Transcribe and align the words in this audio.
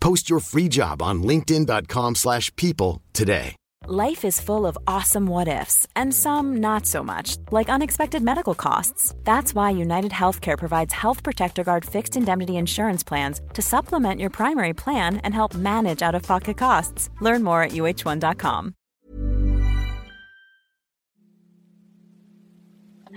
Post 0.00 0.28
your 0.28 0.40
free 0.40 0.68
job 0.68 1.00
on 1.02 1.22
linkedin.com/people 1.22 2.14
slash 2.14 2.54
people 2.56 3.02
today. 3.12 3.56
Life 3.86 4.24
is 4.24 4.40
full 4.40 4.66
of 4.66 4.76
awesome 4.86 5.26
what 5.26 5.48
ifs, 5.48 5.86
and 5.96 6.12
some 6.12 6.56
not 6.56 6.84
so 6.84 7.02
much, 7.02 7.36
like 7.50 7.70
unexpected 7.70 8.22
medical 8.22 8.54
costs. 8.54 9.14
That's 9.24 9.54
why 9.54 9.70
United 9.70 10.10
Healthcare 10.12 10.58
provides 10.58 10.92
Health 10.92 11.22
Protector 11.22 11.64
Guard 11.64 11.84
fixed 11.84 12.16
indemnity 12.16 12.56
insurance 12.56 13.04
plans 13.04 13.40
to 13.54 13.62
supplement 13.62 14.20
your 14.20 14.30
primary 14.30 14.74
plan 14.74 15.18
and 15.18 15.32
help 15.32 15.54
manage 15.54 16.02
out 16.02 16.14
of 16.14 16.22
pocket 16.22 16.58
costs. 16.58 17.08
Learn 17.20 17.42
more 17.42 17.62
at 17.62 17.72
uh1.com. 17.72 18.74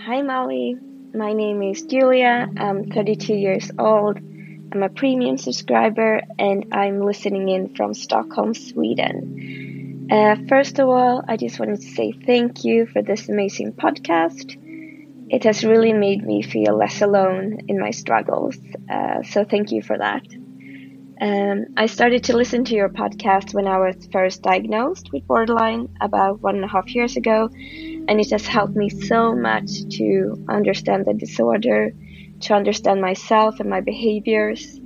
Hi, 0.05 0.21
Molly. 0.21 0.77
My 1.13 1.33
name 1.33 1.61
is 1.63 1.81
Julia. 1.81 2.47
I'm 2.57 2.89
32 2.91 3.33
years 3.33 3.71
old. 3.77 4.19
I'm 4.73 4.83
a 4.83 4.89
premium 4.89 5.37
subscriber 5.37 6.21
and 6.39 6.67
I'm 6.71 7.01
listening 7.01 7.49
in 7.49 7.75
from 7.75 7.93
Stockholm, 7.93 8.53
Sweden. 8.53 10.07
Uh, 10.09 10.37
first 10.47 10.79
of 10.79 10.87
all, 10.87 11.21
I 11.27 11.35
just 11.35 11.59
wanted 11.59 11.81
to 11.81 11.89
say 11.89 12.13
thank 12.13 12.63
you 12.63 12.85
for 12.85 13.01
this 13.01 13.27
amazing 13.27 13.73
podcast. 13.73 14.57
It 15.29 15.43
has 15.43 15.65
really 15.65 15.91
made 15.91 16.25
me 16.25 16.41
feel 16.41 16.77
less 16.77 17.01
alone 17.01 17.59
in 17.67 17.79
my 17.79 17.91
struggles, 17.91 18.57
uh, 18.89 19.23
so 19.23 19.43
thank 19.43 19.71
you 19.71 19.81
for 19.81 19.97
that. 19.97 20.23
Um, 21.21 21.65
I 21.77 21.85
started 21.85 22.23
to 22.25 22.37
listen 22.37 22.63
to 22.65 22.73
your 22.73 22.89
podcast 22.89 23.53
when 23.53 23.67
I 23.67 23.77
was 23.77 24.07
first 24.11 24.41
diagnosed 24.41 25.11
with 25.11 25.27
borderline 25.27 25.95
about 26.01 26.41
one 26.41 26.55
and 26.55 26.65
a 26.65 26.67
half 26.67 26.95
years 26.95 27.15
ago, 27.15 27.49
and 27.53 28.19
it 28.19 28.31
has 28.31 28.47
helped 28.47 28.75
me 28.75 28.89
so 28.89 29.35
much 29.35 29.87
to 29.97 30.45
understand 30.49 31.05
the 31.05 31.13
disorder, 31.13 31.93
to 32.43 32.53
understand 32.53 33.01
myself 33.01 33.59
and 33.59 33.69
my 33.69 33.81
behaviors. 33.81 34.79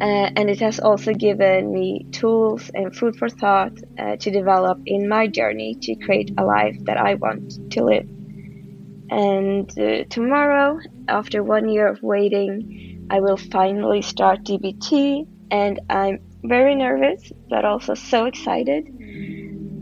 Uh, 0.00 0.30
and 0.36 0.48
it 0.48 0.60
has 0.60 0.78
also 0.78 1.12
given 1.12 1.72
me 1.72 2.06
tools 2.12 2.70
and 2.74 2.94
food 2.94 3.16
for 3.16 3.28
thought 3.28 3.72
uh, 3.98 4.16
to 4.16 4.30
develop 4.30 4.78
in 4.86 5.08
my 5.08 5.26
journey 5.26 5.76
to 5.82 5.94
create 5.96 6.30
a 6.38 6.44
life 6.44 6.76
that 6.86 6.96
I 6.96 7.14
want 7.14 7.72
to 7.72 7.84
live. 7.84 8.06
And 9.10 9.70
uh, 9.78 10.04
tomorrow, 10.10 10.78
after 11.08 11.42
one 11.42 11.68
year 11.68 11.88
of 11.88 12.02
waiting, 12.02 13.08
I 13.10 13.20
will 13.20 13.38
finally 13.38 14.02
start 14.02 14.44
DBT, 14.44 15.26
and 15.50 15.80
I'm 15.88 16.20
very 16.44 16.74
nervous, 16.74 17.32
but 17.48 17.64
also 17.64 17.94
so 17.94 18.26
excited. 18.26 18.84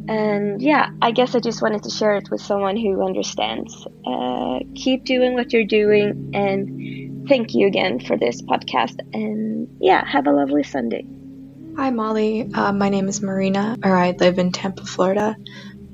And 0.09 0.63
yeah, 0.63 0.91
I 1.03 1.11
guess 1.11 1.35
I 1.35 1.41
just 1.41 1.63
wanted 1.63 1.83
to 1.85 1.91
share 1.91 2.17
it 2.17 2.31
with 2.31 2.41
someone 2.41 2.77
who 2.77 3.05
understands. 3.05 3.87
Uh, 4.07 4.61
keep 4.75 5.05
doing 5.05 5.35
what 5.35 5.53
you're 5.53 5.65
doing, 5.65 6.31
and 6.33 7.29
thank 7.29 7.55
you 7.55 7.67
again 7.67 8.01
for 8.01 8.17
this 8.17 8.43
podcast. 8.43 8.97
And 9.13 9.77
yeah, 9.81 10.05
have 10.07 10.27
a 10.27 10.33
lovely 10.33 10.63
Sunday. 10.63 11.05
Hi, 11.77 11.91
Molly. 11.91 12.49
Uh, 12.55 12.73
my 12.73 12.89
name 12.89 13.09
is 13.09 13.21
Marina, 13.21 13.77
or 13.85 13.97
I 13.97 14.13
live 14.13 14.39
in 14.39 14.53
Tampa, 14.53 14.85
Florida. 14.85 15.37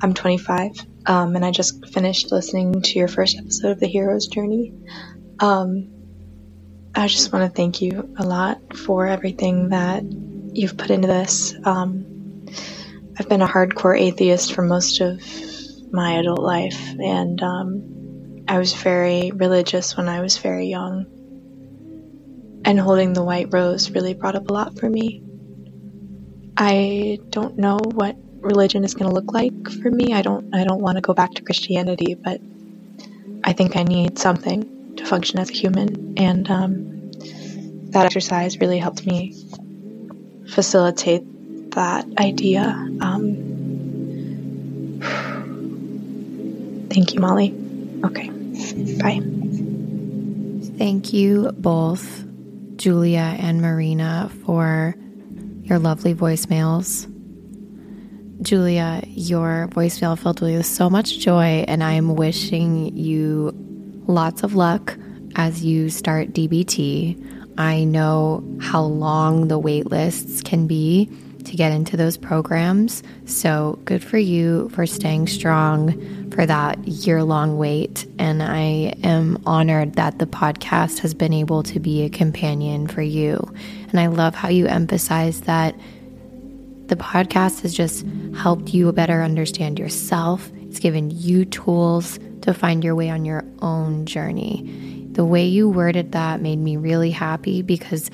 I'm 0.00 0.14
25, 0.14 0.86
um, 1.06 1.34
and 1.34 1.44
I 1.44 1.50
just 1.50 1.86
finished 1.86 2.30
listening 2.30 2.82
to 2.82 2.98
your 2.98 3.08
first 3.08 3.38
episode 3.38 3.70
of 3.72 3.80
The 3.80 3.86
Hero's 3.86 4.26
Journey. 4.26 4.74
Um, 5.38 5.88
I 6.94 7.08
just 7.08 7.32
want 7.32 7.50
to 7.50 7.56
thank 7.56 7.80
you 7.80 8.14
a 8.18 8.24
lot 8.24 8.76
for 8.76 9.06
everything 9.06 9.70
that 9.70 10.04
you've 10.04 10.76
put 10.76 10.90
into 10.90 11.08
this. 11.08 11.54
Um, 11.64 12.11
I've 13.18 13.28
been 13.28 13.42
a 13.42 13.48
hardcore 13.48 13.98
atheist 13.98 14.54
for 14.54 14.62
most 14.62 15.00
of 15.00 15.20
my 15.92 16.12
adult 16.14 16.40
life, 16.40 16.80
and 16.98 17.42
um, 17.42 18.44
I 18.48 18.58
was 18.58 18.72
very 18.72 19.30
religious 19.32 19.96
when 19.96 20.08
I 20.08 20.22
was 20.22 20.38
very 20.38 20.68
young. 20.68 21.06
And 22.64 22.80
holding 22.80 23.12
the 23.12 23.24
white 23.24 23.52
rose 23.52 23.90
really 23.90 24.14
brought 24.14 24.34
up 24.34 24.48
a 24.48 24.52
lot 24.52 24.78
for 24.78 24.88
me. 24.88 25.22
I 26.56 27.18
don't 27.28 27.58
know 27.58 27.78
what 27.82 28.16
religion 28.40 28.84
is 28.84 28.94
going 28.94 29.10
to 29.10 29.14
look 29.14 29.32
like 29.32 29.70
for 29.82 29.90
me. 29.90 30.14
I 30.14 30.22
don't. 30.22 30.54
I 30.54 30.64
don't 30.64 30.80
want 30.80 30.96
to 30.96 31.02
go 31.02 31.12
back 31.12 31.32
to 31.34 31.42
Christianity, 31.42 32.14
but 32.14 32.40
I 33.44 33.52
think 33.52 33.76
I 33.76 33.82
need 33.82 34.18
something 34.18 34.94
to 34.96 35.04
function 35.04 35.38
as 35.38 35.50
a 35.50 35.54
human, 35.54 36.14
and 36.16 36.50
um, 36.50 37.10
that 37.90 38.06
exercise 38.06 38.58
really 38.58 38.78
helped 38.78 39.04
me 39.04 39.34
facilitate 40.48 41.24
that 41.72 42.06
idea. 42.18 42.62
Um, 43.00 43.36
thank 46.90 47.14
you, 47.14 47.20
Molly. 47.20 47.54
Okay, 48.04 48.28
bye. 48.98 49.20
Thank 50.78 51.12
you 51.12 51.52
both, 51.52 52.24
Julia 52.76 53.36
and 53.38 53.60
Marina, 53.60 54.30
for 54.44 54.94
your 55.62 55.78
lovely 55.78 56.14
voicemails. 56.14 57.08
Julia, 58.42 59.02
your 59.06 59.68
voicemail 59.70 60.18
filled 60.18 60.42
me 60.42 60.56
with 60.56 60.66
so 60.66 60.90
much 60.90 61.18
joy, 61.18 61.64
and 61.68 61.84
I 61.84 61.92
am 61.92 62.16
wishing 62.16 62.96
you 62.96 63.52
lots 64.06 64.42
of 64.42 64.54
luck 64.54 64.96
as 65.36 65.64
you 65.64 65.88
start 65.90 66.32
DBT. 66.32 67.28
I 67.58 67.84
know 67.84 68.42
how 68.60 68.82
long 68.82 69.48
the 69.48 69.58
wait 69.58 69.86
lists 69.86 70.42
can 70.42 70.66
be 70.66 71.08
to 71.44 71.56
get 71.56 71.72
into 71.72 71.96
those 71.96 72.16
programs. 72.16 73.02
So 73.26 73.78
good 73.84 74.02
for 74.02 74.18
you 74.18 74.68
for 74.70 74.86
staying 74.86 75.28
strong 75.28 76.30
for 76.30 76.46
that 76.46 76.78
year 76.86 77.22
long 77.22 77.58
wait. 77.58 78.06
And 78.18 78.42
I 78.42 78.94
am 79.02 79.42
honored 79.46 79.94
that 79.94 80.18
the 80.18 80.26
podcast 80.26 81.00
has 81.00 81.14
been 81.14 81.32
able 81.32 81.62
to 81.64 81.80
be 81.80 82.02
a 82.02 82.10
companion 82.10 82.86
for 82.86 83.02
you. 83.02 83.52
And 83.88 84.00
I 84.00 84.06
love 84.06 84.34
how 84.34 84.48
you 84.48 84.66
emphasize 84.66 85.42
that 85.42 85.74
the 86.86 86.96
podcast 86.96 87.62
has 87.62 87.72
just 87.74 88.04
helped 88.36 88.74
you 88.74 88.90
better 88.92 89.22
understand 89.22 89.78
yourself. 89.78 90.50
It's 90.62 90.78
given 90.78 91.10
you 91.10 91.44
tools 91.44 92.18
to 92.42 92.52
find 92.52 92.82
your 92.82 92.94
way 92.94 93.08
on 93.08 93.24
your 93.24 93.44
own 93.60 94.06
journey. 94.06 95.08
The 95.12 95.24
way 95.24 95.46
you 95.46 95.68
worded 95.68 96.12
that 96.12 96.40
made 96.40 96.58
me 96.58 96.76
really 96.76 97.10
happy 97.10 97.62
because 97.62 98.10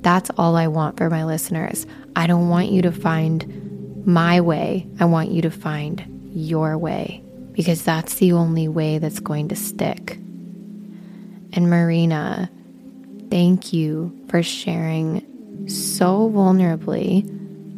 that's 0.00 0.30
all 0.36 0.56
I 0.56 0.66
want 0.68 0.96
for 0.98 1.08
my 1.08 1.24
listeners. 1.24 1.86
I 2.14 2.26
don't 2.26 2.48
want 2.48 2.70
you 2.70 2.82
to 2.82 2.92
find 2.92 4.06
my 4.06 4.40
way. 4.40 4.86
I 5.00 5.04
want 5.06 5.30
you 5.30 5.42
to 5.42 5.50
find 5.50 6.30
your 6.34 6.76
way 6.78 7.22
because 7.52 7.82
that's 7.82 8.14
the 8.14 8.32
only 8.32 8.68
way 8.68 8.98
that's 8.98 9.20
going 9.20 9.48
to 9.48 9.56
stick. 9.56 10.16
And 11.54 11.68
Marina, 11.68 12.50
thank 13.30 13.72
you 13.72 14.18
for 14.28 14.42
sharing 14.42 15.68
so 15.68 16.30
vulnerably 16.30 17.28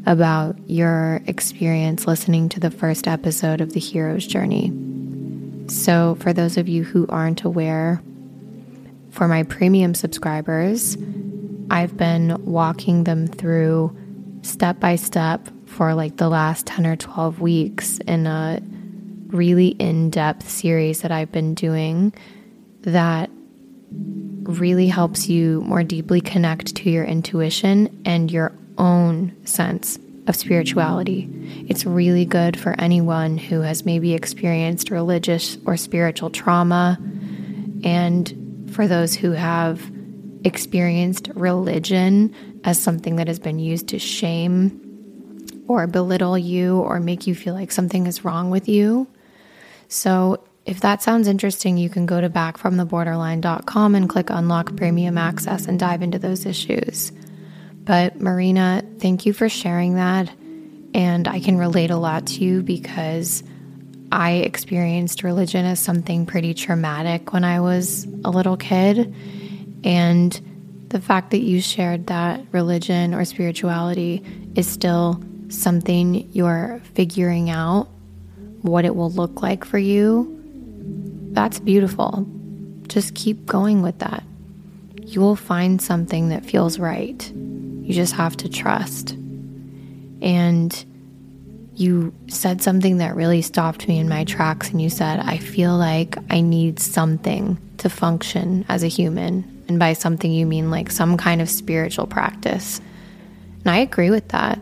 about 0.06 0.56
your 0.68 1.22
experience 1.26 2.06
listening 2.06 2.48
to 2.50 2.60
the 2.60 2.70
first 2.70 3.08
episode 3.08 3.60
of 3.60 3.72
The 3.72 3.80
Hero's 3.80 4.26
Journey. 4.26 4.72
So, 5.68 6.16
for 6.20 6.32
those 6.32 6.56
of 6.56 6.68
you 6.68 6.84
who 6.84 7.06
aren't 7.08 7.42
aware, 7.42 8.02
for 9.10 9.28
my 9.28 9.44
premium 9.44 9.94
subscribers, 9.94 10.98
I've 11.70 11.96
been 11.96 12.44
walking 12.44 13.04
them 13.04 13.26
through 13.26 13.96
step 14.44 14.78
by 14.78 14.96
step 14.96 15.48
for 15.66 15.94
like 15.94 16.16
the 16.18 16.28
last 16.28 16.66
10 16.66 16.86
or 16.86 16.96
12 16.96 17.40
weeks 17.40 17.98
in 18.00 18.26
a 18.26 18.60
really 19.28 19.68
in 19.68 20.10
depth 20.10 20.48
series 20.48 21.02
that 21.02 21.10
I've 21.10 21.32
been 21.32 21.54
doing 21.54 22.12
that 22.82 23.30
really 24.42 24.86
helps 24.86 25.28
you 25.28 25.62
more 25.62 25.82
deeply 25.82 26.20
connect 26.20 26.76
to 26.76 26.90
your 26.90 27.04
intuition 27.04 28.02
and 28.04 28.30
your 28.30 28.52
own 28.76 29.34
sense 29.46 29.98
of 30.26 30.36
spirituality. 30.36 31.28
It's 31.68 31.86
really 31.86 32.24
good 32.24 32.58
for 32.58 32.78
anyone 32.78 33.38
who 33.38 33.60
has 33.62 33.84
maybe 33.84 34.14
experienced 34.14 34.90
religious 34.90 35.58
or 35.66 35.76
spiritual 35.76 36.30
trauma, 36.30 36.98
and 37.82 38.70
for 38.72 38.86
those 38.86 39.14
who 39.14 39.32
have 39.32 39.82
experienced 40.44 41.30
religion 41.34 42.34
as 42.64 42.82
something 42.82 43.16
that 43.16 43.28
has 43.28 43.38
been 43.38 43.58
used 43.58 43.88
to 43.88 43.98
shame 43.98 44.80
or 45.68 45.86
belittle 45.86 46.36
you 46.36 46.78
or 46.80 46.98
make 46.98 47.26
you 47.26 47.34
feel 47.34 47.54
like 47.54 47.70
something 47.70 48.06
is 48.06 48.24
wrong 48.24 48.50
with 48.50 48.68
you. 48.68 49.06
So, 49.88 50.44
if 50.66 50.80
that 50.80 51.02
sounds 51.02 51.28
interesting, 51.28 51.76
you 51.76 51.90
can 51.90 52.06
go 52.06 52.22
to 52.22 52.30
backfromtheborderline.com 52.30 53.94
and 53.94 54.08
click 54.08 54.30
unlock 54.30 54.74
premium 54.76 55.18
access 55.18 55.66
and 55.66 55.78
dive 55.78 56.00
into 56.00 56.18
those 56.18 56.46
issues. 56.46 57.12
But 57.74 58.18
Marina, 58.18 58.82
thank 58.98 59.26
you 59.26 59.34
for 59.34 59.50
sharing 59.50 59.96
that. 59.96 60.30
And 60.94 61.28
I 61.28 61.40
can 61.40 61.58
relate 61.58 61.90
a 61.90 61.98
lot 61.98 62.28
to 62.28 62.44
you 62.44 62.62
because 62.62 63.42
I 64.10 64.32
experienced 64.36 65.22
religion 65.22 65.66
as 65.66 65.80
something 65.80 66.24
pretty 66.24 66.54
traumatic 66.54 67.34
when 67.34 67.44
I 67.44 67.60
was 67.60 68.06
a 68.24 68.30
little 68.30 68.56
kid. 68.56 69.14
And 69.84 70.53
the 70.94 71.00
fact 71.00 71.32
that 71.32 71.40
you 71.40 71.60
shared 71.60 72.06
that 72.06 72.40
religion 72.52 73.14
or 73.14 73.24
spirituality 73.24 74.22
is 74.54 74.64
still 74.68 75.20
something 75.48 76.30
you're 76.30 76.80
figuring 76.94 77.50
out 77.50 77.88
what 78.62 78.84
it 78.84 78.94
will 78.94 79.10
look 79.10 79.42
like 79.42 79.64
for 79.64 79.76
you, 79.76 80.40
that's 81.32 81.58
beautiful. 81.58 82.24
Just 82.86 83.16
keep 83.16 83.44
going 83.44 83.82
with 83.82 83.98
that. 83.98 84.22
You 85.00 85.20
will 85.20 85.34
find 85.34 85.82
something 85.82 86.28
that 86.28 86.46
feels 86.46 86.78
right. 86.78 87.28
You 87.34 87.92
just 87.92 88.12
have 88.12 88.36
to 88.36 88.48
trust. 88.48 89.16
And 90.22 90.84
you 91.76 92.14
said 92.28 92.62
something 92.62 92.98
that 92.98 93.16
really 93.16 93.42
stopped 93.42 93.88
me 93.88 93.98
in 93.98 94.08
my 94.08 94.24
tracks, 94.24 94.70
and 94.70 94.80
you 94.80 94.90
said, 94.90 95.20
I 95.20 95.38
feel 95.38 95.76
like 95.76 96.16
I 96.30 96.40
need 96.40 96.78
something 96.78 97.58
to 97.78 97.90
function 97.90 98.64
as 98.68 98.82
a 98.82 98.88
human. 98.88 99.64
And 99.68 99.78
by 99.78 99.94
something, 99.94 100.30
you 100.30 100.46
mean 100.46 100.70
like 100.70 100.90
some 100.90 101.16
kind 101.16 101.40
of 101.40 101.50
spiritual 101.50 102.06
practice. 102.06 102.80
And 103.60 103.70
I 103.70 103.78
agree 103.78 104.10
with 104.10 104.28
that. 104.28 104.58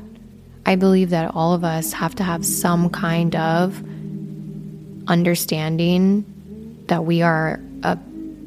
I 0.65 0.77
believe 0.77 1.11
that 1.11 1.35
all 1.35 1.55
of 1.55 1.65
us 1.65 1.93
have 1.93 2.15
to 2.17 2.23
have 2.23 2.47
some 2.47 2.89
kind 2.89 3.35
of 3.35 3.83
understanding 5.09 6.25
that 6.87 7.05
we 7.05 7.23
are 7.23 7.61
a 7.83 7.99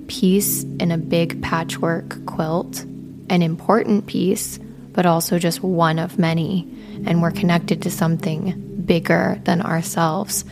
piece 0.07 0.63
in 0.63 0.91
a 0.91 0.97
big 0.97 1.41
patchwork 1.41 2.25
quilt, 2.25 2.83
an 3.29 3.41
important 3.41 4.07
piece, 4.07 4.59
but 4.93 5.05
also 5.05 5.37
just 5.39 5.61
one 5.61 5.99
of 5.99 6.17
many. 6.17 6.67
And 7.05 7.21
we're 7.21 7.31
connected 7.31 7.81
to 7.83 7.91
something 7.91 8.83
bigger 8.85 9.39
than 9.43 9.61
ourselves. 9.61 10.45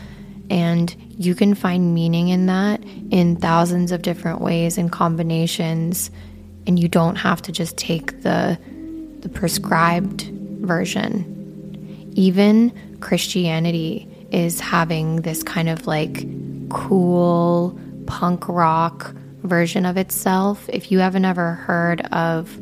And 0.50 0.96
you 1.18 1.36
can 1.36 1.56
find 1.56 1.94
meaning 1.94 2.30
in 2.30 2.48
that 2.48 2.84
in 3.12 3.36
thousands 3.36 3.92
of 3.92 4.02
different 4.02 4.42
ways 4.42 4.78
and 4.78 4.92
combinations. 4.92 6.12
And 6.68 6.80
you 6.80 6.88
don't 6.88 7.16
have 7.16 7.42
to 7.44 7.52
just 7.52 7.78
take 7.78 8.22
the, 8.22 8.58
the 9.20 9.30
prescribed 9.30 10.24
version. 10.62 12.12
Even 12.16 12.72
Christianity 13.00 14.08
is 14.32 14.60
having 14.60 15.18
this 15.18 15.44
kind 15.44 15.70
of 15.70 15.88
like 15.88 16.26
cool 16.70 17.80
punk 18.08 18.48
rock 18.48 19.14
version 19.44 19.86
of 19.86 19.98
itself. 19.98 20.70
If 20.72 20.92
you 20.92 21.00
haven't 21.00 21.26
ever 21.26 21.54
heard 21.54 22.02
of 22.12 22.60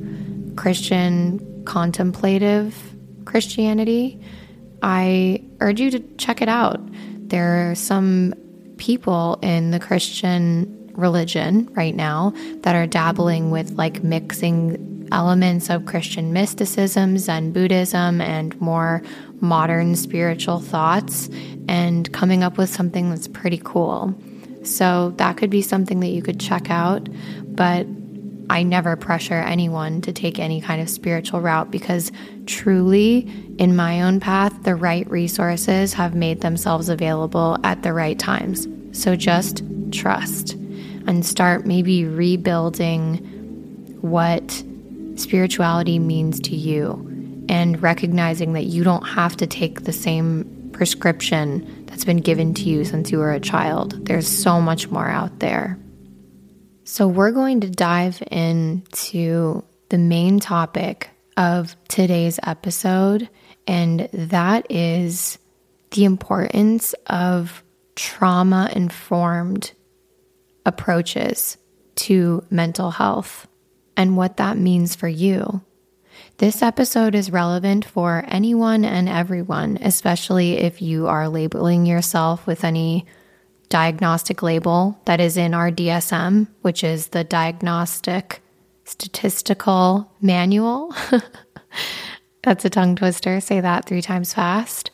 Christian 0.55 1.63
contemplative 1.65 2.90
Christianity, 3.25 4.19
I 4.81 5.43
urge 5.59 5.79
you 5.79 5.91
to 5.91 5.99
check 6.17 6.41
it 6.41 6.49
out. 6.49 6.79
There 7.29 7.71
are 7.71 7.75
some 7.75 8.33
people 8.77 9.39
in 9.41 9.71
the 9.71 9.79
Christian 9.79 10.77
religion 10.93 11.69
right 11.73 11.95
now 11.95 12.33
that 12.61 12.75
are 12.75 12.87
dabbling 12.87 13.51
with 13.51 13.71
like 13.71 14.03
mixing 14.03 15.07
elements 15.11 15.69
of 15.69 15.85
Christian 15.85 16.33
mysticism, 16.33 17.17
Zen 17.17 17.51
Buddhism, 17.51 18.21
and 18.21 18.59
more 18.59 19.01
modern 19.39 19.95
spiritual 19.95 20.59
thoughts 20.59 21.29
and 21.67 22.11
coming 22.11 22.43
up 22.43 22.57
with 22.57 22.69
something 22.69 23.09
that's 23.09 23.27
pretty 23.27 23.61
cool. 23.63 24.15
So 24.63 25.13
that 25.17 25.37
could 25.37 25.49
be 25.49 25.61
something 25.61 25.99
that 26.01 26.09
you 26.09 26.21
could 26.21 26.39
check 26.39 26.69
out. 26.69 27.07
But 27.45 27.87
I 28.49 28.63
never 28.63 28.95
pressure 28.95 29.35
anyone 29.35 30.01
to 30.01 30.11
take 30.11 30.37
any 30.37 30.61
kind 30.61 30.81
of 30.81 30.89
spiritual 30.89 31.41
route 31.41 31.71
because 31.71 32.11
truly, 32.51 33.31
in 33.57 33.75
my 33.75 34.01
own 34.01 34.19
path, 34.19 34.63
the 34.63 34.75
right 34.75 35.09
resources 35.09 35.93
have 35.93 36.13
made 36.13 36.41
themselves 36.41 36.89
available 36.89 37.57
at 37.63 37.81
the 37.81 37.93
right 37.93 38.19
times. 38.19 38.67
So 38.91 39.15
just 39.15 39.63
trust 39.91 40.53
and 41.07 41.25
start 41.25 41.65
maybe 41.65 42.05
rebuilding 42.05 43.17
what 44.01 44.63
spirituality 45.15 45.97
means 45.97 46.39
to 46.41 46.55
you 46.55 47.07
and 47.49 47.81
recognizing 47.81 48.53
that 48.53 48.65
you 48.65 48.83
don't 48.83 49.07
have 49.07 49.37
to 49.37 49.47
take 49.47 49.83
the 49.83 49.93
same 49.93 50.69
prescription 50.73 51.85
that's 51.85 52.05
been 52.05 52.17
given 52.17 52.53
to 52.53 52.63
you 52.63 52.83
since 52.85 53.11
you 53.11 53.17
were 53.17 53.31
a 53.31 53.39
child. 53.39 54.05
There's 54.05 54.27
so 54.27 54.61
much 54.61 54.89
more 54.89 55.07
out 55.07 55.39
there. 55.39 55.77
So, 56.83 57.07
we're 57.07 57.31
going 57.31 57.61
to 57.61 57.69
dive 57.69 58.21
into 58.31 59.63
the 59.89 59.97
main 59.97 60.39
topic 60.39 61.09
of 61.37 61.75
today's 61.87 62.39
episode, 62.43 63.29
and 63.67 64.09
that 64.13 64.65
is 64.69 65.37
the 65.91 66.05
importance 66.05 66.93
of 67.07 67.63
trauma 67.95 68.69
informed 68.73 69.73
approaches 70.65 71.57
to 71.95 72.43
mental 72.49 72.91
health 72.91 73.47
and 73.97 74.17
what 74.17 74.37
that 74.37 74.57
means 74.57 74.95
for 74.95 75.07
you. 75.07 75.61
This 76.37 76.61
episode 76.61 77.13
is 77.13 77.31
relevant 77.31 77.85
for 77.85 78.23
anyone 78.27 78.83
and 78.83 79.07
everyone, 79.07 79.77
especially 79.81 80.57
if 80.57 80.81
you 80.81 81.07
are 81.07 81.29
labeling 81.29 81.85
yourself 81.85 82.47
with 82.47 82.63
any 82.63 83.05
diagnostic 83.69 84.41
label 84.41 84.99
that 85.05 85.21
is 85.21 85.37
in 85.37 85.53
our 85.53 85.71
DSM, 85.71 86.47
which 86.61 86.83
is 86.83 87.07
the 87.07 87.23
Diagnostic 87.23 88.40
Statistical 88.91 90.11
Manual. 90.19 90.93
that's 92.43 92.65
a 92.65 92.69
tongue 92.69 92.97
twister. 92.97 93.39
Say 93.39 93.61
that 93.61 93.85
three 93.85 94.01
times 94.01 94.33
fast. 94.33 94.91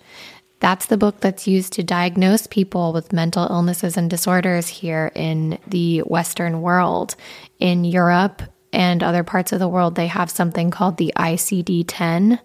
That's 0.59 0.85
the 0.85 0.97
book 0.97 1.19
that's 1.19 1.47
used 1.47 1.73
to 1.73 1.83
diagnose 1.83 2.45
people 2.45 2.93
with 2.93 3.11
mental 3.11 3.47
illnesses 3.49 3.97
and 3.97 4.07
disorders 4.07 4.67
here 4.67 5.11
in 5.15 5.57
the 5.65 6.01
Western 6.01 6.61
world. 6.61 7.15
In 7.57 7.85
Europe 7.85 8.43
and 8.71 9.01
other 9.01 9.23
parts 9.23 9.51
of 9.51 9.57
the 9.57 9.67
world, 9.67 9.95
they 9.95 10.07
have 10.07 10.29
something 10.29 10.69
called 10.69 10.97
the 10.97 11.11
ICD 11.17 11.85
10, 11.87 12.39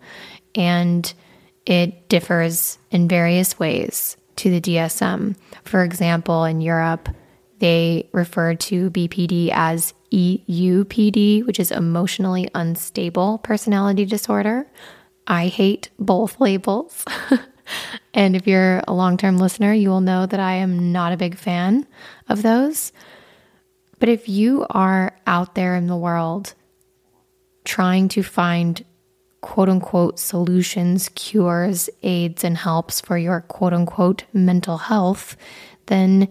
and 0.54 1.12
it 1.66 2.08
differs 2.08 2.78
in 2.90 3.08
various 3.08 3.58
ways 3.58 4.16
to 4.36 4.48
the 4.48 4.60
DSM. 4.60 5.36
For 5.64 5.84
example, 5.84 6.44
in 6.44 6.62
Europe, 6.62 7.10
they 7.58 8.08
refer 8.12 8.54
to 8.54 8.90
BPD 8.90 9.50
as 9.52 9.92
EUPD, 10.12 11.46
which 11.46 11.58
is 11.58 11.72
emotionally 11.72 12.48
unstable 12.54 13.38
personality 13.38 14.04
disorder. 14.04 14.66
I 15.26 15.48
hate 15.48 15.88
both 15.98 16.40
labels. 16.40 17.04
and 18.14 18.36
if 18.36 18.46
you're 18.46 18.82
a 18.86 18.92
long 18.92 19.16
term 19.16 19.38
listener, 19.38 19.72
you 19.72 19.88
will 19.88 20.00
know 20.00 20.26
that 20.26 20.40
I 20.40 20.54
am 20.54 20.92
not 20.92 21.12
a 21.12 21.16
big 21.16 21.36
fan 21.36 21.86
of 22.28 22.42
those. 22.42 22.92
But 23.98 24.08
if 24.08 24.28
you 24.28 24.66
are 24.70 25.16
out 25.26 25.54
there 25.54 25.76
in 25.76 25.86
the 25.86 25.96
world 25.96 26.54
trying 27.64 28.08
to 28.08 28.22
find 28.22 28.84
quote 29.40 29.68
unquote 29.68 30.18
solutions, 30.18 31.08
cures, 31.10 31.88
aids, 32.02 32.44
and 32.44 32.56
helps 32.56 33.00
for 33.00 33.16
your 33.16 33.40
quote 33.42 33.72
unquote 33.72 34.24
mental 34.32 34.76
health, 34.76 35.36
then 35.86 36.28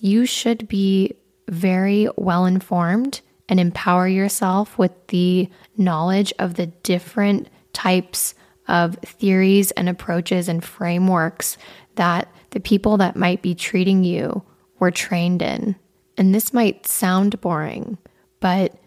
you 0.00 0.24
should 0.24 0.66
be 0.66 1.14
very 1.48 2.08
well 2.16 2.46
informed 2.46 3.20
and 3.48 3.58
empower 3.58 4.06
yourself 4.06 4.78
with 4.78 4.92
the 5.08 5.48
knowledge 5.76 6.32
of 6.38 6.54
the 6.54 6.66
different 6.66 7.48
types 7.72 8.34
of 8.68 8.96
theories 8.96 9.70
and 9.72 9.88
approaches 9.88 10.48
and 10.48 10.64
frameworks 10.64 11.56
that 11.94 12.28
the 12.50 12.60
people 12.60 12.98
that 12.98 13.16
might 13.16 13.42
be 13.42 13.54
treating 13.54 14.04
you 14.04 14.42
were 14.78 14.90
trained 14.90 15.42
in. 15.42 15.74
And 16.16 16.34
this 16.34 16.52
might 16.52 16.86
sound 16.86 17.40
boring, 17.40 17.96
but 18.40 18.78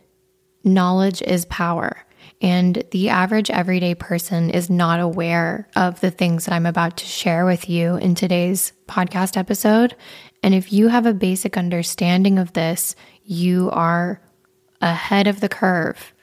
knowledge 0.63 1.22
is 1.24 1.46
power. 1.46 2.06
And 2.41 2.83
the 2.89 3.10
average 3.10 3.51
everyday 3.51 3.93
person 3.93 4.50
is 4.50 4.69
not 4.69 5.00
aware 5.00 5.67
of 5.75 6.00
the 6.01 6.10
things 6.10 6.45
that 6.45 6.53
I'm 6.53 6.65
about 6.65 6.98
to 6.98 7.05
share 7.05 7.45
with 7.45 7.69
you 7.69 7.98
in 7.98 8.15
today's 8.15 8.74
podcast 8.88 9.38
episode. 9.38 9.95
And 10.41 10.55
if 10.55 10.74
you 10.74 10.88
have 10.88 11.05
a 11.05 11.13
basic 11.13 11.55
understanding 11.55 12.39
of 12.39 12.53
this, 12.53 12.95
you 13.24 13.69
are 13.71 14.21
ahead 14.81 15.27
of 15.27 15.39
the 15.39 15.50
curve 15.50 16.13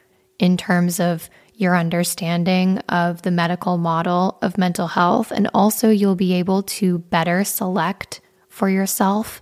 in 0.41 0.57
terms 0.57 0.99
of 0.99 1.31
your 1.55 1.77
understanding 1.77 2.79
of 2.89 3.23
the 3.23 3.31
medical 3.31 3.79
model 3.79 4.39
of 4.43 4.59
mental 4.59 4.89
health. 4.89 5.31
And 5.31 5.49
also, 5.55 5.91
you'll 5.91 6.17
be 6.17 6.35
able 6.35 6.65
to 6.65 6.99
better 6.99 7.45
select 7.45 8.21
for 8.49 8.69
yourself 8.69 9.41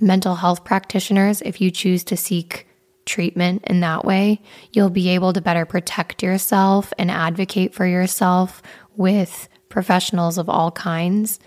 mental 0.00 0.34
health 0.36 0.64
practitioners 0.64 1.40
if 1.42 1.60
you 1.60 1.70
choose 1.70 2.02
to 2.04 2.16
seek 2.16 2.66
treatment 3.06 3.64
in 3.66 3.80
that 3.80 4.04
way. 4.04 4.40
You'll 4.72 4.90
be 4.90 5.10
able 5.10 5.32
to 5.32 5.40
better 5.40 5.64
protect 5.64 6.22
yourself 6.22 6.92
and 6.98 7.10
advocate 7.10 7.74
for 7.74 7.86
yourself 7.86 8.62
with 8.96 9.48
professionals 9.68 10.38
of 10.38 10.48
all 10.48 10.70
kinds. 10.70 11.38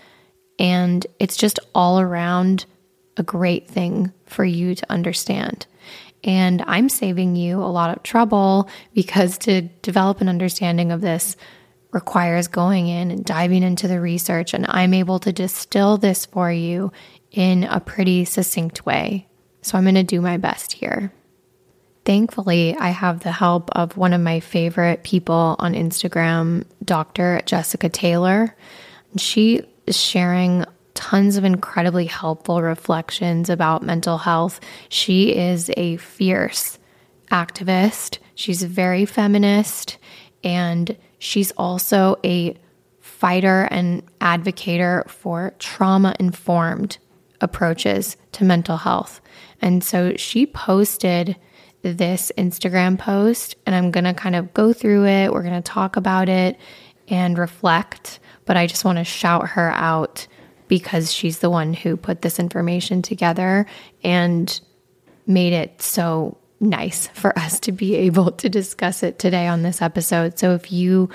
And 0.58 1.06
it's 1.18 1.36
just 1.36 1.58
all 1.74 2.00
around 2.00 2.66
a 3.16 3.22
great 3.22 3.68
thing 3.68 4.12
for 4.26 4.44
you 4.44 4.74
to 4.74 4.86
understand. 4.90 5.66
And 6.24 6.62
I'm 6.66 6.88
saving 6.88 7.36
you 7.36 7.62
a 7.62 7.66
lot 7.66 7.96
of 7.96 8.02
trouble 8.02 8.68
because 8.92 9.38
to 9.38 9.62
develop 9.62 10.20
an 10.20 10.28
understanding 10.28 10.92
of 10.92 11.00
this 11.00 11.36
requires 11.92 12.48
going 12.48 12.88
in 12.88 13.10
and 13.10 13.24
diving 13.24 13.62
into 13.62 13.88
the 13.88 14.00
research. 14.00 14.52
And 14.52 14.66
I'm 14.68 14.94
able 14.94 15.18
to 15.20 15.32
distill 15.32 15.96
this 15.96 16.26
for 16.26 16.52
you 16.52 16.92
in 17.30 17.64
a 17.64 17.80
pretty 17.80 18.24
succinct 18.24 18.84
way. 18.84 19.26
So 19.62 19.78
I'm 19.78 19.84
going 19.84 19.94
to 19.94 20.02
do 20.02 20.20
my 20.20 20.36
best 20.36 20.72
here. 20.72 21.12
Thankfully, 22.08 22.74
I 22.74 22.88
have 22.88 23.20
the 23.20 23.32
help 23.32 23.68
of 23.72 23.98
one 23.98 24.14
of 24.14 24.22
my 24.22 24.40
favorite 24.40 25.02
people 25.02 25.56
on 25.58 25.74
Instagram, 25.74 26.64
Dr. 26.82 27.42
Jessica 27.44 27.90
Taylor. 27.90 28.56
She 29.18 29.60
is 29.86 29.94
sharing 29.94 30.64
tons 30.94 31.36
of 31.36 31.44
incredibly 31.44 32.06
helpful 32.06 32.62
reflections 32.62 33.50
about 33.50 33.82
mental 33.82 34.16
health. 34.16 34.58
She 34.88 35.36
is 35.36 35.70
a 35.76 35.98
fierce 35.98 36.78
activist, 37.30 38.20
she's 38.34 38.62
very 38.62 39.04
feminist, 39.04 39.98
and 40.42 40.96
she's 41.18 41.50
also 41.58 42.16
a 42.24 42.56
fighter 43.00 43.68
and 43.70 44.02
advocator 44.22 45.06
for 45.10 45.52
trauma 45.58 46.16
informed 46.18 46.96
approaches 47.42 48.16
to 48.32 48.44
mental 48.44 48.78
health. 48.78 49.20
And 49.60 49.84
so 49.84 50.16
she 50.16 50.46
posted 50.46 51.36
this 51.82 52.32
Instagram 52.36 52.98
post, 52.98 53.56
and 53.66 53.74
I'm 53.74 53.90
going 53.90 54.04
to 54.04 54.14
kind 54.14 54.34
of 54.34 54.52
go 54.54 54.72
through 54.72 55.06
it. 55.06 55.32
We're 55.32 55.42
going 55.42 55.54
to 55.54 55.60
talk 55.62 55.96
about 55.96 56.28
it 56.28 56.58
and 57.08 57.38
reflect, 57.38 58.20
but 58.44 58.56
I 58.56 58.66
just 58.66 58.84
want 58.84 58.98
to 58.98 59.04
shout 59.04 59.48
her 59.50 59.70
out 59.70 60.26
because 60.68 61.12
she's 61.12 61.38
the 61.38 61.50
one 61.50 61.72
who 61.72 61.96
put 61.96 62.22
this 62.22 62.38
information 62.38 63.00
together 63.02 63.66
and 64.04 64.60
made 65.26 65.52
it 65.52 65.80
so 65.80 66.36
nice 66.60 67.06
for 67.08 67.38
us 67.38 67.60
to 67.60 67.72
be 67.72 67.94
able 67.94 68.32
to 68.32 68.48
discuss 68.48 69.02
it 69.02 69.18
today 69.18 69.46
on 69.46 69.62
this 69.62 69.80
episode. 69.80 70.38
So 70.38 70.54
if 70.54 70.72
you 70.72 71.08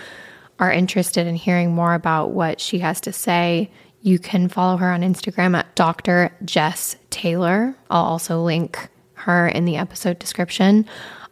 are 0.59 0.71
interested 0.71 1.27
in 1.27 1.35
hearing 1.35 1.73
more 1.73 1.93
about 1.93 2.31
what 2.31 2.61
she 2.61 2.79
has 2.79 3.01
to 3.01 3.11
say, 3.13 3.69
you 4.01 4.19
can 4.19 4.49
follow 4.49 4.77
her 4.77 4.91
on 4.91 5.01
Instagram 5.01 5.55
at 5.55 5.75
Dr. 5.75 6.35
Jess 6.43 6.95
Taylor. 7.09 7.75
I'll 7.89 8.05
also 8.05 8.41
link 8.41 8.89
her 9.23 9.47
in 9.47 9.65
the 9.65 9.77
episode 9.77 10.19
description. 10.19 10.85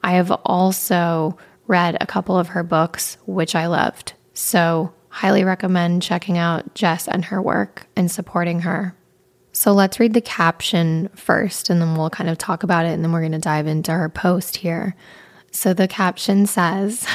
I 0.03 0.13
have 0.13 0.31
also 0.31 1.37
read 1.67 1.97
a 2.01 2.07
couple 2.07 2.37
of 2.37 2.49
her 2.49 2.63
books, 2.63 3.17
which 3.25 3.55
I 3.55 3.67
loved. 3.67 4.13
So 4.33 4.93
Highly 5.13 5.43
recommend 5.43 6.01
checking 6.01 6.37
out 6.37 6.73
Jess 6.73 7.05
and 7.05 7.25
her 7.25 7.41
work 7.41 7.85
and 7.97 8.09
supporting 8.09 8.61
her. 8.61 8.95
So 9.51 9.73
let's 9.73 9.99
read 9.99 10.13
the 10.13 10.21
caption 10.21 11.09
first, 11.15 11.69
and 11.69 11.81
then 11.81 11.95
we'll 11.95 12.09
kind 12.09 12.29
of 12.29 12.37
talk 12.37 12.63
about 12.63 12.85
it, 12.85 12.93
and 12.93 13.03
then 13.03 13.11
we're 13.11 13.19
going 13.19 13.33
to 13.33 13.37
dive 13.37 13.67
into 13.67 13.91
her 13.91 14.07
post 14.07 14.55
here. 14.57 14.95
So 15.51 15.73
the 15.73 15.89
caption 15.89 16.45
says, 16.45 17.05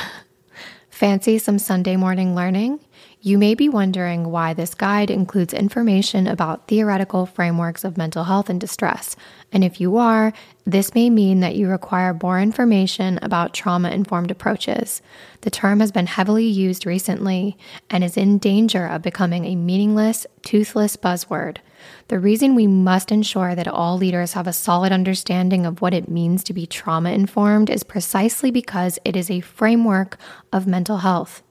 Fancy 0.90 1.38
some 1.38 1.58
Sunday 1.58 1.96
morning 1.96 2.34
learning? 2.34 2.80
You 3.26 3.38
may 3.38 3.56
be 3.56 3.68
wondering 3.68 4.30
why 4.30 4.54
this 4.54 4.72
guide 4.72 5.10
includes 5.10 5.52
information 5.52 6.28
about 6.28 6.68
theoretical 6.68 7.26
frameworks 7.26 7.82
of 7.82 7.96
mental 7.96 8.22
health 8.22 8.48
and 8.48 8.60
distress. 8.60 9.16
And 9.50 9.64
if 9.64 9.80
you 9.80 9.96
are, 9.96 10.32
this 10.64 10.94
may 10.94 11.10
mean 11.10 11.40
that 11.40 11.56
you 11.56 11.66
require 11.68 12.16
more 12.22 12.38
information 12.40 13.18
about 13.22 13.52
trauma 13.52 13.90
informed 13.90 14.30
approaches. 14.30 15.02
The 15.40 15.50
term 15.50 15.80
has 15.80 15.90
been 15.90 16.06
heavily 16.06 16.46
used 16.46 16.86
recently 16.86 17.58
and 17.90 18.04
is 18.04 18.16
in 18.16 18.38
danger 18.38 18.86
of 18.86 19.02
becoming 19.02 19.44
a 19.44 19.56
meaningless, 19.56 20.24
toothless 20.42 20.96
buzzword. 20.96 21.56
The 22.06 22.20
reason 22.20 22.54
we 22.54 22.68
must 22.68 23.10
ensure 23.10 23.56
that 23.56 23.66
all 23.66 23.96
leaders 23.96 24.34
have 24.34 24.46
a 24.46 24.52
solid 24.52 24.92
understanding 24.92 25.66
of 25.66 25.82
what 25.82 25.94
it 25.94 26.08
means 26.08 26.44
to 26.44 26.52
be 26.52 26.64
trauma 26.64 27.10
informed 27.10 27.70
is 27.70 27.82
precisely 27.82 28.52
because 28.52 29.00
it 29.04 29.16
is 29.16 29.32
a 29.32 29.40
framework 29.40 30.16
of 30.52 30.68
mental 30.68 30.98
health. 30.98 31.42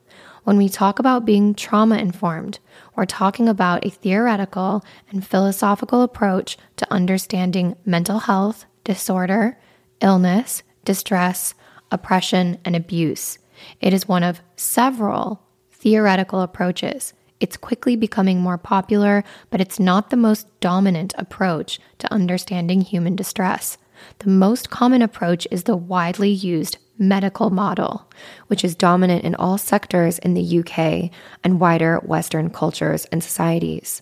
When 0.45 0.57
we 0.57 0.69
talk 0.69 0.99
about 0.99 1.25
being 1.25 1.55
trauma 1.55 1.97
informed, 1.97 2.59
we're 2.95 3.07
talking 3.07 3.49
about 3.49 3.83
a 3.83 3.89
theoretical 3.89 4.85
and 5.09 5.25
philosophical 5.25 6.03
approach 6.03 6.55
to 6.77 6.93
understanding 6.93 7.75
mental 7.83 8.19
health, 8.19 8.65
disorder, 8.83 9.57
illness, 10.01 10.61
distress, 10.83 11.55
oppression, 11.91 12.59
and 12.63 12.75
abuse. 12.75 13.39
It 13.81 13.91
is 13.91 14.07
one 14.07 14.21
of 14.21 14.41
several 14.55 15.41
theoretical 15.71 16.41
approaches. 16.41 17.13
It's 17.39 17.57
quickly 17.57 17.95
becoming 17.95 18.39
more 18.39 18.59
popular, 18.59 19.23
but 19.49 19.61
it's 19.61 19.79
not 19.79 20.11
the 20.11 20.15
most 20.15 20.47
dominant 20.59 21.15
approach 21.17 21.79
to 21.97 22.13
understanding 22.13 22.81
human 22.81 23.15
distress. 23.15 23.79
The 24.19 24.29
most 24.29 24.69
common 24.69 25.01
approach 25.01 25.47
is 25.49 25.63
the 25.63 25.75
widely 25.75 26.29
used 26.29 26.77
medical 26.97 27.49
model, 27.49 28.09
which 28.47 28.63
is 28.63 28.75
dominant 28.75 29.23
in 29.23 29.35
all 29.35 29.57
sectors 29.57 30.19
in 30.19 30.33
the 30.33 30.59
UK 30.59 31.11
and 31.43 31.59
wider 31.59 31.97
Western 31.97 32.49
cultures 32.49 33.05
and 33.05 33.23
societies. 33.23 34.01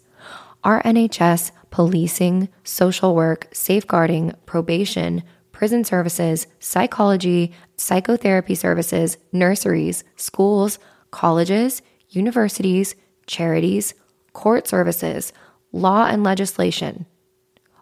Our 0.63 0.81
NHS, 0.83 1.51
policing, 1.71 2.49
social 2.63 3.15
work, 3.15 3.47
safeguarding, 3.51 4.33
probation, 4.45 5.23
prison 5.51 5.83
services, 5.83 6.47
psychology, 6.59 7.51
psychotherapy 7.77 8.55
services, 8.55 9.17
nurseries, 9.31 10.03
schools, 10.15 10.79
colleges, 11.11 11.81
universities, 12.09 12.95
charities, 13.27 13.93
court 14.33 14.67
services, 14.67 15.33
law 15.71 16.05
and 16.05 16.23
legislation 16.23 17.05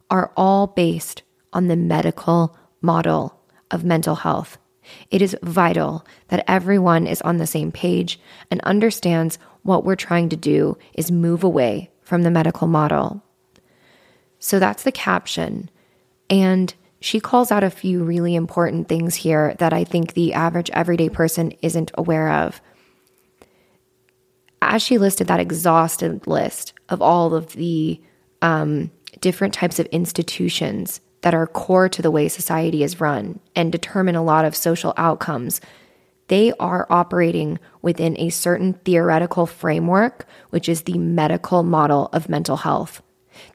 are 0.10 0.32
all 0.36 0.68
based 0.68 1.24
on 1.54 1.68
the 1.68 1.76
medical 1.76 2.58
model 2.82 3.42
of 3.72 3.84
mental 3.84 4.16
health. 4.16 4.58
It 5.10 5.22
is 5.22 5.38
vital 5.44 6.06
that 6.30 6.44
everyone 6.48 7.08
is 7.08 7.22
on 7.22 7.38
the 7.38 7.48
same 7.48 7.72
page 7.72 8.20
and 8.50 8.62
understands 8.62 9.40
what 9.64 9.84
we're 9.84 9.96
trying 9.96 10.30
to 10.30 10.36
do 10.36 10.78
is 10.94 11.12
move 11.12 11.44
away 11.44 11.90
from 12.02 12.24
the 12.24 12.32
medical 12.32 12.68
model. 12.68 13.24
So 14.40 14.60
that's 14.60 14.84
the 14.84 14.92
caption. 14.92 15.70
And 16.30 16.74
she 17.00 17.20
calls 17.20 17.52
out 17.52 17.64
a 17.64 17.70
few 17.70 18.04
really 18.04 18.36
important 18.36 18.88
things 18.88 19.16
here 19.16 19.56
that 19.60 19.74
I 19.74 19.84
think 19.84 20.14
the 20.14 20.34
average 20.34 20.70
everyday 20.72 21.10
person 21.10 21.52
isn't 21.62 21.92
aware 21.96 22.32
of. 22.32 22.62
As 24.62 24.82
she 24.82 24.98
listed 24.98 25.28
that 25.28 25.40
exhaustive 25.40 26.28
list 26.28 26.74
of 26.90 27.02
all 27.02 27.34
of 27.34 27.54
the 27.54 28.00
um, 28.42 28.92
different 29.20 29.54
types 29.54 29.80
of 29.80 29.88
institutions 29.88 31.02
that 31.22 31.34
are 31.34 31.48
core 31.48 31.88
to 31.90 32.02
the 32.02 32.12
way 32.12 32.28
society 32.28 32.84
is 32.84 33.00
run 33.00 33.40
and 33.56 33.72
determine 33.72 34.16
a 34.16 34.24
lot 34.24 34.46
of 34.46 34.56
social 34.56 34.94
outcomes, 34.98 35.62
they 36.28 36.54
are 36.60 36.88
operating 36.90 37.60
within 37.82 38.18
a 38.18 38.30
certain 38.30 38.74
theoretical 38.86 39.46
framework, 39.46 40.26
which 40.50 40.70
is 40.70 40.84
the 40.84 40.98
medical 40.98 41.62
model 41.64 42.10
of 42.14 42.30
mental 42.30 42.58
health. 42.58 43.02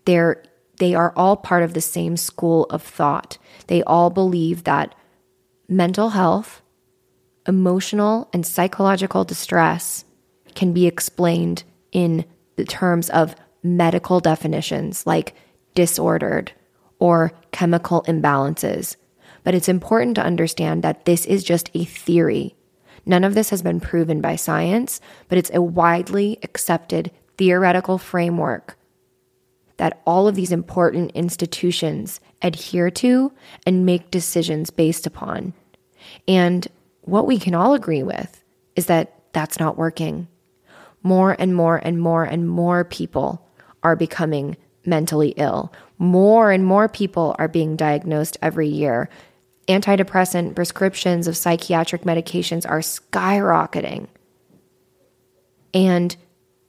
They're, 0.04 0.42
they 0.78 0.94
are 0.94 1.12
all 1.16 1.37
part 1.37 1.62
of 1.62 1.75
the 1.75 1.80
same 1.80 2.16
school 2.16 2.64
of 2.64 2.82
thought. 2.82 3.38
They 3.66 3.82
all 3.85 4.11
believe 4.11 4.64
that 4.64 4.94
mental 5.68 6.11
health, 6.11 6.62
emotional, 7.49 8.28
and 8.32 8.46
psychological 8.46 9.25
distress 9.25 10.04
can 10.54 10.73
be 10.73 10.87
explained 10.87 11.64
in 11.92 12.25
the 12.56 12.64
terms 12.64 13.11
of 13.11 13.35
medical 13.62 14.20
definitions 14.20 15.06
like 15.06 15.35
disordered, 15.75 16.52
or 16.98 17.32
chemical 17.52 18.02
imbalances. 18.02 18.96
But 19.44 19.54
it's 19.54 19.68
important 19.68 20.16
to 20.16 20.24
understand 20.24 20.82
that 20.82 21.04
this 21.04 21.26
is 21.26 21.44
just 21.44 21.70
a 21.74 21.84
theory. 21.84 22.56
None 23.04 23.22
of 23.24 23.34
this 23.34 23.50
has 23.50 23.62
been 23.62 23.80
proven 23.80 24.20
by 24.20 24.36
science, 24.36 25.00
but 25.28 25.38
it's 25.38 25.50
a 25.54 25.62
widely 25.62 26.38
accepted 26.42 27.10
theoretical 27.38 27.98
framework 27.98 28.76
that 29.76 30.00
all 30.06 30.26
of 30.26 30.34
these 30.34 30.52
important 30.52 31.10
institutions 31.12 32.20
adhere 32.42 32.90
to 32.90 33.32
and 33.66 33.86
make 33.86 34.10
decisions 34.10 34.70
based 34.70 35.06
upon. 35.06 35.52
And 36.26 36.66
what 37.02 37.26
we 37.26 37.38
can 37.38 37.54
all 37.54 37.74
agree 37.74 38.02
with 38.02 38.42
is 38.74 38.86
that 38.86 39.12
that's 39.32 39.60
not 39.60 39.76
working. 39.76 40.28
More 41.02 41.36
and 41.38 41.54
more 41.54 41.76
and 41.76 42.00
more 42.00 42.24
and 42.24 42.48
more 42.48 42.84
people 42.84 43.46
are 43.82 43.96
becoming 43.96 44.56
mentally 44.84 45.34
ill. 45.36 45.72
More 45.98 46.50
and 46.52 46.64
more 46.64 46.88
people 46.88 47.34
are 47.38 47.48
being 47.48 47.76
diagnosed 47.76 48.36
every 48.42 48.68
year. 48.68 49.08
Antidepressant 49.68 50.54
prescriptions 50.54 51.26
of 51.26 51.36
psychiatric 51.36 52.02
medications 52.02 52.68
are 52.68 52.80
skyrocketing. 52.80 54.08
And 55.74 56.16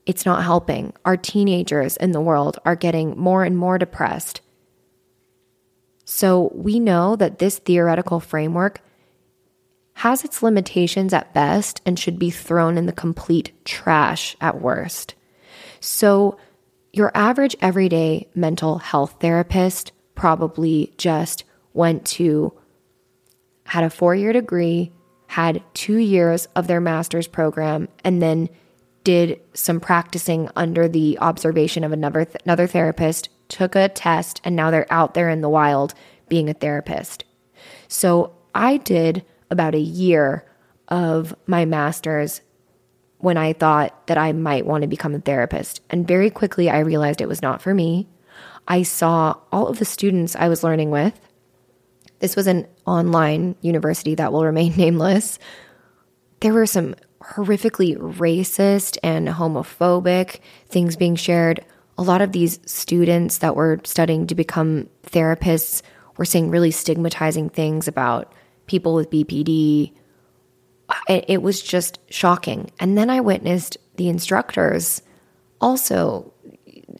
it's 0.06 0.24
not 0.24 0.42
helping. 0.42 0.94
Our 1.04 1.16
teenagers 1.16 1.96
in 1.96 2.12
the 2.12 2.20
world 2.20 2.58
are 2.64 2.76
getting 2.76 3.18
more 3.18 3.44
and 3.44 3.56
more 3.56 3.78
depressed. 3.78 4.40
So 6.06 6.50
we 6.54 6.80
know 6.80 7.16
that 7.16 7.38
this 7.38 7.58
theoretical 7.58 8.18
framework 8.18 8.80
has 9.98 10.24
its 10.24 10.42
limitations 10.42 11.12
at 11.12 11.34
best 11.34 11.82
and 11.84 11.98
should 11.98 12.18
be 12.18 12.30
thrown 12.30 12.78
in 12.78 12.86
the 12.86 12.92
complete 12.92 13.52
trash 13.64 14.36
at 14.40 14.60
worst. 14.60 15.14
So, 15.80 16.38
your 16.92 17.10
average 17.14 17.56
everyday 17.60 18.28
mental 18.34 18.78
health 18.78 19.16
therapist 19.20 19.92
probably 20.14 20.92
just 20.98 21.44
went 21.72 22.04
to, 22.04 22.52
had 23.64 23.84
a 23.84 23.90
four 23.90 24.14
year 24.14 24.32
degree, 24.32 24.92
had 25.28 25.62
two 25.74 25.98
years 25.98 26.46
of 26.56 26.66
their 26.66 26.80
master's 26.80 27.28
program, 27.28 27.88
and 28.02 28.22
then 28.22 28.48
did 29.04 29.40
some 29.54 29.80
practicing 29.80 30.50
under 30.56 30.88
the 30.88 31.18
observation 31.20 31.84
of 31.84 31.92
another 31.92 32.24
th- 32.24 32.36
another 32.44 32.66
therapist, 32.66 33.28
took 33.48 33.74
a 33.74 33.88
test, 33.88 34.40
and 34.44 34.56
now 34.56 34.70
they're 34.70 34.92
out 34.92 35.14
there 35.14 35.28
in 35.30 35.40
the 35.40 35.48
wild 35.48 35.94
being 36.28 36.48
a 36.48 36.54
therapist. 36.54 37.24
So 37.86 38.34
I 38.54 38.78
did 38.78 39.24
about 39.50 39.74
a 39.74 39.80
year 39.80 40.44
of 40.88 41.34
my 41.46 41.64
master's 41.64 42.40
when 43.18 43.36
I 43.36 43.52
thought 43.52 44.06
that 44.06 44.18
I 44.18 44.32
might 44.32 44.66
want 44.66 44.82
to 44.82 44.88
become 44.88 45.14
a 45.14 45.20
therapist. 45.20 45.80
And 45.90 46.06
very 46.06 46.30
quickly, 46.30 46.70
I 46.70 46.78
realized 46.80 47.20
it 47.20 47.28
was 47.28 47.42
not 47.42 47.60
for 47.60 47.74
me. 47.74 48.08
I 48.66 48.82
saw 48.82 49.34
all 49.50 49.66
of 49.66 49.78
the 49.78 49.84
students 49.84 50.36
I 50.36 50.48
was 50.48 50.62
learning 50.62 50.90
with. 50.90 51.18
This 52.20 52.36
was 52.36 52.46
an 52.46 52.66
online 52.86 53.56
university 53.60 54.14
that 54.16 54.32
will 54.32 54.44
remain 54.44 54.74
nameless. 54.76 55.38
There 56.40 56.52
were 56.52 56.66
some 56.66 56.94
horrifically 57.20 57.96
racist 57.96 58.98
and 59.02 59.28
homophobic 59.28 60.40
things 60.68 60.96
being 60.96 61.16
shared. 61.16 61.64
A 61.96 62.02
lot 62.02 62.20
of 62.20 62.32
these 62.32 62.60
students 62.64 63.38
that 63.38 63.56
were 63.56 63.80
studying 63.84 64.26
to 64.28 64.34
become 64.34 64.88
therapists 65.04 65.82
were 66.16 66.24
saying 66.24 66.50
really 66.50 66.70
stigmatizing 66.70 67.48
things 67.50 67.88
about 67.88 68.32
people 68.66 68.94
with 68.94 69.10
BPD. 69.10 69.92
It 71.08 71.42
was 71.42 71.62
just 71.62 71.98
shocking. 72.10 72.70
And 72.80 72.96
then 72.96 73.10
I 73.10 73.20
witnessed 73.20 73.76
the 73.96 74.08
instructors 74.08 75.02
also 75.60 76.32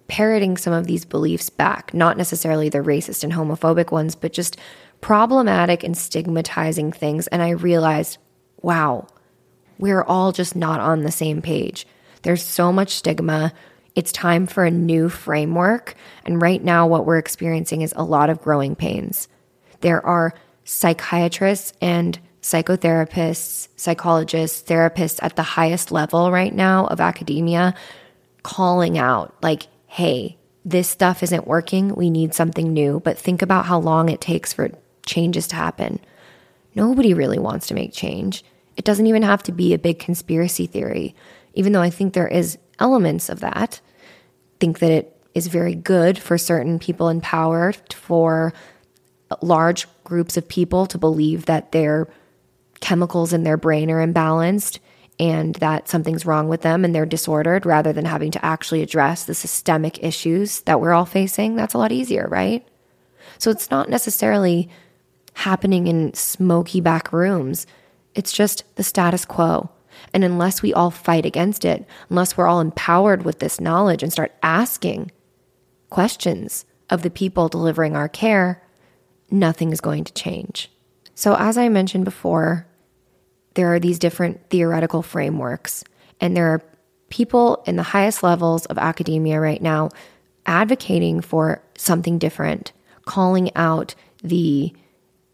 parroting 0.08 0.56
some 0.56 0.72
of 0.72 0.86
these 0.86 1.04
beliefs 1.04 1.50
back, 1.50 1.92
not 1.94 2.16
necessarily 2.16 2.68
the 2.68 2.78
racist 2.78 3.24
and 3.24 3.32
homophobic 3.32 3.92
ones, 3.92 4.14
but 4.14 4.32
just 4.32 4.56
problematic 5.00 5.84
and 5.84 5.96
stigmatizing 5.96 6.92
things. 6.92 7.26
And 7.28 7.42
I 7.42 7.50
realized, 7.50 8.18
wow, 8.62 9.06
we're 9.78 10.02
all 10.02 10.32
just 10.32 10.56
not 10.56 10.80
on 10.80 11.02
the 11.02 11.12
same 11.12 11.40
page. 11.40 11.86
There's 12.22 12.42
so 12.42 12.72
much 12.72 12.94
stigma. 12.94 13.52
It's 13.94 14.12
time 14.12 14.46
for 14.46 14.64
a 14.64 14.70
new 14.70 15.08
framework. 15.08 15.94
And 16.24 16.42
right 16.42 16.62
now, 16.62 16.86
what 16.86 17.06
we're 17.06 17.18
experiencing 17.18 17.82
is 17.82 17.94
a 17.96 18.04
lot 18.04 18.30
of 18.30 18.42
growing 18.42 18.74
pains. 18.74 19.28
There 19.80 20.04
are 20.04 20.34
psychiatrists 20.64 21.72
and 21.80 22.18
psychotherapists, 22.42 23.68
psychologists, 23.76 24.68
therapists 24.68 25.18
at 25.22 25.36
the 25.36 25.42
highest 25.42 25.90
level 25.90 26.30
right 26.30 26.54
now 26.54 26.86
of 26.86 27.00
academia 27.00 27.74
calling 28.42 28.98
out, 28.98 29.34
like, 29.42 29.66
hey, 29.86 30.36
this 30.64 30.88
stuff 30.88 31.22
isn't 31.22 31.46
working. 31.46 31.94
We 31.94 32.10
need 32.10 32.34
something 32.34 32.72
new. 32.72 33.00
But 33.00 33.18
think 33.18 33.42
about 33.42 33.66
how 33.66 33.78
long 33.78 34.08
it 34.08 34.20
takes 34.20 34.52
for 34.52 34.70
changes 35.04 35.46
to 35.48 35.56
happen. 35.56 35.98
Nobody 36.74 37.14
really 37.14 37.38
wants 37.38 37.66
to 37.68 37.74
make 37.74 37.92
change. 37.92 38.44
It 38.76 38.84
doesn't 38.84 39.06
even 39.06 39.22
have 39.22 39.42
to 39.44 39.52
be 39.52 39.74
a 39.74 39.78
big 39.78 39.98
conspiracy 39.98 40.66
theory, 40.66 41.14
even 41.54 41.72
though 41.72 41.82
I 41.82 41.90
think 41.90 42.12
there 42.12 42.28
is 42.28 42.58
elements 42.78 43.28
of 43.28 43.40
that. 43.40 43.80
think 44.60 44.78
that 44.80 44.90
it 44.90 45.16
is 45.34 45.46
very 45.46 45.74
good 45.74 46.18
for 46.18 46.36
certain 46.36 46.78
people 46.78 47.08
in 47.08 47.20
power 47.20 47.72
for 47.94 48.52
large 49.40 49.86
groups 50.04 50.36
of 50.36 50.48
people 50.48 50.86
to 50.86 50.98
believe 50.98 51.46
that 51.46 51.72
their 51.72 52.08
chemicals 52.80 53.32
in 53.32 53.42
their 53.42 53.56
brain 53.56 53.90
are 53.90 54.06
imbalanced 54.06 54.78
and 55.18 55.56
that 55.56 55.88
something's 55.88 56.24
wrong 56.24 56.48
with 56.48 56.62
them 56.62 56.84
and 56.84 56.94
they're 56.94 57.06
disordered 57.06 57.66
rather 57.66 57.92
than 57.92 58.04
having 58.04 58.30
to 58.30 58.44
actually 58.44 58.82
address 58.82 59.24
the 59.24 59.34
systemic 59.34 60.02
issues 60.02 60.60
that 60.62 60.80
we're 60.80 60.92
all 60.92 61.04
facing. 61.04 61.56
That's 61.56 61.74
a 61.74 61.78
lot 61.78 61.92
easier, 61.92 62.28
right? 62.28 62.66
So 63.38 63.50
it's 63.50 63.70
not 63.70 63.88
necessarily 63.88 64.68
happening 65.34 65.86
in 65.86 66.14
smoky 66.14 66.80
back 66.80 67.12
rooms. 67.12 67.66
It's 68.14 68.32
just 68.32 68.64
the 68.76 68.82
status 68.82 69.24
quo. 69.24 69.70
And 70.12 70.24
unless 70.24 70.62
we 70.62 70.72
all 70.72 70.90
fight 70.90 71.26
against 71.26 71.64
it, 71.64 71.84
unless 72.08 72.36
we're 72.36 72.46
all 72.46 72.60
empowered 72.60 73.24
with 73.24 73.40
this 73.40 73.60
knowledge 73.60 74.02
and 74.02 74.12
start 74.12 74.34
asking 74.42 75.10
questions 75.90 76.64
of 76.90 77.02
the 77.02 77.10
people 77.10 77.48
delivering 77.48 77.96
our 77.96 78.08
care, 78.08 78.62
nothing 79.30 79.72
is 79.72 79.80
going 79.80 80.04
to 80.04 80.12
change. 80.12 80.70
So, 81.14 81.34
as 81.34 81.58
I 81.58 81.68
mentioned 81.68 82.04
before, 82.04 82.67
there 83.58 83.74
are 83.74 83.80
these 83.80 83.98
different 83.98 84.48
theoretical 84.50 85.02
frameworks, 85.02 85.82
and 86.20 86.36
there 86.36 86.46
are 86.46 86.62
people 87.08 87.60
in 87.66 87.74
the 87.74 87.82
highest 87.82 88.22
levels 88.22 88.66
of 88.66 88.78
academia 88.78 89.40
right 89.40 89.60
now 89.60 89.88
advocating 90.46 91.20
for 91.20 91.60
something 91.76 92.20
different, 92.20 92.70
calling 93.04 93.50
out 93.56 93.96
the 94.22 94.72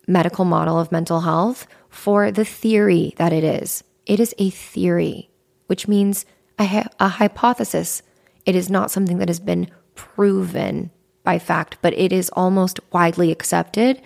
medical 0.09 0.47
model 0.47 0.81
of 0.81 0.91
mental 0.91 1.21
health 1.21 1.67
for 1.91 2.31
the 2.31 2.47
theory 2.47 3.13
that 3.19 3.31
it 3.31 3.45
is. 3.45 3.85
It 4.07 4.19
is 4.19 4.35
a 4.39 4.49
theory, 4.49 5.29
which 5.67 5.87
means 5.87 6.25
a, 6.59 6.89
a 6.99 7.09
hypothesis. 7.09 8.01
It 8.47 8.57
is 8.57 8.71
not 8.71 8.91
something 8.91 9.19
that 9.19 9.29
has 9.29 9.41
been 9.41 9.71
proven 9.97 10.91
by 11.25 11.39
fact, 11.39 11.77
but 11.83 11.93
it 11.93 12.11
is 12.11 12.31
almost 12.31 12.81
widely 12.91 13.31
accepted 13.31 14.01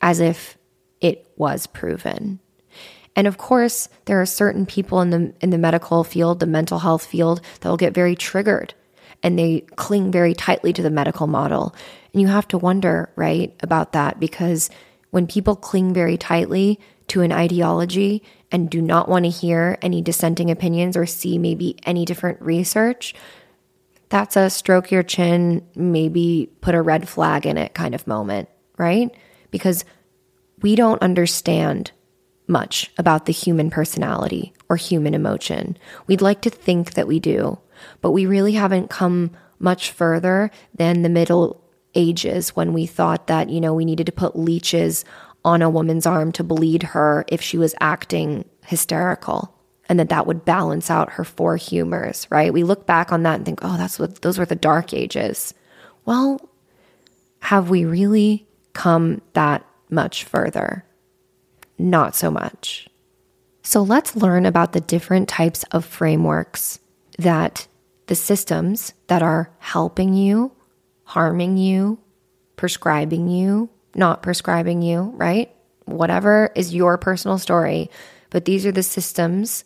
as 0.00 0.18
if 0.18 0.58
it 1.00 1.30
was 1.36 1.68
proven. 1.68 2.40
And 3.16 3.26
of 3.26 3.38
course, 3.38 3.88
there 4.04 4.20
are 4.20 4.26
certain 4.26 4.66
people 4.66 5.00
in 5.00 5.10
the 5.10 5.34
in 5.40 5.50
the 5.50 5.58
medical 5.58 6.04
field, 6.04 6.40
the 6.40 6.46
mental 6.46 6.78
health 6.78 7.04
field, 7.04 7.40
that 7.60 7.68
will 7.68 7.76
get 7.76 7.94
very 7.94 8.14
triggered 8.14 8.74
and 9.22 9.38
they 9.38 9.60
cling 9.76 10.10
very 10.10 10.34
tightly 10.34 10.72
to 10.72 10.82
the 10.82 10.90
medical 10.90 11.26
model. 11.26 11.74
And 12.12 12.22
you 12.22 12.28
have 12.28 12.48
to 12.48 12.58
wonder, 12.58 13.10
right, 13.16 13.54
about 13.60 13.92
that 13.92 14.18
because 14.18 14.70
when 15.10 15.26
people 15.26 15.56
cling 15.56 15.92
very 15.92 16.16
tightly 16.16 16.80
to 17.08 17.22
an 17.22 17.32
ideology 17.32 18.22
and 18.50 18.70
do 18.70 18.80
not 18.80 19.08
want 19.08 19.24
to 19.24 19.30
hear 19.30 19.78
any 19.82 20.00
dissenting 20.00 20.50
opinions 20.50 20.96
or 20.96 21.06
see 21.06 21.38
maybe 21.38 21.76
any 21.84 22.04
different 22.04 22.40
research, 22.40 23.14
that's 24.08 24.36
a 24.36 24.50
stroke 24.50 24.90
your 24.90 25.02
chin, 25.02 25.66
maybe 25.74 26.50
put 26.60 26.74
a 26.74 26.82
red 26.82 27.08
flag 27.08 27.46
in 27.46 27.56
it 27.56 27.74
kind 27.74 27.94
of 27.94 28.06
moment, 28.06 28.48
right? 28.76 29.14
Because 29.50 29.84
we 30.62 30.74
don't 30.74 31.02
understand 31.02 31.92
much 32.50 32.90
about 32.98 33.24
the 33.24 33.32
human 33.32 33.70
personality 33.70 34.52
or 34.68 34.76
human 34.76 35.14
emotion. 35.14 35.78
We'd 36.06 36.20
like 36.20 36.42
to 36.42 36.50
think 36.50 36.94
that 36.94 37.06
we 37.06 37.20
do, 37.20 37.58
but 38.00 38.10
we 38.10 38.26
really 38.26 38.52
haven't 38.52 38.90
come 38.90 39.30
much 39.58 39.90
further 39.92 40.50
than 40.74 41.02
the 41.02 41.08
Middle 41.08 41.62
Ages 41.94 42.50
when 42.50 42.72
we 42.72 42.86
thought 42.86 43.26
that, 43.28 43.48
you 43.48 43.60
know, 43.60 43.74
we 43.74 43.84
needed 43.84 44.06
to 44.06 44.12
put 44.12 44.38
leeches 44.38 45.04
on 45.44 45.62
a 45.62 45.70
woman's 45.70 46.06
arm 46.06 46.32
to 46.32 46.44
bleed 46.44 46.82
her 46.82 47.24
if 47.28 47.40
she 47.40 47.56
was 47.56 47.74
acting 47.80 48.44
hysterical 48.64 49.54
and 49.88 49.98
that 49.98 50.08
that 50.08 50.26
would 50.26 50.44
balance 50.44 50.88
out 50.88 51.12
her 51.12 51.24
four 51.24 51.56
humors, 51.56 52.26
right? 52.30 52.52
We 52.52 52.62
look 52.62 52.86
back 52.86 53.12
on 53.12 53.24
that 53.24 53.34
and 53.34 53.44
think, 53.44 53.58
"Oh, 53.62 53.76
that's 53.76 53.98
what 53.98 54.22
those 54.22 54.38
were 54.38 54.46
the 54.46 54.54
dark 54.54 54.94
ages." 54.94 55.52
Well, 56.04 56.40
have 57.40 57.70
we 57.70 57.84
really 57.84 58.46
come 58.72 59.20
that 59.32 59.66
much 59.90 60.22
further? 60.22 60.84
Not 61.80 62.14
so 62.14 62.30
much. 62.30 62.88
So 63.62 63.82
let's 63.82 64.16
learn 64.16 64.46
about 64.46 64.72
the 64.72 64.80
different 64.80 65.28
types 65.28 65.64
of 65.72 65.84
frameworks 65.84 66.80
that 67.18 67.66
the 68.06 68.14
systems 68.14 68.92
that 69.06 69.22
are 69.22 69.50
helping 69.58 70.14
you, 70.14 70.52
harming 71.04 71.56
you, 71.56 71.98
prescribing 72.56 73.28
you, 73.28 73.70
not 73.94 74.22
prescribing 74.22 74.82
you, 74.82 75.12
right? 75.16 75.54
whatever 75.90 76.50
is 76.54 76.74
your 76.74 76.98
personal 76.98 77.38
story, 77.38 77.90
but 78.30 78.44
these 78.44 78.64
are 78.64 78.72
the 78.72 78.82
systems, 78.82 79.64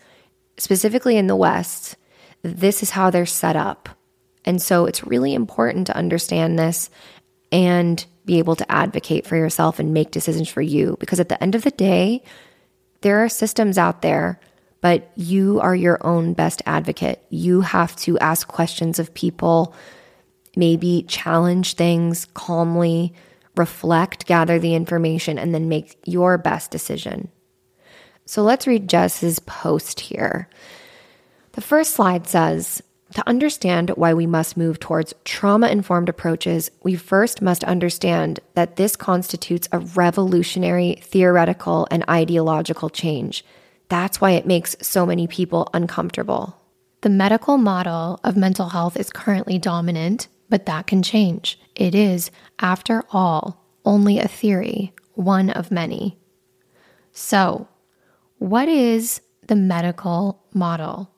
specifically 0.57 1.17
in 1.17 1.27
the 1.27 1.37
West. 1.37 1.97
This 2.43 2.83
is 2.83 2.91
how 2.91 3.11
they're 3.11 3.27
set 3.27 3.57
up. 3.57 3.89
And 4.45 4.61
so 4.61 4.87
it's 4.87 5.07
really 5.07 5.35
important 5.35 5.87
to 5.87 5.97
understand 5.97 6.59
this 6.59 6.91
and 7.55 8.05
be 8.27 8.39
able 8.39 8.57
to 8.57 8.71
advocate 8.71 9.27
for 9.27 9.37
yourself 9.37 9.79
and 9.79 9.95
make 9.95 10.11
decisions 10.11 10.49
for 10.49 10.61
you. 10.61 10.97
Because 10.99 11.21
at 11.21 11.29
the 11.29 11.41
end 11.41 11.55
of 11.55 11.63
the 11.63 11.71
day, 11.71 12.25
there 13.03 13.23
are 13.23 13.29
systems 13.29 13.79
out 13.79 14.03
there, 14.03 14.41
but 14.81 15.13
you 15.15 15.61
are 15.61 15.77
your 15.77 16.05
own 16.05 16.33
best 16.33 16.63
advocate. 16.67 17.25
You 17.31 17.61
have 17.61 17.95
to 17.97 18.19
ask 18.19 18.49
questions 18.49 18.99
of 18.99 19.15
people, 19.15 19.73
maybe 20.57 21.05
challenge 21.07 21.75
things 21.75 22.27
calmly, 22.35 23.15
reflect, 23.57 24.27
gather 24.27 24.59
the 24.59 24.75
information, 24.75 25.39
and 25.39 25.55
then 25.55 25.69
make 25.69 25.97
your 26.07 26.37
best 26.39 26.73
decision. 26.73 27.29
So 28.27 28.43
let's 28.43 28.67
read 28.67 28.89
Jess's 28.89 29.39
post 29.39 30.01
here. 30.01 30.49
The 31.53 31.61
first 31.61 31.93
slide 31.95 32.27
says, 32.27 32.83
to 33.15 33.29
understand 33.29 33.91
why 33.91 34.13
we 34.13 34.27
must 34.27 34.57
move 34.57 34.81
towards 34.81 35.15
trauma 35.25 35.69
informed 35.69 36.09
approaches, 36.09 36.71
we 36.83 36.97
first 36.97 37.41
must 37.41 37.65
understand 37.65 38.41
that 38.55 38.77
this 38.77 38.97
constitutes 38.97 39.69
a 39.71 39.79
revolutionary 39.79 40.99
theoretical 41.01 41.87
and 41.91 42.05
ideological 42.09 42.91
change. 42.91 43.45
That's 43.89 44.21
why 44.21 44.33
it 44.33 44.47
makes 44.47 44.77
so 44.81 45.07
many 45.07 45.29
people 45.29 45.69
uncomfortable. 45.73 46.61
The 47.03 47.11
medical 47.11 47.57
model 47.57 48.19
of 48.25 48.37
mental 48.37 48.71
health 48.71 48.97
is 48.97 49.11
currently 49.11 49.59
dominant, 49.59 50.27
but 50.49 50.67
that 50.67 50.89
can 50.89 51.03
change. 51.03 51.61
It 51.77 51.95
is, 51.95 52.31
after 52.59 53.05
all, 53.13 53.65
only 53.85 54.19
a 54.19 54.27
theory, 54.27 54.93
one 55.13 55.51
of 55.51 55.71
many. 55.71 56.19
So, 57.13 57.69
what 58.39 58.69
is 58.69 59.21
the 59.47 59.55
medical 59.55 60.43
model? 60.53 61.14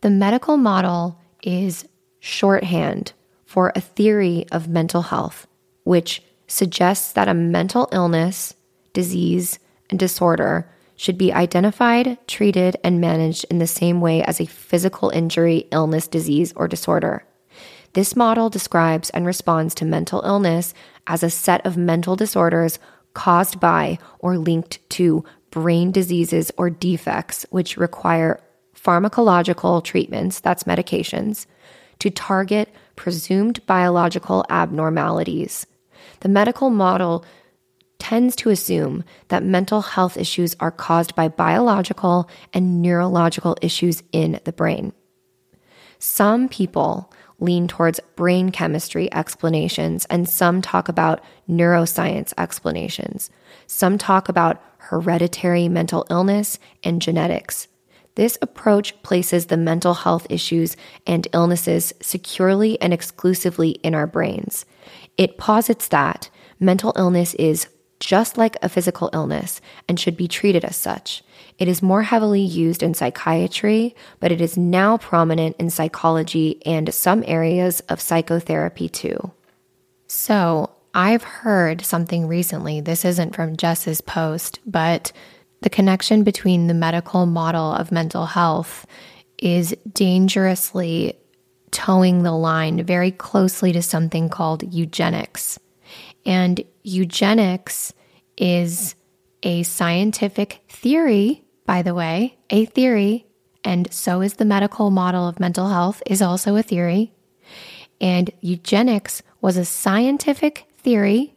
The 0.00 0.10
medical 0.10 0.56
model 0.56 1.18
is 1.42 1.88
shorthand 2.20 3.12
for 3.44 3.72
a 3.74 3.80
theory 3.80 4.46
of 4.52 4.68
mental 4.68 5.02
health, 5.02 5.48
which 5.82 6.22
suggests 6.46 7.12
that 7.12 7.28
a 7.28 7.34
mental 7.34 7.88
illness, 7.90 8.54
disease, 8.92 9.58
and 9.90 9.98
disorder 9.98 10.70
should 10.94 11.18
be 11.18 11.32
identified, 11.32 12.18
treated, 12.28 12.76
and 12.84 13.00
managed 13.00 13.44
in 13.50 13.58
the 13.58 13.66
same 13.66 14.00
way 14.00 14.22
as 14.22 14.40
a 14.40 14.46
physical 14.46 15.10
injury, 15.10 15.66
illness, 15.72 16.06
disease, 16.06 16.52
or 16.54 16.68
disorder. 16.68 17.24
This 17.94 18.14
model 18.14 18.50
describes 18.50 19.10
and 19.10 19.26
responds 19.26 19.74
to 19.76 19.84
mental 19.84 20.22
illness 20.22 20.74
as 21.06 21.22
a 21.22 21.30
set 21.30 21.64
of 21.66 21.76
mental 21.76 22.14
disorders 22.14 22.78
caused 23.14 23.58
by 23.58 23.98
or 24.20 24.38
linked 24.38 24.78
to 24.90 25.24
brain 25.50 25.90
diseases 25.90 26.52
or 26.56 26.70
defects 26.70 27.46
which 27.50 27.76
require 27.76 28.40
pharmacological 28.82 29.82
treatments, 29.82 30.40
that's 30.40 30.64
medications, 30.64 31.46
to 31.98 32.10
target 32.10 32.72
presumed 32.96 33.64
biological 33.66 34.44
abnormalities. 34.50 35.66
The 36.20 36.28
medical 36.28 36.70
model 36.70 37.24
tends 37.98 38.36
to 38.36 38.50
assume 38.50 39.04
that 39.28 39.42
mental 39.42 39.82
health 39.82 40.16
issues 40.16 40.54
are 40.60 40.70
caused 40.70 41.14
by 41.14 41.28
biological 41.28 42.28
and 42.54 42.80
neurological 42.80 43.56
issues 43.60 44.02
in 44.12 44.40
the 44.44 44.52
brain. 44.52 44.92
Some 45.98 46.48
people 46.48 47.12
lean 47.40 47.68
towards 47.68 48.00
brain 48.16 48.50
chemistry 48.50 49.12
explanations, 49.12 50.06
and 50.06 50.28
some 50.28 50.60
talk 50.60 50.88
about 50.88 51.20
neuroscience 51.48 52.32
explanations. 52.36 53.30
Some 53.66 53.96
talk 53.96 54.28
about 54.28 54.62
hereditary 54.78 55.68
mental 55.68 56.06
illness 56.10 56.58
and 56.82 57.00
genetics. 57.00 57.68
This 58.18 58.36
approach 58.42 59.00
places 59.04 59.46
the 59.46 59.56
mental 59.56 59.94
health 59.94 60.26
issues 60.28 60.76
and 61.06 61.28
illnesses 61.32 61.92
securely 62.00 62.76
and 62.80 62.92
exclusively 62.92 63.70
in 63.84 63.94
our 63.94 64.08
brains. 64.08 64.66
It 65.16 65.38
posits 65.38 65.86
that 65.86 66.28
mental 66.58 66.92
illness 66.96 67.34
is 67.34 67.68
just 68.00 68.36
like 68.36 68.56
a 68.60 68.68
physical 68.68 69.08
illness 69.12 69.60
and 69.88 70.00
should 70.00 70.16
be 70.16 70.26
treated 70.26 70.64
as 70.64 70.74
such. 70.74 71.22
It 71.60 71.68
is 71.68 71.80
more 71.80 72.02
heavily 72.02 72.40
used 72.40 72.82
in 72.82 72.92
psychiatry, 72.92 73.94
but 74.18 74.32
it 74.32 74.40
is 74.40 74.58
now 74.58 74.96
prominent 74.96 75.54
in 75.60 75.70
psychology 75.70 76.60
and 76.66 76.92
some 76.92 77.22
areas 77.24 77.78
of 77.88 78.00
psychotherapy 78.00 78.88
too. 78.88 79.30
So, 80.08 80.70
I've 80.92 81.22
heard 81.22 81.82
something 81.82 82.26
recently. 82.26 82.80
This 82.80 83.04
isn't 83.04 83.36
from 83.36 83.56
Jess's 83.56 84.00
post, 84.00 84.58
but 84.66 85.12
the 85.60 85.70
connection 85.70 86.22
between 86.22 86.66
the 86.66 86.74
medical 86.74 87.26
model 87.26 87.72
of 87.72 87.92
mental 87.92 88.26
health 88.26 88.86
is 89.38 89.74
dangerously 89.92 91.18
toeing 91.70 92.22
the 92.22 92.32
line 92.32 92.84
very 92.84 93.10
closely 93.10 93.72
to 93.72 93.82
something 93.82 94.28
called 94.28 94.72
eugenics. 94.72 95.58
And 96.24 96.62
eugenics 96.82 97.92
is 98.36 98.94
a 99.42 99.62
scientific 99.62 100.62
theory, 100.68 101.44
by 101.66 101.82
the 101.82 101.94
way, 101.94 102.38
a 102.50 102.64
theory, 102.64 103.26
and 103.64 103.92
so 103.92 104.20
is 104.20 104.34
the 104.34 104.44
medical 104.44 104.90
model 104.90 105.28
of 105.28 105.40
mental 105.40 105.68
health 105.68 106.02
is 106.06 106.22
also 106.22 106.56
a 106.56 106.62
theory. 106.62 107.12
And 108.00 108.30
eugenics 108.40 109.22
was 109.40 109.56
a 109.56 109.64
scientific 109.64 110.66
theory 110.78 111.34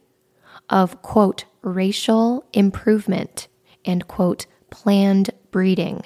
of 0.70 1.02
quote 1.02 1.44
racial 1.62 2.44
improvement 2.52 3.48
and, 3.84 4.06
quote, 4.08 4.46
planned 4.70 5.30
breeding, 5.50 6.02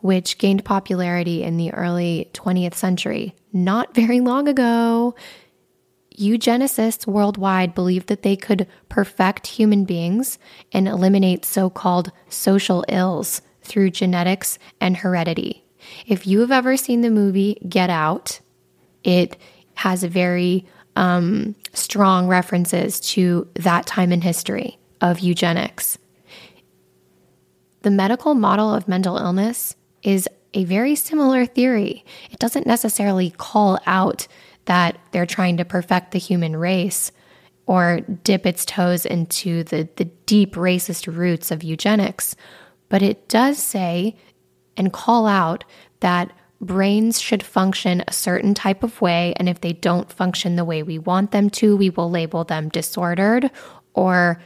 which 0.00 0.38
gained 0.38 0.64
popularity 0.64 1.42
in 1.42 1.56
the 1.56 1.72
early 1.72 2.30
20th 2.34 2.74
century. 2.74 3.34
Not 3.52 3.94
very 3.94 4.20
long 4.20 4.48
ago, 4.48 5.14
eugenicists 6.18 7.06
worldwide 7.06 7.74
believed 7.74 8.08
that 8.08 8.22
they 8.22 8.36
could 8.36 8.66
perfect 8.88 9.46
human 9.46 9.84
beings 9.84 10.38
and 10.72 10.86
eliminate 10.86 11.44
so 11.44 11.68
called 11.68 12.12
social 12.28 12.84
ills 12.88 13.42
through 13.62 13.90
genetics 13.90 14.58
and 14.80 14.96
heredity. 14.98 15.64
If 16.06 16.26
you 16.26 16.40
have 16.40 16.52
ever 16.52 16.76
seen 16.76 17.00
the 17.00 17.10
movie 17.10 17.58
Get 17.68 17.90
Out, 17.90 18.40
it 19.02 19.36
has 19.74 20.04
very 20.04 20.66
um, 20.96 21.54
strong 21.72 22.28
references 22.28 23.00
to 23.00 23.48
that 23.54 23.86
time 23.86 24.12
in 24.12 24.20
history 24.20 24.78
of 25.00 25.20
eugenics. 25.20 25.98
The 27.84 27.90
medical 27.90 28.34
model 28.34 28.72
of 28.72 28.88
mental 28.88 29.18
illness 29.18 29.76
is 30.02 30.26
a 30.54 30.64
very 30.64 30.94
similar 30.94 31.44
theory. 31.44 32.02
It 32.30 32.38
doesn't 32.38 32.66
necessarily 32.66 33.28
call 33.28 33.78
out 33.84 34.26
that 34.64 34.98
they're 35.10 35.26
trying 35.26 35.58
to 35.58 35.66
perfect 35.66 36.12
the 36.12 36.18
human 36.18 36.56
race 36.56 37.12
or 37.66 38.00
dip 38.00 38.46
its 38.46 38.64
toes 38.64 39.04
into 39.04 39.64
the, 39.64 39.86
the 39.96 40.06
deep 40.06 40.54
racist 40.54 41.14
roots 41.14 41.50
of 41.50 41.62
eugenics, 41.62 42.34
but 42.88 43.02
it 43.02 43.28
does 43.28 43.58
say 43.58 44.16
and 44.78 44.90
call 44.90 45.26
out 45.26 45.62
that 46.00 46.32
brains 46.62 47.20
should 47.20 47.42
function 47.42 48.02
a 48.08 48.14
certain 48.14 48.54
type 48.54 48.82
of 48.82 48.98
way. 49.02 49.34
And 49.36 49.46
if 49.46 49.60
they 49.60 49.74
don't 49.74 50.10
function 50.10 50.56
the 50.56 50.64
way 50.64 50.82
we 50.82 50.98
want 50.98 51.32
them 51.32 51.50
to, 51.50 51.76
we 51.76 51.90
will 51.90 52.10
label 52.10 52.44
them 52.44 52.70
disordered 52.70 53.50
or 53.92 54.40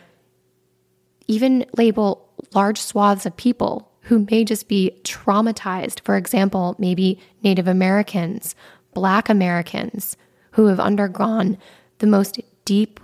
even 1.28 1.64
label 1.76 2.27
large 2.54 2.80
swaths 2.80 3.26
of 3.26 3.36
people 3.36 3.90
who 4.02 4.26
may 4.30 4.44
just 4.44 4.68
be 4.68 4.98
traumatized. 5.02 6.00
For 6.00 6.16
example, 6.16 6.74
maybe 6.78 7.20
Native 7.42 7.68
Americans, 7.68 8.54
Black 8.94 9.28
Americans 9.28 10.16
who 10.52 10.66
have 10.66 10.80
undergone 10.80 11.58
the 11.98 12.06
most 12.06 12.40
deep, 12.64 13.00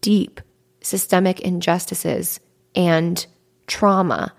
deep 0.00 0.40
systemic 0.82 1.40
injustices 1.40 2.40
and 2.74 3.26
trauma, 3.66 4.32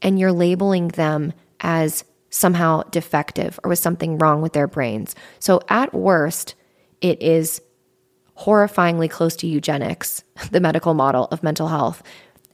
and 0.00 0.18
you're 0.18 0.32
labeling 0.32 0.88
them 0.88 1.32
as 1.60 2.04
somehow 2.30 2.82
defective 2.84 3.60
or 3.62 3.68
with 3.68 3.78
something 3.78 4.18
wrong 4.18 4.42
with 4.42 4.52
their 4.52 4.66
brains. 4.66 5.14
So, 5.38 5.60
at 5.68 5.92
worst, 5.92 6.54
it 7.00 7.20
is 7.22 7.60
horrifyingly 8.38 9.10
close 9.10 9.36
to 9.36 9.46
eugenics, 9.46 10.24
the 10.50 10.60
medical 10.60 10.94
model 10.94 11.28
of 11.30 11.42
mental 11.42 11.68
health. 11.68 12.02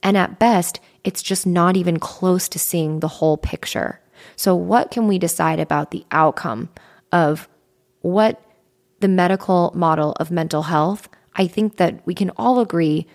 And 0.03 0.17
at 0.17 0.39
best, 0.39 0.79
it's 1.03 1.21
just 1.21 1.45
not 1.45 1.75
even 1.75 1.99
close 1.99 2.47
to 2.49 2.59
seeing 2.59 2.99
the 2.99 3.07
whole 3.07 3.37
picture. 3.37 3.99
So, 4.35 4.55
what 4.55 4.91
can 4.91 5.07
we 5.07 5.19
decide 5.19 5.59
about 5.59 5.91
the 5.91 6.05
outcome 6.11 6.69
of 7.11 7.47
what 8.01 8.41
the 8.99 9.07
medical 9.07 9.71
model 9.75 10.13
of 10.13 10.31
mental 10.31 10.63
health? 10.63 11.09
I 11.35 11.47
think 11.47 11.77
that 11.77 12.05
we 12.05 12.13
can 12.13 12.31
all 12.31 12.59
agree 12.59 13.07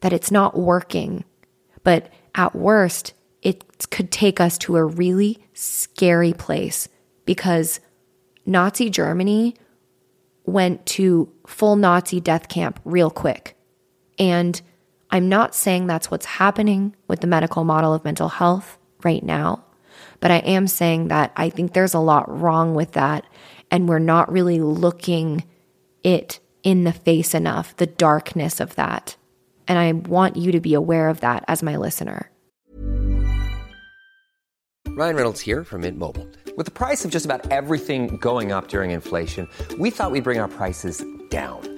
that 0.00 0.12
it's 0.12 0.30
not 0.30 0.58
working, 0.58 1.24
but 1.84 2.12
at 2.34 2.54
worst, 2.54 3.14
it 3.42 3.90
could 3.90 4.10
take 4.10 4.40
us 4.40 4.58
to 4.58 4.76
a 4.76 4.84
really 4.84 5.38
scary 5.54 6.32
place 6.32 6.88
because 7.24 7.80
Nazi 8.46 8.90
Germany 8.90 9.54
went 10.44 10.86
to 10.86 11.30
full 11.46 11.76
Nazi 11.76 12.20
death 12.20 12.48
camp 12.48 12.80
real 12.84 13.10
quick. 13.10 13.56
And 14.18 14.60
I'm 15.10 15.28
not 15.28 15.54
saying 15.54 15.86
that's 15.86 16.10
what's 16.10 16.26
happening 16.26 16.94
with 17.06 17.20
the 17.20 17.26
medical 17.26 17.64
model 17.64 17.94
of 17.94 18.04
mental 18.04 18.28
health 18.28 18.78
right 19.02 19.22
now, 19.22 19.64
but 20.20 20.30
I 20.30 20.38
am 20.38 20.66
saying 20.66 21.08
that 21.08 21.32
I 21.36 21.48
think 21.48 21.72
there's 21.72 21.94
a 21.94 21.98
lot 21.98 22.40
wrong 22.40 22.74
with 22.74 22.92
that. 22.92 23.24
And 23.70 23.88
we're 23.88 23.98
not 23.98 24.32
really 24.32 24.60
looking 24.60 25.44
it 26.02 26.40
in 26.62 26.84
the 26.84 26.92
face 26.92 27.34
enough, 27.34 27.76
the 27.76 27.86
darkness 27.86 28.60
of 28.60 28.74
that. 28.76 29.16
And 29.66 29.78
I 29.78 29.92
want 29.92 30.36
you 30.36 30.52
to 30.52 30.60
be 30.60 30.74
aware 30.74 31.08
of 31.08 31.20
that 31.20 31.44
as 31.48 31.62
my 31.62 31.76
listener. 31.76 32.30
Ryan 34.88 35.16
Reynolds 35.16 35.40
here 35.40 35.64
from 35.64 35.82
Mint 35.82 35.98
Mobile. 35.98 36.26
With 36.56 36.64
the 36.64 36.72
price 36.72 37.04
of 37.04 37.10
just 37.10 37.24
about 37.24 37.52
everything 37.52 38.16
going 38.16 38.50
up 38.52 38.68
during 38.68 38.90
inflation, 38.90 39.48
we 39.78 39.90
thought 39.90 40.10
we'd 40.10 40.24
bring 40.24 40.40
our 40.40 40.48
prices 40.48 41.04
down. 41.28 41.77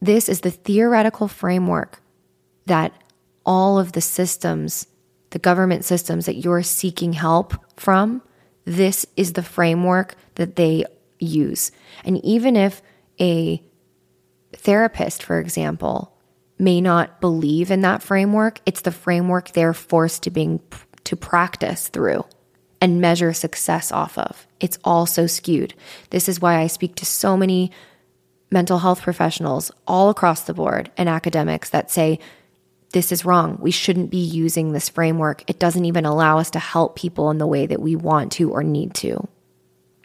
This 0.00 0.28
is 0.28 0.40
the 0.40 0.50
theoretical 0.50 1.28
framework 1.28 2.00
that 2.66 2.92
all 3.44 3.78
of 3.78 3.92
the 3.92 4.00
systems, 4.00 4.86
the 5.30 5.38
government 5.38 5.84
systems 5.84 6.26
that 6.26 6.36
you're 6.36 6.62
seeking 6.62 7.12
help 7.12 7.54
from, 7.78 8.22
this 8.64 9.06
is 9.16 9.32
the 9.32 9.42
framework 9.42 10.14
that 10.36 10.56
they 10.56 10.84
use. 11.18 11.72
And 12.04 12.24
even 12.24 12.56
if 12.56 12.82
a 13.20 13.62
therapist, 14.54 15.22
for 15.22 15.38
example, 15.38 16.16
may 16.58 16.80
not 16.80 17.20
believe 17.20 17.70
in 17.70 17.80
that 17.80 18.02
framework, 18.02 18.60
it's 18.66 18.82
the 18.82 18.92
framework 18.92 19.52
they're 19.52 19.74
forced 19.74 20.22
to 20.24 20.30
being 20.30 20.60
to 21.04 21.16
practice 21.16 21.88
through 21.88 22.24
and 22.80 23.00
measure 23.00 23.32
success 23.32 23.92
off 23.92 24.16
of. 24.16 24.46
It's 24.60 24.78
all 24.84 25.06
so 25.06 25.26
skewed. 25.26 25.74
This 26.10 26.28
is 26.28 26.40
why 26.40 26.58
I 26.58 26.66
speak 26.66 26.94
to 26.96 27.06
so 27.06 27.36
many 27.36 27.70
mental 28.50 28.78
health 28.78 29.02
professionals 29.02 29.70
all 29.86 30.10
across 30.10 30.42
the 30.42 30.54
board 30.54 30.90
and 30.96 31.08
academics 31.08 31.70
that 31.70 31.90
say 31.90 32.18
this 32.92 33.12
is 33.12 33.24
wrong. 33.24 33.56
We 33.60 33.70
shouldn't 33.70 34.10
be 34.10 34.18
using 34.18 34.72
this 34.72 34.88
framework. 34.88 35.48
It 35.48 35.60
doesn't 35.60 35.84
even 35.84 36.04
allow 36.04 36.38
us 36.38 36.50
to 36.50 36.58
help 36.58 36.96
people 36.96 37.30
in 37.30 37.38
the 37.38 37.46
way 37.46 37.66
that 37.66 37.80
we 37.80 37.94
want 37.94 38.32
to 38.32 38.50
or 38.50 38.64
need 38.64 38.94
to. 38.94 39.28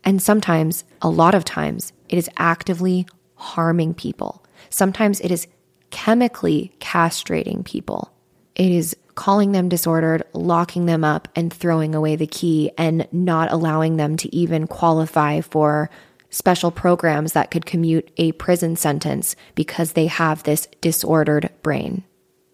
And 0.03 0.21
sometimes, 0.21 0.83
a 1.01 1.09
lot 1.09 1.33
of 1.33 1.43
times, 1.43 1.93
it 2.09 2.17
is 2.17 2.29
actively 2.37 3.07
harming 3.33 3.95
people. 3.95 4.45
Sometimes 4.69 5.19
it 5.21 5.31
is 5.31 5.47
chemically 5.89 6.75
castrating 6.79 7.65
people. 7.65 8.13
It 8.53 8.71
is 8.71 8.95
calling 9.15 9.51
them 9.51 9.67
disordered, 9.67 10.23
locking 10.33 10.85
them 10.85 11.03
up, 11.03 11.27
and 11.35 11.51
throwing 11.51 11.95
away 11.95 12.15
the 12.15 12.27
key, 12.27 12.71
and 12.77 13.07
not 13.11 13.51
allowing 13.51 13.97
them 13.97 14.15
to 14.17 14.35
even 14.35 14.67
qualify 14.67 15.41
for 15.41 15.89
special 16.35 16.69
programs 16.69 17.31
that 17.31 17.49
could 17.49 17.65
commute 17.65 18.11
a 18.17 18.33
prison 18.33 18.75
sentence 18.75 19.37
because 19.55 19.93
they 19.93 20.07
have 20.07 20.43
this 20.43 20.67
disordered 20.81 21.49
brain. 21.63 22.03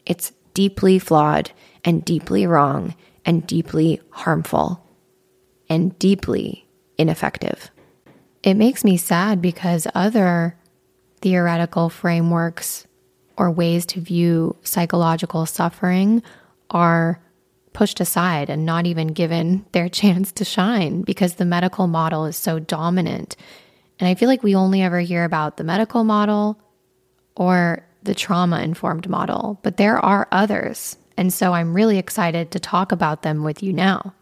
It's 0.05 0.33
deeply 0.53 0.99
flawed 0.99 1.49
and 1.83 2.05
deeply 2.05 2.45
wrong 2.45 2.93
and 3.25 3.47
deeply 3.47 3.99
harmful 4.11 4.85
and 5.67 5.97
deeply 5.97 6.67
ineffective. 6.99 7.71
It 8.43 8.53
makes 8.53 8.83
me 8.83 8.97
sad 8.97 9.41
because 9.41 9.87
other 9.95 10.55
theoretical 11.21 11.89
frameworks 11.89 12.85
or 13.35 13.49
ways 13.49 13.87
to 13.87 13.99
view 13.99 14.55
psychological 14.61 15.47
suffering 15.47 16.21
are 16.69 17.19
pushed 17.73 17.99
aside 17.99 18.47
and 18.47 18.63
not 18.63 18.85
even 18.85 19.07
given 19.07 19.65
their 19.71 19.89
chance 20.01 20.31
to 20.33 20.45
shine 20.45 21.01
because 21.01 21.35
the 21.35 21.45
medical 21.45 21.87
model 21.87 22.25
is 22.25 22.37
so 22.37 22.59
dominant. 22.59 23.35
And 24.01 24.07
I 24.09 24.15
feel 24.15 24.27
like 24.27 24.41
we 24.41 24.55
only 24.55 24.81
ever 24.81 24.99
hear 24.99 25.23
about 25.23 25.57
the 25.57 25.63
medical 25.63 26.03
model 26.03 26.59
or 27.35 27.87
the 28.01 28.15
trauma 28.15 28.59
informed 28.61 29.07
model, 29.07 29.59
but 29.61 29.77
there 29.77 29.99
are 30.03 30.27
others. 30.31 30.97
And 31.17 31.31
so 31.31 31.53
I'm 31.53 31.75
really 31.75 31.99
excited 31.99 32.49
to 32.51 32.59
talk 32.59 32.91
about 32.91 33.21
them 33.21 33.43
with 33.43 33.61
you 33.61 33.71
now. 33.71 34.15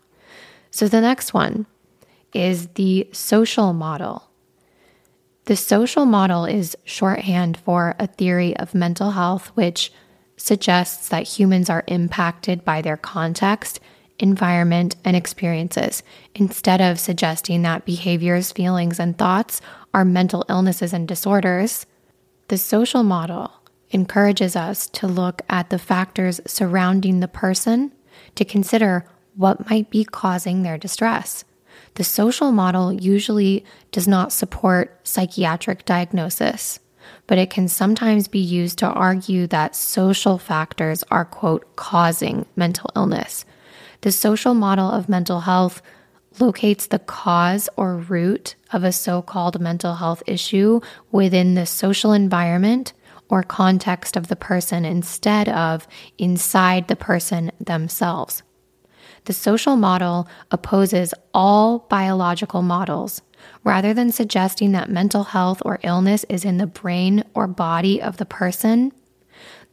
So 0.69 0.89
the 0.89 0.99
next 0.99 1.33
one 1.33 1.65
is 2.33 2.67
the 2.75 3.07
social 3.13 3.71
model. 3.71 4.29
The 5.45 5.55
social 5.55 6.05
model 6.05 6.43
is 6.43 6.75
shorthand 6.83 7.55
for 7.57 7.95
a 7.97 8.05
theory 8.05 8.57
of 8.57 8.75
mental 8.75 9.11
health, 9.11 9.47
which 9.55 9.93
suggests 10.35 11.07
that 11.07 11.23
humans 11.23 11.69
are 11.69 11.85
impacted 11.87 12.65
by 12.65 12.81
their 12.81 12.97
context, 12.97 13.79
environment, 14.19 14.95
and 15.03 15.15
experiences, 15.15 16.03
instead 16.35 16.81
of 16.81 16.99
suggesting 16.99 17.61
that 17.63 17.85
behaviors, 17.85 18.51
feelings, 18.51 18.99
and 18.99 19.17
thoughts 19.17 19.61
are 19.93 20.05
mental 20.05 20.45
illnesses 20.49 20.93
and 20.93 21.07
disorders. 21.07 21.85
The 22.49 22.57
social 22.57 23.03
model 23.03 23.51
encourages 23.91 24.55
us 24.55 24.87
to 24.87 25.07
look 25.07 25.41
at 25.49 25.69
the 25.69 25.79
factors 25.79 26.39
surrounding 26.45 27.19
the 27.19 27.27
person 27.27 27.91
to 28.35 28.45
consider 28.45 29.05
what 29.35 29.69
might 29.69 29.89
be 29.89 30.03
causing 30.03 30.63
their 30.63 30.77
distress. 30.77 31.43
The 31.95 32.03
social 32.03 32.51
model 32.51 32.93
usually 32.93 33.65
does 33.91 34.07
not 34.07 34.31
support 34.31 34.99
psychiatric 35.03 35.85
diagnosis, 35.85 36.79
but 37.25 37.37
it 37.37 37.49
can 37.49 37.67
sometimes 37.67 38.27
be 38.27 38.39
used 38.39 38.77
to 38.79 38.87
argue 38.87 39.47
that 39.47 39.75
social 39.75 40.37
factors 40.37 41.03
are, 41.09 41.25
quote, 41.25 41.75
causing 41.75 42.45
mental 42.55 42.91
illness. 42.95 43.45
The 44.01 44.11
social 44.11 44.53
model 44.53 44.89
of 44.89 45.09
mental 45.09 45.41
health 45.41 45.81
locates 46.39 46.87
the 46.87 46.99
cause 46.99 47.67
or 47.75 47.97
root 47.97 48.55
of 48.71 48.83
a 48.83 48.91
so 48.91 49.21
called 49.21 49.59
mental 49.59 49.95
health 49.95 50.23
issue 50.25 50.79
within 51.11 51.55
the 51.55 51.65
social 51.65 52.13
environment 52.13 52.93
or 53.29 53.43
context 53.43 54.15
of 54.15 54.27
the 54.27 54.35
person 54.35 54.85
instead 54.85 55.49
of 55.49 55.87
inside 56.17 56.87
the 56.87 56.95
person 56.95 57.51
themselves. 57.59 58.41
The 59.25 59.33
social 59.33 59.75
model 59.75 60.27
opposes 60.49 61.13
all 61.33 61.79
biological 61.89 62.61
models. 62.61 63.21
Rather 63.63 63.93
than 63.93 64.11
suggesting 64.11 64.71
that 64.71 64.89
mental 64.89 65.23
health 65.23 65.61
or 65.65 65.79
illness 65.83 66.25
is 66.29 66.45
in 66.45 66.57
the 66.57 66.67
brain 66.67 67.23
or 67.33 67.47
body 67.47 68.01
of 68.01 68.17
the 68.17 68.25
person, 68.25 68.91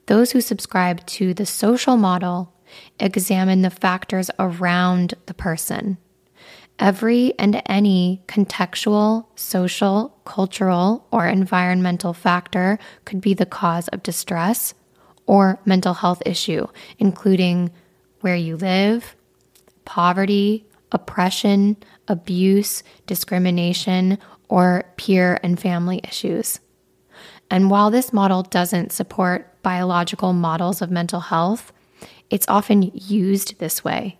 those 0.06 0.32
who 0.32 0.40
subscribe 0.40 1.04
to 1.06 1.34
the 1.34 1.46
social 1.46 1.96
model 1.96 2.52
examine 2.98 3.62
the 3.62 3.70
factors 3.70 4.30
around 4.38 5.14
the 5.26 5.34
person. 5.34 5.98
Every 6.78 7.32
and 7.38 7.62
any 7.66 8.22
contextual, 8.28 9.26
social, 9.34 10.18
cultural, 10.24 11.06
or 11.10 11.26
environmental 11.26 12.12
factor 12.12 12.78
could 13.04 13.20
be 13.20 13.32
the 13.32 13.46
cause 13.46 13.88
of 13.88 14.02
distress 14.02 14.74
or 15.26 15.58
mental 15.64 15.94
health 15.94 16.22
issue, 16.26 16.66
including 16.98 17.70
where 18.20 18.36
you 18.36 18.56
live, 18.56 19.16
poverty, 19.84 20.66
oppression, 20.92 21.76
abuse, 22.08 22.82
discrimination, 23.06 24.18
or 24.48 24.84
peer 24.96 25.40
and 25.42 25.58
family 25.58 26.00
issues. 26.04 26.60
And 27.50 27.70
while 27.70 27.90
this 27.90 28.12
model 28.12 28.42
doesn't 28.42 28.92
support 28.92 29.62
biological 29.62 30.32
models 30.32 30.82
of 30.82 30.90
mental 30.90 31.20
health, 31.20 31.72
it's 32.30 32.46
often 32.48 32.90
used 32.94 33.58
this 33.58 33.84
way. 33.84 34.18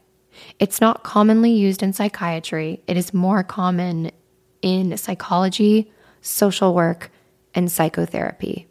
It's 0.59 0.81
not 0.81 1.03
commonly 1.03 1.53
used 1.53 1.83
in 1.83 1.93
psychiatry, 1.93 2.83
it 2.87 2.97
is 2.97 3.15
more 3.15 3.43
common 3.43 4.11
in 4.63 4.97
psychology, 4.97 5.93
social 6.21 6.75
work, 6.75 7.11
and 7.55 7.71
psychotherapy. 7.71 8.69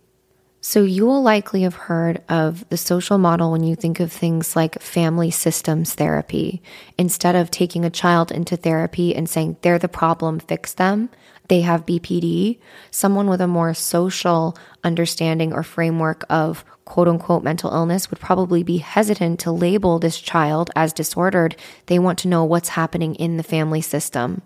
So, 0.61 0.83
you 0.83 1.05
will 1.05 1.21
likely 1.21 1.61
have 1.61 1.75
heard 1.75 2.23
of 2.27 2.67
the 2.69 2.77
social 2.77 3.19
model 3.19 3.51
when 3.51 3.63
you 3.63 3.75
think 3.75 3.99
of 3.99 4.11
things 4.11 4.55
like 4.55 4.81
family 4.81 5.29
systems 5.29 5.93
therapy. 5.93 6.63
Instead 6.97 7.35
of 7.35 7.51
taking 7.51 7.85
a 7.85 7.91
child 7.91 8.31
into 8.31 8.57
therapy 8.57 9.15
and 9.15 9.29
saying 9.29 9.57
they're 9.61 9.77
the 9.77 9.87
problem, 9.87 10.39
fix 10.39 10.73
them, 10.73 11.09
they 11.49 11.61
have 11.61 11.85
BPD. 11.85 12.57
Someone 12.89 13.27
with 13.27 13.41
a 13.41 13.47
more 13.47 13.75
social 13.75 14.57
understanding 14.83 15.53
or 15.53 15.61
framework 15.61 16.23
of 16.31 16.65
quote 16.85 17.07
unquote 17.07 17.43
mental 17.43 17.71
illness 17.71 18.09
would 18.09 18.19
probably 18.19 18.63
be 18.63 18.77
hesitant 18.77 19.39
to 19.41 19.51
label 19.51 19.99
this 19.99 20.19
child 20.19 20.71
as 20.75 20.93
disordered. 20.93 21.55
They 21.87 21.99
want 21.99 22.19
to 22.19 22.27
know 22.27 22.43
what's 22.43 22.69
happening 22.69 23.15
in 23.15 23.37
the 23.37 23.43
family 23.43 23.81
system. 23.81 24.43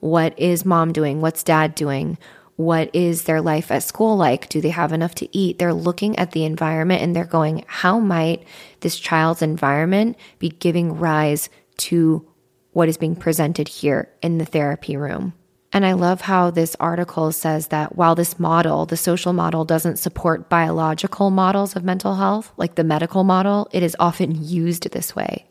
What 0.00 0.38
is 0.38 0.64
mom 0.64 0.92
doing? 0.92 1.20
What's 1.20 1.42
dad 1.42 1.74
doing? 1.74 2.18
What 2.56 2.90
is 2.92 3.22
their 3.22 3.40
life 3.40 3.70
at 3.70 3.84
school 3.84 4.16
like? 4.16 4.48
Do 4.48 4.60
they 4.60 4.70
have 4.70 4.92
enough 4.92 5.14
to 5.16 5.36
eat? 5.36 5.58
They're 5.58 5.72
looking 5.72 6.18
at 6.18 6.32
the 6.32 6.44
environment 6.44 7.02
and 7.02 7.14
they're 7.14 7.24
going, 7.24 7.64
how 7.66 8.00
might 8.00 8.42
this 8.80 8.98
child's 8.98 9.42
environment 9.42 10.16
be 10.38 10.50
giving 10.50 10.98
rise 10.98 11.48
to 11.78 12.26
what 12.72 12.88
is 12.88 12.98
being 12.98 13.16
presented 13.16 13.68
here 13.68 14.10
in 14.22 14.38
the 14.38 14.44
therapy 14.44 14.96
room? 14.96 15.34
And 15.72 15.84
I 15.84 15.92
love 15.92 16.22
how 16.22 16.50
this 16.50 16.74
article 16.80 17.30
says 17.30 17.68
that 17.68 17.94
while 17.94 18.14
this 18.14 18.38
model, 18.38 18.86
the 18.86 18.96
social 18.96 19.32
model, 19.34 19.64
doesn't 19.64 19.98
support 19.98 20.48
biological 20.48 21.30
models 21.30 21.76
of 21.76 21.84
mental 21.84 22.14
health, 22.14 22.52
like 22.56 22.74
the 22.74 22.84
medical 22.84 23.22
model, 23.22 23.68
it 23.72 23.82
is 23.82 23.96
often 24.00 24.42
used 24.42 24.90
this 24.90 25.14
way. 25.14 25.46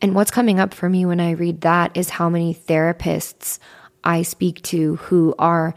And 0.00 0.14
what's 0.14 0.30
coming 0.30 0.58
up 0.58 0.72
for 0.72 0.88
me 0.88 1.04
when 1.04 1.20
I 1.20 1.32
read 1.32 1.60
that 1.60 1.96
is 1.96 2.10
how 2.10 2.28
many 2.28 2.54
therapists 2.54 3.58
I 4.02 4.22
speak 4.22 4.62
to 4.62 4.96
who 4.96 5.34
are 5.38 5.74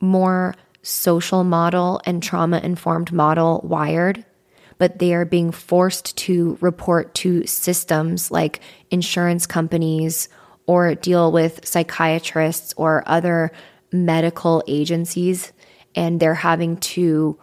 more 0.00 0.54
social 0.82 1.44
model 1.44 2.00
and 2.06 2.22
trauma 2.22 2.58
informed 2.58 3.12
model 3.12 3.60
wired, 3.62 4.24
but 4.78 4.98
they 4.98 5.12
are 5.12 5.24
being 5.24 5.50
forced 5.50 6.16
to 6.16 6.56
report 6.60 7.14
to 7.16 7.46
systems 7.46 8.30
like 8.30 8.60
insurance 8.90 9.46
companies 9.46 10.28
or 10.68 10.94
deal 10.94 11.32
with 11.32 11.66
psychiatrists 11.66 12.74
or 12.76 13.02
other 13.06 13.50
medical 13.90 14.62
agencies. 14.68 15.52
And 15.96 16.20
they're 16.20 16.34
having 16.34 16.76
to 16.76 17.40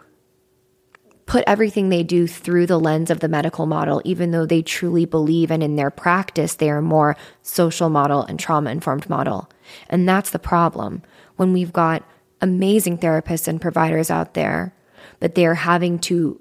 put 1.25 1.43
everything 1.47 1.89
they 1.89 2.03
do 2.03 2.27
through 2.27 2.67
the 2.67 2.79
lens 2.79 3.09
of 3.09 3.19
the 3.19 3.27
medical 3.27 3.65
model, 3.65 3.99
even 4.05 4.29
though 4.29 4.45
they 4.45 4.61
truly 4.61 5.05
believe 5.05 5.49
and 5.49 5.63
in 5.63 5.75
their 5.75 5.89
practice 5.89 6.53
they 6.53 6.69
are 6.69 6.83
more 6.83 7.17
social 7.41 7.89
model 7.89 8.21
and 8.23 8.39
trauma 8.39 8.69
informed 8.69 9.09
model. 9.09 9.49
And 9.89 10.07
that's 10.07 10.29
the 10.29 10.39
problem. 10.39 11.01
When 11.35 11.51
we've 11.51 11.73
got 11.73 12.07
amazing 12.41 12.99
therapists 12.99 13.47
and 13.47 13.59
providers 13.59 14.11
out 14.11 14.35
there, 14.35 14.75
but 15.19 15.33
they're 15.33 15.55
having 15.55 15.97
to 15.97 16.39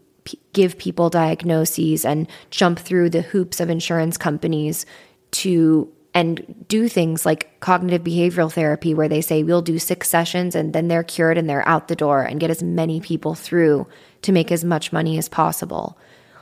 give 0.53 0.77
people 0.77 1.09
diagnoses 1.09 2.05
and 2.05 2.29
jump 2.51 2.79
through 2.79 3.09
the 3.09 3.23
hoops 3.23 3.61
of 3.61 3.71
insurance 3.71 4.19
companies 4.19 4.85
to 5.31 5.91
and 6.15 6.65
do 6.69 6.89
things 6.89 7.27
like 7.27 7.59
cognitive 7.59 8.03
behavioral 8.03 8.53
therapy 8.53 8.95
where 8.95 9.09
they 9.09 9.21
say 9.21 9.43
we'll 9.43 9.63
do 9.63 9.81
six 9.81 10.09
sessions 10.09 10.55
and 10.55 10.73
then 10.73 10.87
they're 10.87 11.03
cured 11.03 11.37
and 11.37 11.51
they're 11.51 11.69
out 11.69 11.89
the 11.89 11.97
door 11.97 12.23
and 12.23 12.39
get 12.39 12.51
as 12.51 12.63
many 12.63 13.01
people 13.01 13.35
through 13.35 13.87
to 14.23 14.33
make 14.33 14.53
as 14.53 14.65
much 14.65 14.93
money 14.93 15.19
as 15.19 15.29
possible. 15.29 15.99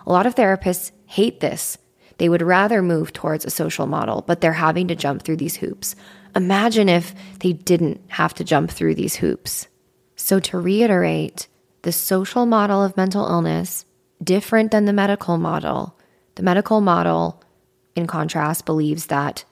A 0.07 0.13
lot 0.13 0.27
of 0.27 0.35
therapists 0.35 0.93
hate 1.07 1.41
this. 1.41 1.79
They 2.19 2.29
would 2.29 2.43
rather 2.43 2.83
move 2.83 3.13
towards 3.15 3.45
a 3.45 3.51
social 3.51 3.87
model, 3.87 4.23
but 4.27 4.41
they're 4.41 4.53
having 4.53 4.89
to 4.89 4.95
jump 4.95 5.23
through 5.23 5.39
these 5.39 5.57
hoops. 5.57 5.97
Imagine 6.37 6.89
if 6.89 7.15
they 7.41 7.55
didn't 7.55 8.01
have 8.09 8.35
to 8.35 8.45
jump 8.45 8.71
through 8.71 8.95
these 8.95 9.17
hoops. 9.17 9.69
So, 10.17 10.39
to 10.39 10.59
reiterate, 10.59 11.49
the 11.83 11.93
social 11.93 12.47
model 12.47 12.83
of 12.83 12.97
mental 12.97 13.27
illness, 13.27 13.85
different 14.23 14.71
than 14.71 14.85
the 14.85 14.93
medical 14.93 15.37
model. 15.37 15.99
The 16.37 16.43
medical 16.43 16.81
model, 16.81 17.43
in 17.97 18.07
contrast, 18.07 18.67
believes 18.67 19.07
that 19.07 19.45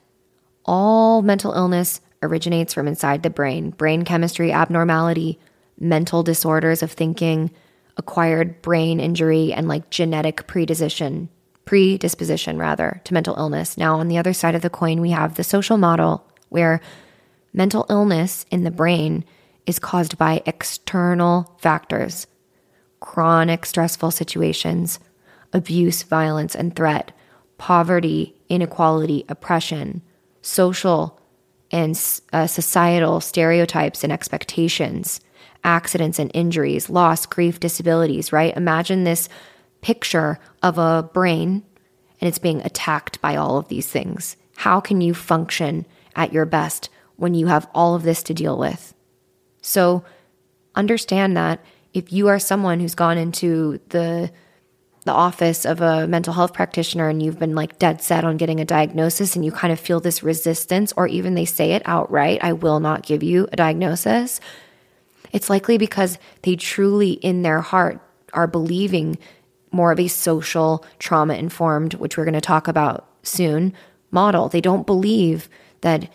all 0.71 1.21
mental 1.21 1.53
illness 1.53 2.01
originates 2.23 2.73
from 2.73 2.87
inside 2.87 3.25
the 3.25 3.29
brain 3.29 3.71
brain 3.71 4.05
chemistry 4.05 4.53
abnormality, 4.53 5.37
mental 5.81 6.23
disorders 6.23 6.81
of 6.81 6.93
thinking, 6.93 7.51
acquired 7.97 8.63
brain 8.63 9.01
injury, 9.01 9.53
and 9.53 9.67
like 9.67 9.91
genetic 9.91 10.47
predisposition, 10.47 11.29
predisposition 11.65 12.57
rather, 12.57 13.01
to 13.03 13.13
mental 13.13 13.35
illness. 13.35 13.77
Now, 13.77 13.99
on 13.99 14.07
the 14.07 14.17
other 14.17 14.33
side 14.33 14.55
of 14.55 14.63
the 14.63 14.71
coin, 14.71 15.01
we 15.01 15.11
have 15.11 15.35
the 15.35 15.43
social 15.43 15.77
model 15.77 16.25
where 16.51 16.81
mental 17.53 17.85
illness 17.91 18.47
in 18.53 18.63
the 18.63 18.71
brain 18.71 19.25
is 19.67 19.81
caused 19.81 20.17
by 20.17 20.41
external 20.47 21.57
factors, 21.59 22.29
chronic 23.01 23.67
stressful 23.67 24.13
situations, 24.13 25.01
abuse, 25.53 26.05
violence, 26.05 26.55
and 26.55 26.77
threat, 26.77 27.11
poverty, 27.59 28.37
inequality, 28.49 29.25
oppression, 29.29 30.03
social 30.43 31.21
and 31.71 31.93
uh, 32.33 32.47
societal 32.47 33.21
stereotypes 33.21 34.03
and 34.03 34.13
expectations, 34.13 35.21
accidents 35.63 36.19
and 36.19 36.31
injuries, 36.35 36.91
loss, 36.91 37.27
grief, 37.27 37.61
disabilities, 37.61 38.33
right? 38.33 38.57
Imagine 38.57 39.05
this 39.05 39.29
picture 39.81 40.39
of 40.63 40.79
a 40.79 41.09
brain 41.15 41.63
and 42.21 42.29
it's 42.29 42.39
being 42.39 42.61
attacked 42.63 43.21
by 43.21 43.37
all 43.37 43.57
of 43.57 43.69
these 43.69 43.89
things. 43.89 44.37
How 44.57 44.81
can 44.81 45.01
you 45.01 45.15
function 45.15 45.87
at 46.17 46.33
your 46.33 46.47
best 46.47 46.91
when 47.17 47.35
you 47.35 47.47
have 47.47 47.69
all 47.75 47.95
of 47.95 48.03
this 48.03 48.23
to 48.25 48.35
deal 48.35 48.57
with. 48.57 48.95
So 49.61 50.05
understand 50.75 51.37
that 51.37 51.63
if 51.93 52.13
you 52.13 52.29
are 52.29 52.39
someone 52.39 52.81
who's 52.81 52.95
gone 52.95 53.19
into 53.19 53.79
the 53.91 54.33
the 55.05 55.13
office 55.13 55.65
of 55.65 55.81
a 55.81 56.07
mental 56.07 56.35
health 56.35 56.53
practitioner 56.53 57.09
and 57.09 57.23
you've 57.23 57.39
been 57.39 57.55
like 57.55 57.79
dead 57.79 58.03
set 58.03 58.25
on 58.25 58.37
getting 58.37 58.61
a 58.61 58.65
diagnosis 58.65 59.35
and 59.35 59.45
you 59.45 59.53
kind 59.53 59.73
of 59.73 59.81
feel 59.81 60.01
this 60.01 60.23
resistance 60.23 60.93
or 60.97 61.07
even 61.07 61.35
they 61.35 61.45
say 61.45 61.73
it 61.73 61.83
outright, 61.87 62.41
I 62.43 62.53
will 62.53 62.81
not 62.81 63.07
give 63.07 63.23
you 63.23 63.49
a 63.53 63.57
diagnosis. 63.57 64.41
It's 65.33 65.49
likely 65.49 65.79
because 65.79 66.19
they 66.43 66.57
truly 66.57 67.13
in 67.13 67.43
their 67.43 67.61
heart 67.61 68.01
are 68.33 68.47
believing 68.47 69.19
more 69.73 69.93
of 69.93 70.01
a 70.01 70.09
social 70.09 70.85
trauma 70.99 71.35
informed, 71.35 71.95
which 71.95 72.17
we're 72.17 72.25
going 72.25 72.35
to 72.35 72.41
talk 72.41 72.69
about 72.69 73.09
soon, 73.23 73.73
model. 74.11 74.49
They 74.49 74.61
don't 74.61 74.87
believe 74.87 75.49
that 75.81 76.11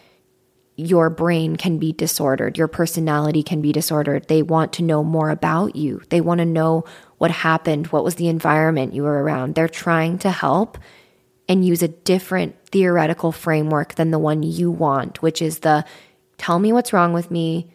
your 0.75 1.09
brain 1.09 1.55
can 1.55 1.77
be 1.77 1.93
disordered, 1.93 2.57
your 2.57 2.67
personality 2.67 3.43
can 3.43 3.61
be 3.61 3.71
disordered. 3.71 4.27
They 4.27 4.41
want 4.41 4.73
to 4.73 4.83
know 4.83 5.03
more 5.03 5.29
about 5.29 5.75
you. 5.75 6.01
They 6.09 6.19
want 6.19 6.39
to 6.39 6.45
know 6.45 6.83
what 7.17 7.31
happened, 7.31 7.87
what 7.87 8.03
was 8.03 8.15
the 8.15 8.27
environment 8.27 8.93
you 8.93 9.03
were 9.03 9.23
around. 9.23 9.55
They're 9.55 9.69
trying 9.69 10.17
to 10.19 10.31
help 10.31 10.77
and 11.47 11.65
use 11.65 11.81
a 11.81 11.87
different 11.87 12.55
theoretical 12.67 13.31
framework 13.31 13.95
than 13.95 14.11
the 14.11 14.19
one 14.19 14.43
you 14.43 14.69
want, 14.69 15.21
which 15.21 15.41
is 15.41 15.59
the 15.59 15.85
tell 16.37 16.59
me 16.59 16.73
what's 16.73 16.91
wrong 16.91 17.13
with 17.13 17.31
me, 17.31 17.71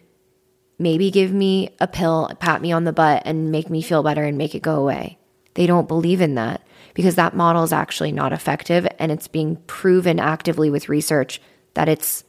maybe 0.77 1.09
give 1.09 1.31
me 1.31 1.75
a 1.79 1.87
pill, 1.87 2.31
pat 2.39 2.61
me 2.61 2.71
on 2.71 2.83
the 2.83 2.93
butt, 2.93 3.23
and 3.25 3.51
make 3.51 3.69
me 3.69 3.81
feel 3.81 4.03
better 4.03 4.23
and 4.23 4.37
make 4.37 4.53
it 4.53 4.61
go 4.61 4.75
away. 4.75 5.17
They 5.55 5.65
don't 5.65 5.87
believe 5.87 6.21
in 6.21 6.35
that 6.35 6.61
because 6.93 7.15
that 7.15 7.35
model 7.35 7.63
is 7.63 7.73
actually 7.73 8.11
not 8.11 8.33
effective 8.33 8.87
and 8.99 9.11
it's 9.11 9.27
being 9.27 9.55
proven 9.67 10.19
actively 10.19 10.69
with 10.69 10.89
research 10.89 11.41
that 11.73 11.89
it's 11.89 12.23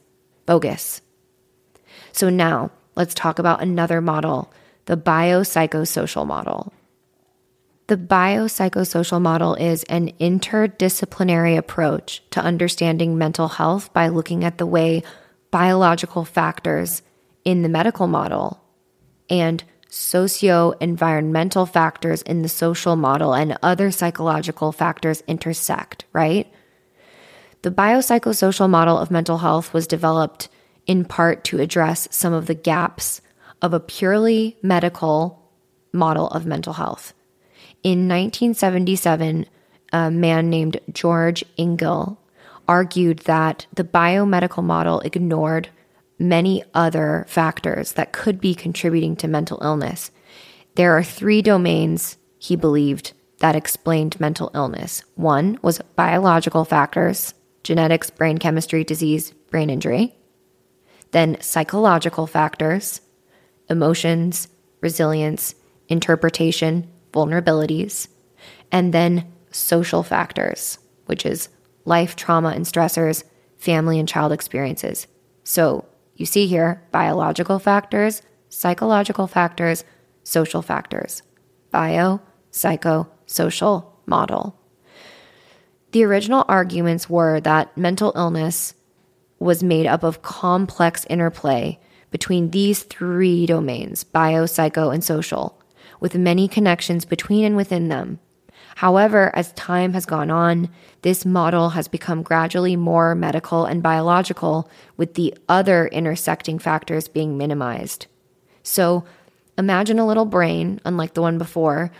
bogus. 0.45 1.01
So 2.11 2.29
now 2.29 2.71
let's 2.95 3.13
talk 3.13 3.39
about 3.39 3.61
another 3.61 4.01
model, 4.01 4.51
the 4.85 4.97
biopsychosocial 4.97 6.27
model. 6.27 6.73
The 7.87 7.97
biopsychosocial 7.97 9.21
model 9.21 9.55
is 9.55 9.83
an 9.83 10.11
interdisciplinary 10.19 11.57
approach 11.57 12.23
to 12.31 12.39
understanding 12.39 13.17
mental 13.17 13.49
health 13.49 13.91
by 13.93 14.07
looking 14.07 14.43
at 14.43 14.57
the 14.57 14.65
way 14.65 15.03
biological 15.51 16.23
factors 16.23 17.01
in 17.43 17.61
the 17.61 17.69
medical 17.69 18.07
model 18.07 18.63
and 19.29 19.63
socio 19.89 20.71
environmental 20.79 21.65
factors 21.65 22.21
in 22.23 22.41
the 22.41 22.49
social 22.49 22.95
model 22.95 23.33
and 23.33 23.57
other 23.61 23.91
psychological 23.91 24.71
factors 24.71 25.21
intersect, 25.27 26.05
right? 26.13 26.51
The 27.63 27.71
biopsychosocial 27.71 28.69
model 28.69 28.97
of 28.97 29.09
mental 29.09 29.37
health 29.37 29.73
was 29.73 29.87
developed 29.87 30.49
in 30.85 31.05
part 31.05 31.45
to 31.45 31.61
address 31.61 32.09
some 32.11 32.33
of 32.33 32.45
the 32.45 32.53
gaps 32.53 33.21
of 33.61 33.73
a 33.73 33.79
purely 33.79 34.57
medical 34.61 35.49
model 35.93 36.27
of 36.27 36.45
mental 36.45 36.73
health. 36.73 37.13
In 37.81 38.09
1977, 38.09 39.45
a 39.93 40.11
man 40.11 40.49
named 40.49 40.81
George 40.91 41.45
Engel 41.57 42.19
argued 42.67 43.19
that 43.19 43.65
the 43.73 43.85
biomedical 43.85 44.63
model 44.63 44.99
ignored 44.99 45.69
many 46.19 46.65
other 46.73 47.25
factors 47.29 47.93
that 47.93 48.11
could 48.11 48.41
be 48.41 48.53
contributing 48.53 49.15
to 49.15 49.27
mental 49.29 49.59
illness. 49.63 50.11
There 50.75 50.97
are 50.97 51.03
three 51.03 51.41
domains, 51.41 52.17
he 52.39 52.57
believed, 52.57 53.13
that 53.39 53.55
explained 53.55 54.19
mental 54.19 54.51
illness. 54.53 55.03
One 55.15 55.59
was 55.61 55.81
biological 55.95 56.65
factors, 56.65 57.33
genetics, 57.63 58.09
brain 58.09 58.37
chemistry, 58.37 58.83
disease, 58.83 59.31
brain 59.49 59.69
injury. 59.69 60.15
Then 61.11 61.39
psychological 61.41 62.27
factors, 62.27 63.01
emotions, 63.69 64.47
resilience, 64.81 65.55
interpretation, 65.87 66.87
vulnerabilities, 67.11 68.07
and 68.71 68.93
then 68.93 69.31
social 69.51 70.03
factors, 70.03 70.79
which 71.05 71.25
is 71.25 71.49
life, 71.85 72.15
trauma, 72.15 72.49
and 72.49 72.65
stressors, 72.65 73.23
family 73.57 73.99
and 73.99 74.07
child 74.09 74.31
experiences. 74.31 75.07
So 75.43 75.85
you 76.15 76.25
see 76.25 76.47
here 76.47 76.83
biological 76.91 77.59
factors, 77.59 78.21
psychological 78.49 79.27
factors, 79.27 79.83
social 80.23 80.61
factors. 80.61 81.21
Bio, 81.71 82.21
psycho, 82.51 83.09
social 83.25 83.99
model. 84.05 84.59
The 85.93 86.03
original 86.05 86.43
arguments 86.47 87.07
were 87.07 87.39
that 87.41 87.77
mental 87.77 88.13
illness 88.15 88.73
was 89.37 89.61
made 89.61 89.85
up 89.85 90.01
of 90.01 90.23
complex 90.23 91.05
interplay 91.07 91.79
between 92.09 92.49
these 92.49 92.81
three 92.81 93.45
domains 93.45 94.03
bio, 94.03 94.47
psycho, 94.47 94.89
and 94.89 95.03
social, 95.03 95.61
with 95.99 96.15
many 96.15 96.47
connections 96.47 97.05
between 97.05 97.45
and 97.45 97.55
within 97.55 97.89
them. 97.89 98.19
However, 98.77 99.31
as 99.35 99.51
time 99.51 99.93
has 99.93 100.07
gone 100.07 100.31
on, 100.31 100.69
this 101.03 101.25
model 101.25 101.69
has 101.69 101.87
become 101.87 102.23
gradually 102.23 102.75
more 102.75 103.13
medical 103.13 103.65
and 103.65 103.83
biological, 103.83 104.67
with 104.97 105.13
the 105.13 105.37
other 105.47 105.85
intersecting 105.89 106.57
factors 106.57 107.07
being 107.07 107.37
minimized. 107.37 108.07
So 108.63 109.05
imagine 109.59 109.99
a 109.99 110.07
little 110.07 110.25
brain, 110.25 110.81
unlike 110.85 111.13
the 111.13 111.21
one 111.21 111.37
before, 111.37 111.91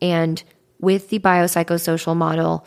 and 0.00 0.40
with 0.78 1.08
the 1.08 1.18
biopsychosocial 1.18 2.16
model, 2.16 2.64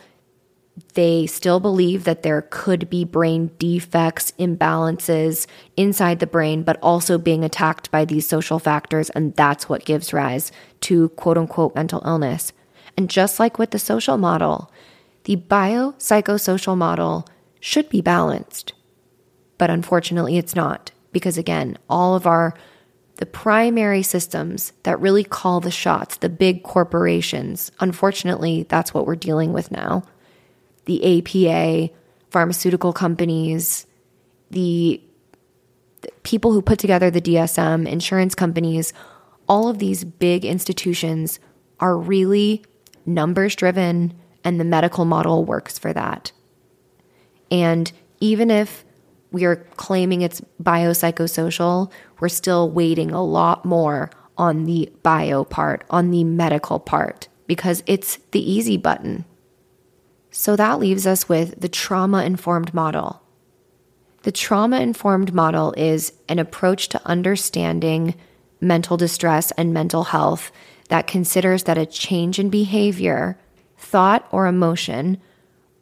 they 0.96 1.28
still 1.28 1.60
believe 1.60 2.04
that 2.04 2.24
there 2.24 2.48
could 2.50 2.90
be 2.90 3.04
brain 3.04 3.52
defects, 3.60 4.32
imbalances 4.40 5.46
inside 5.78 6.20
the 6.20 6.28
brain, 6.28 6.64
but 6.64 6.80
also 6.82 7.18
being 7.18 7.44
attacked 7.44 7.92
by 7.92 8.06
these 8.06 8.28
social 8.28 8.58
factors. 8.58 9.10
And 9.12 9.36
that's 9.36 9.70
what 9.70 9.86
gives 9.86 10.14
rise 10.14 10.52
to 10.82 11.10
quote 11.10 11.38
unquote 11.38 11.76
mental 11.76 12.02
illness. 12.06 12.54
And 12.98 13.10
just 13.10 13.40
like 13.40 13.60
with 13.60 13.72
the 13.72 13.80
social 13.80 14.18
model, 14.18 14.72
the 15.26 15.36
biopsychosocial 15.36 16.78
model 16.78 17.28
should 17.60 17.90
be 17.90 18.02
balanced. 18.02 18.74
But 19.58 19.70
unfortunately, 19.70 20.38
it's 20.38 20.56
not. 20.56 20.92
Because 21.12 21.38
again, 21.38 21.78
all 21.90 22.16
of 22.16 22.26
our 22.26 22.56
the 23.18 23.26
primary 23.28 24.02
systems 24.02 24.74
that 24.82 25.00
really 25.00 25.24
call 25.24 25.60
the 25.60 25.70
shots, 25.70 26.18
the 26.18 26.30
big 26.30 26.64
corporations, 26.64 27.72
unfortunately, 27.80 28.66
that's 28.68 28.92
what 28.92 29.06
we're 29.06 29.16
dealing 29.16 29.54
with 29.54 29.72
now 29.72 30.04
the 30.86 31.20
APA, 31.20 31.94
pharmaceutical 32.30 32.94
companies, 32.94 33.86
the, 34.52 35.02
people 36.24 36.52
who 36.52 36.62
put 36.62 36.80
together 36.80 37.10
the 37.10 37.22
DSM, 37.22 37.88
insurance 37.88 38.36
companies, 38.36 38.94
all 39.48 39.70
of 39.70 39.80
these 39.80 40.04
big 40.04 40.46
institutions 40.46 41.40
are 41.80 41.98
really 41.98 42.64
numbers 43.06 43.56
driven, 43.56 44.14
and 44.44 44.60
the 44.60 44.66
medical 44.66 45.06
model 45.06 45.44
works 45.44 45.78
for 45.78 45.94
that. 45.94 46.32
And 47.52 47.92
even 48.20 48.50
if 48.50 48.86
we 49.32 49.46
are 49.46 49.58
claiming 49.78 50.22
it's 50.22 50.42
biopsychosocial, 50.62 51.92
we're 52.20 52.30
still 52.30 52.70
weighting 52.70 53.12
a 53.12 53.24
lot 53.24 53.66
more 53.66 54.10
on 54.38 54.66
the 54.66 54.92
bio 55.04 55.44
part, 55.44 55.86
on 55.90 56.12
the 56.12 56.24
medical 56.24 56.80
part, 56.80 57.28
because 57.48 57.84
it's 57.86 58.18
the 58.32 58.52
easy 58.52 58.78
button. 58.78 59.26
So 60.36 60.56
that 60.56 60.80
leaves 60.80 61.06
us 61.06 61.30
with 61.30 61.62
the 61.62 61.70
trauma 61.70 62.24
informed 62.24 62.74
model. 62.74 63.22
The 64.24 64.32
trauma 64.32 64.80
informed 64.80 65.32
model 65.32 65.76
is 65.78 66.12
an 66.28 66.40
approach 66.40 66.90
to 66.90 67.08
understanding 67.08 68.16
mental 68.60 68.98
distress 68.98 69.52
and 69.52 69.76
mental 69.76 70.06
health 70.06 70.52
that 70.90 71.06
considers 71.06 71.66
that 71.66 71.78
a 71.78 71.86
change 71.86 72.40
in 72.40 72.50
behavior, 72.50 73.38
thought, 73.78 74.28
or 74.32 74.48
emotion 74.48 75.22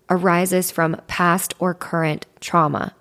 arises 0.10 0.70
from 0.70 1.00
past 1.08 1.54
or 1.58 1.74
current 1.74 2.26
trauma. 2.42 2.94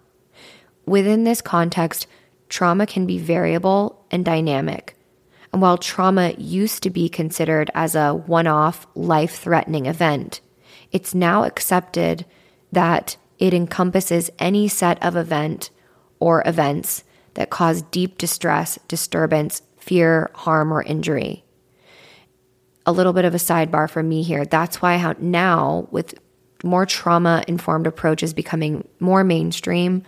Within 0.86 1.24
this 1.24 1.40
context, 1.40 2.06
trauma 2.48 2.86
can 2.86 3.06
be 3.06 3.18
variable 3.18 4.06
and 4.12 4.24
dynamic. 4.24 4.96
And 5.52 5.60
while 5.60 5.78
trauma 5.78 6.32
used 6.38 6.84
to 6.84 6.90
be 6.90 7.08
considered 7.08 7.72
as 7.74 7.96
a 7.96 8.14
one 8.14 8.46
off, 8.46 8.86
life 8.94 9.40
threatening 9.40 9.86
event, 9.86 10.40
it's 10.92 11.14
now 11.14 11.44
accepted 11.44 12.24
that 12.72 13.16
it 13.38 13.54
encompasses 13.54 14.30
any 14.38 14.68
set 14.68 15.02
of 15.02 15.16
event 15.16 15.70
or 16.18 16.42
events 16.46 17.04
that 17.34 17.50
cause 17.50 17.82
deep 17.82 18.18
distress, 18.18 18.78
disturbance, 18.88 19.62
fear, 19.78 20.30
harm, 20.34 20.72
or 20.72 20.82
injury. 20.82 21.44
A 22.86 22.92
little 22.92 23.12
bit 23.12 23.24
of 23.24 23.34
a 23.34 23.38
sidebar 23.38 23.88
for 23.88 24.02
me 24.02 24.22
here. 24.22 24.44
That's 24.44 24.82
why 24.82 25.14
now 25.20 25.88
with 25.90 26.14
more 26.62 26.86
trauma 26.86 27.44
informed 27.48 27.86
approaches 27.86 28.34
becoming 28.34 28.86
more 28.98 29.24
mainstream, 29.24 30.02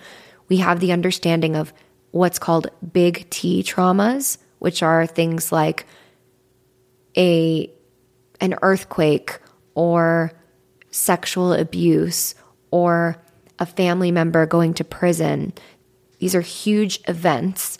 we 0.48 0.58
have 0.58 0.80
the 0.80 0.92
understanding 0.92 1.56
of 1.56 1.72
what's 2.10 2.38
called 2.38 2.68
big 2.92 3.28
T 3.30 3.62
traumas, 3.62 4.36
which 4.58 4.82
are 4.82 5.06
things 5.06 5.50
like 5.50 5.86
a 7.16 7.70
an 8.40 8.54
earthquake 8.62 9.38
or 9.74 10.32
sexual 10.92 11.52
abuse 11.52 12.36
or 12.70 13.16
a 13.58 13.66
family 13.66 14.12
member 14.12 14.46
going 14.46 14.74
to 14.74 14.84
prison, 14.84 15.52
these 16.20 16.36
are 16.36 16.40
huge 16.40 17.00
events, 17.08 17.78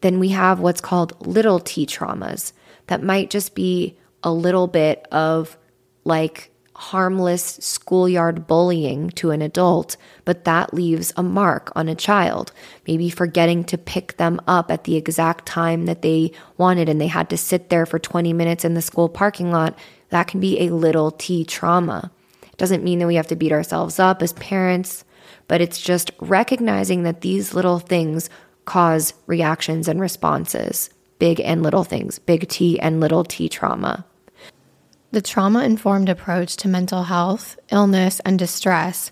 then 0.00 0.18
we 0.18 0.30
have 0.30 0.60
what's 0.60 0.80
called 0.80 1.26
little 1.26 1.60
t 1.60 1.84
traumas 1.84 2.52
that 2.86 3.02
might 3.02 3.30
just 3.30 3.54
be 3.54 3.96
a 4.22 4.32
little 4.32 4.66
bit 4.66 5.06
of 5.12 5.56
like 6.04 6.50
harmless 6.74 7.44
schoolyard 7.60 8.46
bullying 8.46 9.10
to 9.10 9.30
an 9.30 9.40
adult, 9.42 9.96
but 10.24 10.44
that 10.44 10.74
leaves 10.74 11.12
a 11.16 11.22
mark 11.22 11.70
on 11.76 11.88
a 11.88 11.94
child. 11.94 12.50
Maybe 12.86 13.10
forgetting 13.10 13.64
to 13.64 13.78
pick 13.78 14.16
them 14.16 14.40
up 14.48 14.70
at 14.70 14.84
the 14.84 14.96
exact 14.96 15.46
time 15.46 15.86
that 15.86 16.02
they 16.02 16.32
wanted 16.56 16.88
and 16.88 17.00
they 17.00 17.06
had 17.06 17.30
to 17.30 17.36
sit 17.36 17.68
there 17.68 17.86
for 17.86 17.98
20 17.98 18.32
minutes 18.32 18.64
in 18.64 18.74
the 18.74 18.82
school 18.82 19.08
parking 19.08 19.52
lot. 19.52 19.78
That 20.08 20.26
can 20.26 20.40
be 20.40 20.60
a 20.60 20.70
little 20.70 21.10
t 21.10 21.44
trauma. 21.44 22.10
Doesn't 22.62 22.84
mean 22.84 23.00
that 23.00 23.08
we 23.08 23.16
have 23.16 23.26
to 23.26 23.34
beat 23.34 23.50
ourselves 23.50 23.98
up 23.98 24.22
as 24.22 24.34
parents, 24.34 25.04
but 25.48 25.60
it's 25.60 25.80
just 25.80 26.12
recognizing 26.20 27.02
that 27.02 27.20
these 27.20 27.54
little 27.54 27.80
things 27.80 28.30
cause 28.66 29.14
reactions 29.26 29.88
and 29.88 30.00
responses, 30.00 30.88
big 31.18 31.40
and 31.40 31.64
little 31.64 31.82
things, 31.82 32.20
big 32.20 32.48
T 32.48 32.78
and 32.78 33.00
little 33.00 33.24
t 33.24 33.48
trauma. 33.48 34.06
The 35.10 35.20
trauma 35.20 35.64
informed 35.64 36.08
approach 36.08 36.54
to 36.58 36.68
mental 36.68 37.02
health, 37.02 37.58
illness, 37.72 38.20
and 38.20 38.38
distress 38.38 39.10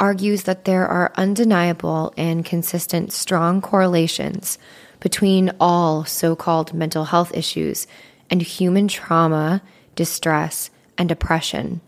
argues 0.00 0.44
that 0.44 0.64
there 0.64 0.88
are 0.88 1.12
undeniable 1.16 2.14
and 2.16 2.46
consistent 2.46 3.12
strong 3.12 3.60
correlations 3.60 4.58
between 5.00 5.52
all 5.60 6.06
so 6.06 6.34
called 6.34 6.72
mental 6.72 7.04
health 7.04 7.36
issues 7.36 7.86
and 8.30 8.40
human 8.40 8.88
trauma, 8.88 9.60
distress, 9.96 10.70
and 10.96 11.10
depression. 11.10 11.82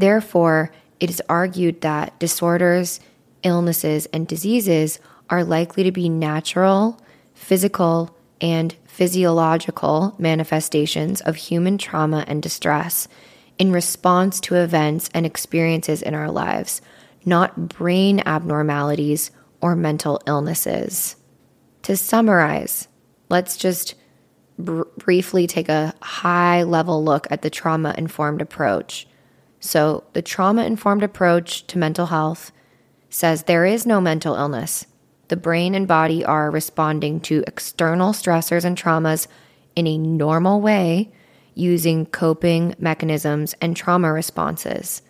Therefore, 0.00 0.72
it 0.98 1.10
is 1.10 1.20
argued 1.28 1.82
that 1.82 2.18
disorders, 2.18 3.00
illnesses, 3.42 4.06
and 4.14 4.26
diseases 4.26 4.98
are 5.28 5.44
likely 5.44 5.82
to 5.82 5.92
be 5.92 6.08
natural, 6.08 6.98
physical, 7.34 8.16
and 8.40 8.74
physiological 8.86 10.14
manifestations 10.18 11.20
of 11.20 11.36
human 11.36 11.76
trauma 11.76 12.24
and 12.26 12.42
distress 12.42 13.08
in 13.58 13.72
response 13.72 14.40
to 14.40 14.54
events 14.54 15.10
and 15.12 15.26
experiences 15.26 16.00
in 16.00 16.14
our 16.14 16.30
lives, 16.30 16.80
not 17.26 17.68
brain 17.68 18.22
abnormalities 18.24 19.30
or 19.60 19.76
mental 19.76 20.18
illnesses. 20.26 21.14
To 21.82 21.94
summarize, 21.94 22.88
let's 23.28 23.58
just 23.58 23.96
br- 24.58 24.84
briefly 24.96 25.46
take 25.46 25.68
a 25.68 25.92
high 26.00 26.62
level 26.62 27.04
look 27.04 27.26
at 27.30 27.42
the 27.42 27.50
trauma 27.50 27.94
informed 27.98 28.40
approach. 28.40 29.06
So, 29.60 30.04
the 30.14 30.22
trauma 30.22 30.64
informed 30.64 31.02
approach 31.02 31.66
to 31.66 31.78
mental 31.78 32.06
health 32.06 32.50
says 33.10 33.42
there 33.42 33.66
is 33.66 33.84
no 33.84 34.00
mental 34.00 34.34
illness. 34.34 34.86
The 35.28 35.36
brain 35.36 35.74
and 35.74 35.86
body 35.86 36.24
are 36.24 36.50
responding 36.50 37.20
to 37.20 37.44
external 37.46 38.12
stressors 38.12 38.64
and 38.64 38.76
traumas 38.76 39.26
in 39.76 39.86
a 39.86 39.98
normal 39.98 40.60
way 40.60 41.12
using 41.54 42.06
coping 42.06 42.74
mechanisms 42.78 43.54
and 43.60 43.76
trauma 43.76 44.12
responses. 44.12 45.02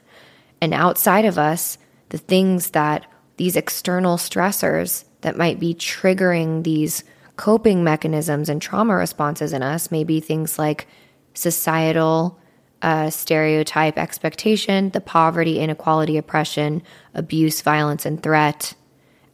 And 0.61 0.75
outside 0.75 1.25
of 1.25 1.39
us, 1.39 1.79
the 2.09 2.19
things 2.19 2.71
that 2.71 3.07
these 3.37 3.57
external 3.57 4.17
stressors 4.17 5.05
that 5.21 5.37
might 5.37 5.61
be 5.61 5.75
triggering 5.75 6.65
these 6.65 7.05
coping 7.37 7.85
mechanisms 7.85 8.49
and 8.49 8.61
trauma 8.61 8.95
responses 8.97 9.53
in 9.53 9.63
us 9.63 9.91
may 9.91 10.05
be 10.05 10.21
things 10.21 10.59
like 10.59 10.89
societal 11.35 12.39
uh, 12.83 13.11
stereotype 13.11 13.99
expectation, 13.99 14.91
the 14.91 15.01
poverty, 15.01 15.59
inequality, 15.59 16.16
oppression, 16.16 16.83
abuse, 17.14 17.61
violence, 17.61 18.07
and 18.07 18.22
threat, 18.22 18.74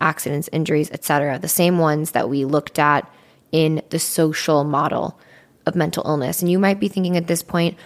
accidents, 0.00 0.48
injuries, 0.52 0.90
etc. 0.90 1.38
The 1.38 1.48
same 1.48 1.78
ones 1.78 2.12
that 2.12 2.28
we 2.28 2.44
looked 2.44 2.78
at 2.78 3.10
in 3.52 3.82
the 3.90 3.98
social 3.98 4.64
model 4.64 5.18
of 5.64 5.74
mental 5.74 6.04
illness. 6.06 6.42
And 6.42 6.50
you 6.50 6.58
might 6.58 6.80
be 6.80 6.88
thinking 6.88 7.16
at 7.16 7.26
this 7.26 7.42
point, 7.42 7.78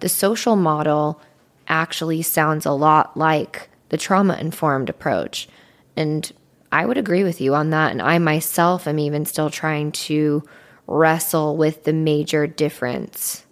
the 0.00 0.08
social 0.08 0.56
model 0.56 1.20
actually 1.68 2.22
sounds 2.22 2.66
a 2.66 2.72
lot 2.72 3.16
like 3.16 3.68
the 3.90 3.98
trauma 3.98 4.36
informed 4.40 4.88
approach. 4.88 5.48
And 5.96 6.30
I 6.72 6.86
would 6.86 6.98
agree 6.98 7.24
with 7.24 7.40
you 7.40 7.54
on 7.54 7.70
that. 7.70 7.92
And 7.92 8.00
I 8.00 8.18
myself 8.18 8.86
am 8.86 8.98
even 8.98 9.26
still 9.26 9.50
trying 9.50 9.92
to 9.92 10.42
wrestle 10.86 11.56
with 11.56 11.84
the 11.84 11.92
major 11.92 12.46
difference. 12.46 13.44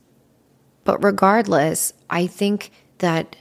But 0.88 1.04
regardless, 1.04 1.92
I 2.08 2.26
think 2.26 2.70
that 3.00 3.36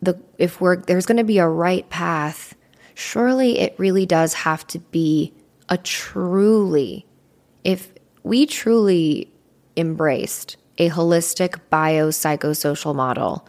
the 0.00 0.20
if 0.38 0.60
we're 0.60 0.76
there's 0.76 1.04
going 1.04 1.16
to 1.16 1.24
be 1.24 1.38
a 1.38 1.48
right 1.48 1.90
path, 1.90 2.54
surely 2.94 3.58
it 3.58 3.74
really 3.76 4.06
does 4.06 4.34
have 4.34 4.64
to 4.68 4.78
be 4.78 5.34
a 5.68 5.76
truly 5.76 7.06
if 7.64 7.92
we 8.22 8.46
truly 8.46 9.32
embraced 9.76 10.56
a 10.78 10.90
holistic 10.90 11.58
biopsychosocial 11.72 12.94
model, 12.94 13.48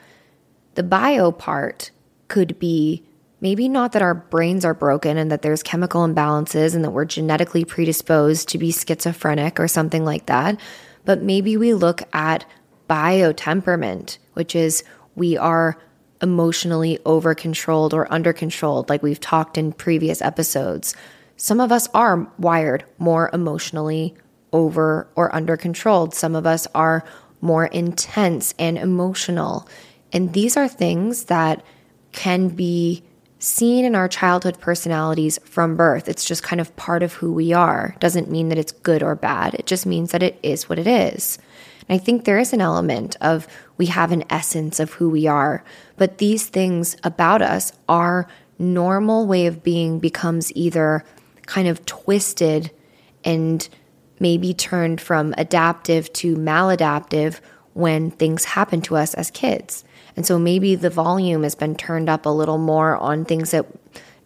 the 0.74 0.82
bio 0.82 1.32
part 1.32 1.92
could 2.28 2.58
be 2.58 3.06
maybe 3.40 3.70
not 3.70 3.92
that 3.92 4.02
our 4.02 4.16
brains 4.16 4.66
are 4.66 4.74
broken 4.74 5.16
and 5.16 5.30
that 5.30 5.44
there's 5.44 5.62
chemical 5.62 6.02
imbalances 6.08 6.74
and 6.74 6.84
that 6.84 6.90
we're 6.90 7.06
genetically 7.06 7.66
predisposed 7.66 8.50
to 8.50 8.58
be 8.58 8.72
schizophrenic 8.72 9.60
or 9.60 9.68
something 9.68 10.04
like 10.04 10.26
that, 10.26 10.60
but 11.04 11.22
maybe 11.22 11.56
we 11.56 11.76
look 11.76 12.02
at 12.14 12.48
bio 12.88 13.32
temperament, 13.32 14.18
which 14.34 14.56
is 14.56 14.84
we 15.16 15.38
are 15.38 15.78
emotionally 16.22 17.00
over 17.06 17.36
controlled 17.36 17.94
or 17.94 18.12
under 18.12 18.34
controlled, 18.34 18.90
like 18.90 19.04
we've 19.04 19.20
talked 19.20 19.58
in 19.58 19.72
previous 19.72 20.22
episodes. 20.22 20.96
Some 21.38 21.60
of 21.60 21.72
us 21.72 21.88
are 21.94 22.32
wired 22.40 22.86
more 22.98 23.30
emotionally 23.34 24.16
over 24.54 25.08
or 25.16 25.34
under 25.36 25.58
controlled. 25.58 26.14
Some 26.14 26.36
of 26.36 26.46
us 26.46 26.68
are 26.74 27.04
more 27.42 27.66
intense 27.66 28.54
and 28.58 28.78
emotional. 28.78 29.68
And 30.14 30.34
these 30.34 30.56
are 30.56 30.68
things 30.68 31.26
that 31.26 31.64
can 32.14 32.50
be 32.50 33.04
seen 33.38 33.86
in 33.86 33.96
our 33.96 34.08
childhood 34.08 34.60
personalities 34.60 35.38
from 35.44 35.76
birth. 35.76 36.08
It's 36.08 36.26
just 36.26 36.42
kind 36.42 36.62
of 36.62 36.76
part 36.78 37.04
of 37.04 37.14
who 37.14 37.34
we 37.34 37.52
are. 37.52 37.96
Doesn't 38.00 38.32
mean 38.32 38.50
that 38.50 38.58
it's 38.58 38.72
good 38.72 39.04
or 39.04 39.16
bad. 39.16 39.54
It 39.54 39.66
just 39.66 39.86
means 39.86 40.12
that 40.12 40.24
it 40.24 40.40
is 40.42 40.70
what 40.70 40.80
it 40.80 40.88
is. 40.88 41.38
And 41.88 42.00
I 42.00 42.04
think 42.04 42.26
there 42.26 42.40
is 42.40 42.54
an 42.54 42.62
element 42.62 43.16
of 43.22 43.48
we 43.78 43.88
have 43.88 44.12
an 44.12 44.24
essence 44.30 44.80
of 44.80 44.94
who 44.94 45.10
we 45.10 45.28
are, 45.28 45.64
but 45.98 46.18
these 46.18 46.48
things 46.48 46.98
about 47.04 47.42
us, 47.42 47.74
our 47.88 48.28
normal 48.58 49.28
way 49.28 49.48
of 49.48 49.64
being 49.64 50.00
becomes 50.00 50.52
either 50.56 51.04
kind 51.46 51.68
of 51.68 51.86
twisted 51.86 52.72
and 53.24 53.68
maybe 54.20 54.54
turned 54.54 55.02
from 55.02 55.34
adaptive 55.38 56.12
to 56.14 56.36
maladaptive 56.36 57.40
when 57.74 58.10
things 58.12 58.46
happen 58.46 58.82
to 58.82 58.96
us 58.96 59.14
as 59.14 59.30
kids. 59.32 59.84
And 60.16 60.26
so 60.26 60.40
maybe 60.40 60.76
the 60.76 60.90
volume 60.90 61.44
has 61.44 61.56
been 61.56 61.76
turned 61.76 62.10
up 62.10 62.26
a 62.26 62.30
little 62.30 62.58
more 62.58 62.96
on 62.96 63.26
things 63.26 63.52
that 63.52 63.66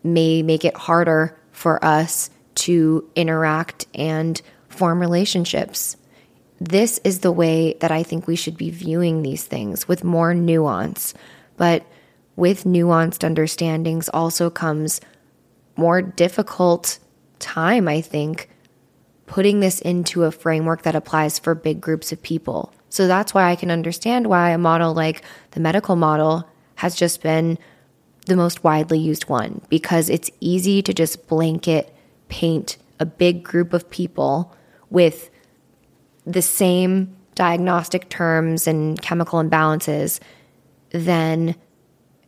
may 0.04 0.44
make 0.44 0.64
it 0.64 0.78
harder 0.78 1.36
for 1.52 1.84
us 1.84 2.30
to 2.56 3.10
interact 3.16 3.88
and 3.96 4.40
form 4.68 5.00
relationships. 5.00 5.98
This 6.60 7.00
is 7.04 7.20
the 7.20 7.32
way 7.32 7.74
that 7.80 7.92
I 7.92 8.04
think 8.04 8.28
we 8.28 8.36
should 8.36 8.58
be 8.58 8.70
viewing 8.70 9.22
these 9.22 9.44
things 9.44 9.88
with 9.88 10.04
more 10.04 10.34
nuance. 10.34 11.14
But 11.58 11.86
with 12.36 12.64
nuanced 12.64 13.24
understandings 13.24 14.10
also 14.14 14.50
comes 14.50 15.02
more 15.76 16.02
difficult 16.02 17.00
time, 17.40 17.88
I 17.88 18.02
think, 18.02 18.50
putting 19.26 19.60
this 19.60 19.80
into 19.80 20.24
a 20.24 20.32
framework 20.32 20.82
that 20.82 20.96
applies 20.96 21.40
for 21.40 21.56
big 21.56 21.80
groups 21.80 22.12
of 22.12 22.22
people. 22.22 22.74
So 22.90 23.08
that's 23.08 23.34
why 23.34 23.50
I 23.50 23.56
can 23.56 23.72
understand 23.72 24.28
why 24.28 24.50
a 24.50 24.58
model 24.58 24.94
like 24.94 25.24
the 25.52 25.60
medical 25.60 25.96
model 25.96 26.48
has 26.76 26.96
just 26.96 27.22
been 27.22 27.58
the 28.26 28.36
most 28.36 28.64
widely 28.64 29.00
used 29.00 29.30
one 29.30 29.62
because 29.70 30.10
it's 30.10 30.32
easy 30.40 30.82
to 30.82 30.94
just 30.94 31.28
blanket 31.28 31.94
paint 32.28 32.78
a 33.00 33.06
big 33.06 33.44
group 33.44 33.74
of 33.74 33.90
people 33.90 34.56
with 34.90 35.30
the 36.32 36.42
same 36.42 37.16
diagnostic 37.36 38.10
terms 38.10 38.68
and 38.68 39.02
chemical 39.02 39.42
imbalances 39.42 40.20
than 40.92 41.56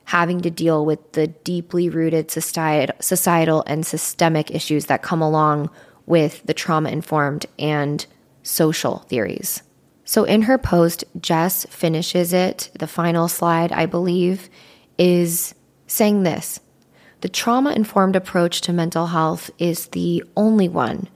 having 0.06 0.42
to 0.42 0.50
deal 0.50 0.86
with 0.86 1.14
the 1.14 1.28
deeply 1.28 1.90
rooted 1.90 2.32
societal 2.32 3.64
and 3.68 3.86
systemic 3.86 4.52
issues 4.52 4.88
that 4.88 5.02
come 5.02 5.22
along 5.22 5.70
with 6.06 6.42
the 6.46 6.54
trauma 6.54 6.90
informed 6.90 7.46
and 7.60 8.06
social 8.44 9.00
theories. 9.10 9.64
So 10.04 10.24
in 10.24 10.44
her 10.44 10.58
post, 10.58 11.04
Jess 11.20 11.66
finishes 11.68 12.34
it. 12.34 12.72
The 12.78 12.88
final 12.88 13.28
slide, 13.28 13.72
I 13.72 13.86
believe, 13.86 14.50
is 14.98 15.56
saying 15.88 16.24
this 16.24 16.60
The 17.22 17.30
trauma 17.30 17.72
informed 17.72 18.16
approach 18.16 18.62
to 18.62 18.74
mental 18.74 19.08
health 19.08 19.52
is 19.58 19.88
the 19.88 20.24
only 20.36 20.68
one 20.68 21.08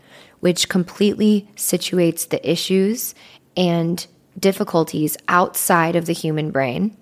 which 0.45 0.69
completely 0.69 1.49
situates 1.55 2.29
the 2.29 2.51
issues 2.51 3.15
and 3.57 4.05
difficulties 4.37 5.17
outside 5.27 5.95
of 5.95 6.05
the 6.05 6.13
human 6.13 6.51
brain 6.51 6.95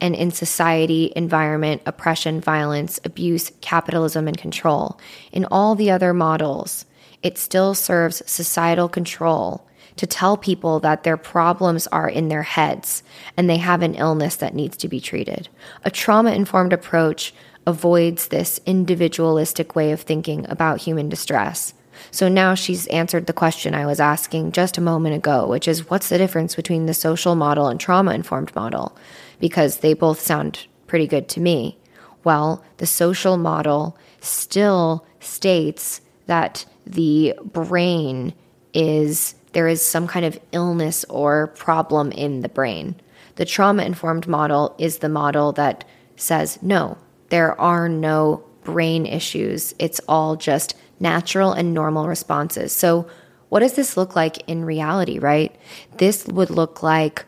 and 0.00 0.16
in 0.16 0.32
society, 0.32 1.12
environment, 1.14 1.80
oppression, 1.86 2.40
violence, 2.40 2.98
abuse, 3.04 3.52
capitalism, 3.60 4.26
and 4.26 4.36
control. 4.36 4.98
In 5.30 5.44
all 5.44 5.76
the 5.76 5.92
other 5.92 6.12
models, 6.12 6.86
it 7.22 7.38
still 7.38 7.72
serves 7.72 8.20
societal 8.28 8.88
control 8.88 9.64
to 9.94 10.04
tell 10.04 10.36
people 10.36 10.80
that 10.80 11.04
their 11.04 11.16
problems 11.16 11.86
are 11.92 12.08
in 12.08 12.26
their 12.26 12.42
heads 12.42 13.04
and 13.36 13.48
they 13.48 13.58
have 13.58 13.82
an 13.82 13.94
illness 13.94 14.34
that 14.34 14.56
needs 14.56 14.76
to 14.76 14.88
be 14.88 14.98
treated. 14.98 15.48
A 15.84 15.90
trauma 15.92 16.32
informed 16.32 16.72
approach 16.72 17.32
avoids 17.64 18.26
this 18.26 18.60
individualistic 18.66 19.76
way 19.76 19.92
of 19.92 20.00
thinking 20.00 20.44
about 20.48 20.80
human 20.80 21.08
distress. 21.08 21.74
So 22.10 22.28
now 22.28 22.54
she's 22.54 22.86
answered 22.88 23.26
the 23.26 23.32
question 23.32 23.74
I 23.74 23.86
was 23.86 24.00
asking 24.00 24.52
just 24.52 24.78
a 24.78 24.82
moment 24.82 25.14
ago, 25.14 25.46
which 25.46 25.68
is 25.68 25.90
what's 25.90 26.08
the 26.08 26.18
difference 26.18 26.54
between 26.54 26.86
the 26.86 26.94
social 26.94 27.34
model 27.34 27.68
and 27.68 27.78
trauma 27.78 28.12
informed 28.12 28.54
model? 28.54 28.96
Because 29.40 29.78
they 29.78 29.94
both 29.94 30.20
sound 30.20 30.66
pretty 30.86 31.06
good 31.06 31.28
to 31.30 31.40
me. 31.40 31.78
Well, 32.24 32.64
the 32.78 32.86
social 32.86 33.36
model 33.36 33.96
still 34.20 35.06
states 35.20 36.00
that 36.26 36.64
the 36.86 37.34
brain 37.44 38.34
is 38.74 39.34
there 39.52 39.68
is 39.68 39.84
some 39.84 40.06
kind 40.06 40.24
of 40.26 40.38
illness 40.52 41.04
or 41.04 41.48
problem 41.48 42.12
in 42.12 42.42
the 42.42 42.48
brain. 42.48 42.96
The 43.36 43.44
trauma 43.44 43.84
informed 43.84 44.26
model 44.26 44.74
is 44.78 44.98
the 44.98 45.08
model 45.08 45.52
that 45.52 45.84
says, 46.16 46.58
no, 46.62 46.98
there 47.30 47.58
are 47.60 47.88
no 47.88 48.44
brain 48.64 49.06
issues. 49.06 49.74
It's 49.78 50.00
all 50.08 50.36
just 50.36 50.74
natural 51.00 51.52
and 51.52 51.74
normal 51.74 52.08
responses. 52.08 52.72
So, 52.72 53.08
what 53.48 53.60
does 53.60 53.74
this 53.74 53.96
look 53.96 54.14
like 54.14 54.46
in 54.46 54.64
reality, 54.64 55.18
right? 55.18 55.56
This 55.96 56.26
would 56.26 56.50
look 56.50 56.82
like 56.82 57.24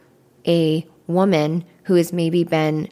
a 0.46 0.86
woman 1.06 1.64
who 1.84 1.94
has 1.94 2.12
maybe 2.12 2.44
been 2.44 2.88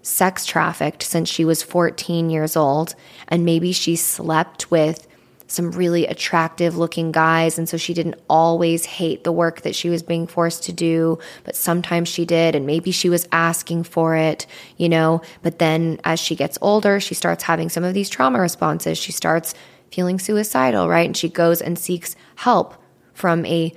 sex 0.00 0.46
trafficked 0.46 1.02
since 1.02 1.28
she 1.28 1.44
was 1.44 1.62
14 1.62 2.30
years 2.30 2.56
old, 2.56 2.94
and 3.28 3.44
maybe 3.44 3.72
she 3.72 3.94
slept 3.94 4.70
with 4.70 5.06
some 5.52 5.70
really 5.70 6.06
attractive 6.06 6.76
looking 6.76 7.12
guys. 7.12 7.58
And 7.58 7.68
so 7.68 7.76
she 7.76 7.94
didn't 7.94 8.20
always 8.28 8.86
hate 8.86 9.22
the 9.22 9.32
work 9.32 9.60
that 9.62 9.74
she 9.74 9.90
was 9.90 10.02
being 10.02 10.26
forced 10.26 10.64
to 10.64 10.72
do, 10.72 11.18
but 11.44 11.54
sometimes 11.54 12.08
she 12.08 12.24
did. 12.24 12.54
And 12.54 12.66
maybe 12.66 12.90
she 12.90 13.10
was 13.10 13.28
asking 13.32 13.84
for 13.84 14.16
it, 14.16 14.46
you 14.78 14.88
know. 14.88 15.20
But 15.42 15.58
then 15.58 16.00
as 16.04 16.18
she 16.18 16.34
gets 16.34 16.58
older, 16.62 17.00
she 17.00 17.14
starts 17.14 17.44
having 17.44 17.68
some 17.68 17.84
of 17.84 17.94
these 17.94 18.08
trauma 18.08 18.40
responses. 18.40 18.96
She 18.96 19.12
starts 19.12 19.54
feeling 19.92 20.18
suicidal, 20.18 20.88
right? 20.88 21.06
And 21.06 21.16
she 21.16 21.28
goes 21.28 21.60
and 21.60 21.78
seeks 21.78 22.16
help 22.36 22.74
from 23.12 23.44
a 23.46 23.72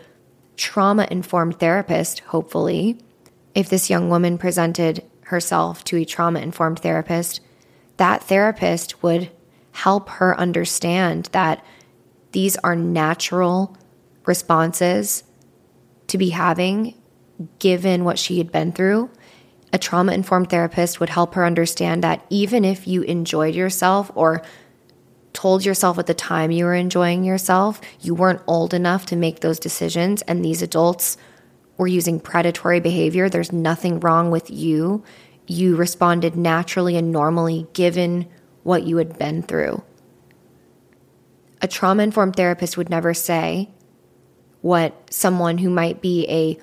trauma 0.55 1.07
informed 1.11 1.59
therapist, 1.59 2.19
hopefully. 2.21 2.99
If 3.53 3.69
this 3.69 3.89
young 3.89 4.09
woman 4.09 4.37
presented 4.37 5.03
herself 5.21 5.83
to 5.85 5.97
a 5.97 6.05
trauma 6.05 6.39
informed 6.39 6.79
therapist, 6.79 7.41
that 7.97 8.23
therapist 8.23 9.03
would 9.03 9.31
help 9.71 10.09
her 10.09 10.37
understand 10.39 11.29
that 11.31 11.63
these 12.31 12.57
are 12.57 12.75
natural 12.75 13.77
responses 14.25 15.23
to 16.07 16.17
be 16.17 16.29
having 16.29 16.95
given 17.59 18.03
what 18.03 18.19
she 18.19 18.37
had 18.37 18.51
been 18.51 18.71
through. 18.71 19.09
A 19.73 19.77
trauma 19.77 20.13
informed 20.13 20.49
therapist 20.49 20.99
would 20.99 21.09
help 21.09 21.33
her 21.33 21.45
understand 21.45 22.03
that 22.03 22.25
even 22.29 22.63
if 22.63 22.87
you 22.87 23.01
enjoyed 23.03 23.55
yourself 23.55 24.11
or 24.15 24.41
told 25.35 25.63
yourself 25.65 25.99
at 25.99 26.07
the 26.07 26.15
time 26.15 26.49
you 26.49 26.65
were 26.65 26.73
enjoying 26.73 27.23
yourself, 27.23 27.79
you 28.01 28.15
weren't 28.15 28.41
old 28.47 28.73
enough 28.73 29.05
to 29.07 29.15
make 29.15 29.41
those 29.41 29.59
decisions, 29.59 30.23
and 30.23 30.43
these 30.43 30.63
adults 30.63 31.17
were 31.77 31.87
using 31.87 32.19
predatory 32.19 32.79
behavior. 32.79 33.29
There's 33.29 33.51
nothing 33.51 33.99
wrong 33.99 34.31
with 34.31 34.49
you. 34.49 35.03
You 35.45 35.75
responded 35.75 36.35
naturally 36.35 36.95
and 36.95 37.11
normally 37.11 37.67
given 37.73 38.27
what 38.63 38.83
you 38.83 38.97
had 38.97 39.19
been 39.19 39.43
through. 39.43 39.83
A 41.61 41.67
trauma 41.67 42.03
informed 42.03 42.35
therapist 42.35 42.77
would 42.77 42.89
never 42.89 43.13
say, 43.13 43.69
what 44.61 45.13
someone 45.13 45.59
who 45.59 45.69
might 45.69 46.01
be 46.01 46.25
a 46.27 46.57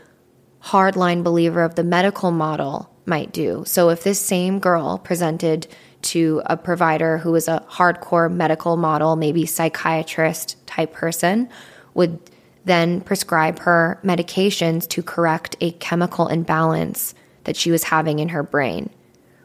hardline 0.67 1.23
believer 1.23 1.63
of 1.63 1.77
the 1.77 1.85
medical 1.85 2.31
model 2.31 2.91
might 3.07 3.33
do. 3.33 3.63
So 3.67 3.91
if 3.91 4.03
this 4.03 4.21
same 4.21 4.59
girl 4.59 4.99
presented 4.99 5.67
to 6.03 6.43
a 6.47 6.57
provider 6.57 7.19
who 7.19 7.35
is 7.35 7.49
a 7.49 7.65
hardcore 7.69 8.33
medical 8.33 8.77
model, 8.77 9.17
maybe 9.17 9.47
psychiatrist 9.47 10.57
type 10.67 10.93
person, 10.93 11.49
would 11.95 12.19
then 12.65 13.01
prescribe 13.01 13.61
her 13.61 13.99
medications 14.05 14.89
to 14.89 15.03
correct 15.03 15.57
a 15.61 15.73
chemical 15.73 16.29
imbalance 16.29 17.15
that 17.45 17.57
she 17.57 17.71
was 17.71 17.85
having 17.85 18.19
in 18.19 18.29
her 18.29 18.43
brain, 18.43 18.91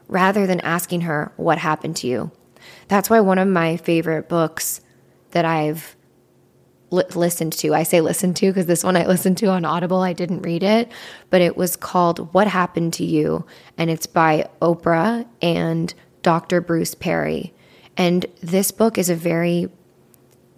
rather 0.06 0.46
than 0.46 0.60
asking 0.60 1.02
her, 1.02 1.32
What 1.36 1.58
happened 1.58 1.96
to 1.96 2.06
you? 2.06 2.30
That's 2.88 3.10
why 3.10 3.20
one 3.20 3.38
of 3.38 3.48
my 3.48 3.76
favorite 3.76 4.28
books 4.28 4.80
that 5.32 5.44
I've 5.44 5.96
li- 6.90 7.04
listened 7.14 7.52
to, 7.54 7.74
I 7.74 7.82
say 7.82 8.00
listened 8.00 8.36
to 8.36 8.46
because 8.46 8.66
this 8.66 8.84
one 8.84 8.96
I 8.96 9.06
listened 9.08 9.38
to 9.38 9.46
on 9.46 9.64
Audible, 9.64 10.00
I 10.00 10.12
didn't 10.12 10.42
read 10.42 10.62
it, 10.62 10.90
but 11.30 11.40
it 11.40 11.56
was 11.56 11.76
called 11.76 12.32
What 12.32 12.46
Happened 12.46 12.94
to 12.94 13.04
You? 13.04 13.44
And 13.76 13.90
it's 13.90 14.06
by 14.06 14.48
Oprah 14.62 15.26
and 15.42 15.92
Dr. 16.22 16.60
Bruce 16.60 16.94
Perry. 16.94 17.52
And 17.96 18.26
this 18.42 18.70
book 18.70 18.98
is 18.98 19.10
a 19.10 19.14
very 19.14 19.68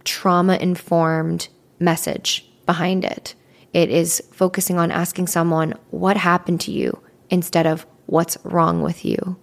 trauma 0.05 0.57
informed 0.57 1.49
message 1.79 2.51
behind 2.67 3.05
it. 3.05 3.35
It 3.73 3.91
is 3.91 4.23
focusing 4.33 4.79
on 4.79 4.91
asking 4.91 5.29
someone, 5.29 5.75
What 5.91 6.17
happened 6.17 6.61
to 6.63 6.73
you? 6.73 7.03
instead 7.31 7.67
of 7.67 7.87
What's 8.07 8.37
wrong 8.43 8.83
with 8.83 9.05
you? 9.05 9.37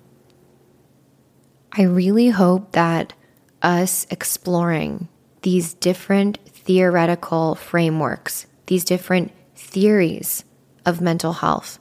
I 1.72 1.84
really 1.84 2.30
hope 2.30 2.74
that 2.74 3.14
us 3.62 4.06
exploring 4.10 5.08
these 5.44 5.74
different 5.74 6.38
theoretical 6.48 7.56
frameworks, 7.56 8.46
these 8.66 8.84
different 8.84 9.32
theories 9.56 10.44
of 10.86 11.00
mental 11.00 11.32
health, 11.34 11.80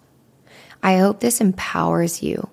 I 0.82 0.98
hope 0.98 1.18
this 1.18 1.40
empowers 1.40 2.22
you. 2.22 2.48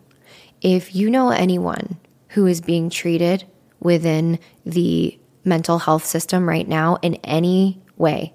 If 0.64 0.95
you 0.95 1.09
know 1.09 1.30
anyone 1.30 1.97
who 2.30 2.47
is 2.47 2.61
being 2.61 2.89
treated 2.89 3.43
within 3.82 4.39
the 4.66 5.20
mental 5.43 5.78
health 5.78 6.05
system 6.05 6.47
right 6.47 6.68
now 6.68 6.97
in 7.01 7.16
any 7.16 7.82
way, 7.97 8.34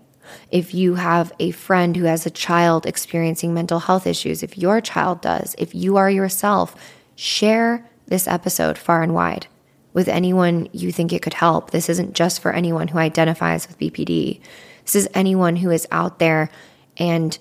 if 0.51 0.75
you 0.75 0.97
have 0.97 1.33
a 1.39 1.53
friend 1.53 1.97
who 1.97 2.05
has 2.05 2.27
a 2.27 2.31
child 2.31 2.85
experiencing 2.85 3.55
mental 3.55 3.79
health 3.79 4.07
issues, 4.07 4.43
if 4.43 4.59
your 4.59 4.83
child 4.83 5.23
does, 5.23 5.55
if 5.57 5.75
you 5.75 5.97
are 5.97 6.11
yourself, 6.11 6.77
share 7.17 7.89
this 8.07 8.29
episode 8.29 8.77
far 8.77 9.03
and 9.03 9.15
wide 9.15 9.47
with 9.95 10.07
anyone 10.07 10.69
you 10.73 10.93
think 10.93 11.15
it 11.15 11.23
could 11.23 11.33
help. 11.33 11.71
This 11.71 11.89
isn't 11.89 12.13
just 12.13 12.43
for 12.43 12.53
anyone 12.53 12.89
who 12.89 12.99
identifies 12.99 13.67
with 13.67 13.79
BPD. 13.79 14.41
This 14.85 14.97
is 14.97 15.09
anyone 15.15 15.57
who 15.57 15.71
is 15.71 15.89
out 15.91 16.19
there 16.19 16.51
and 16.99 17.39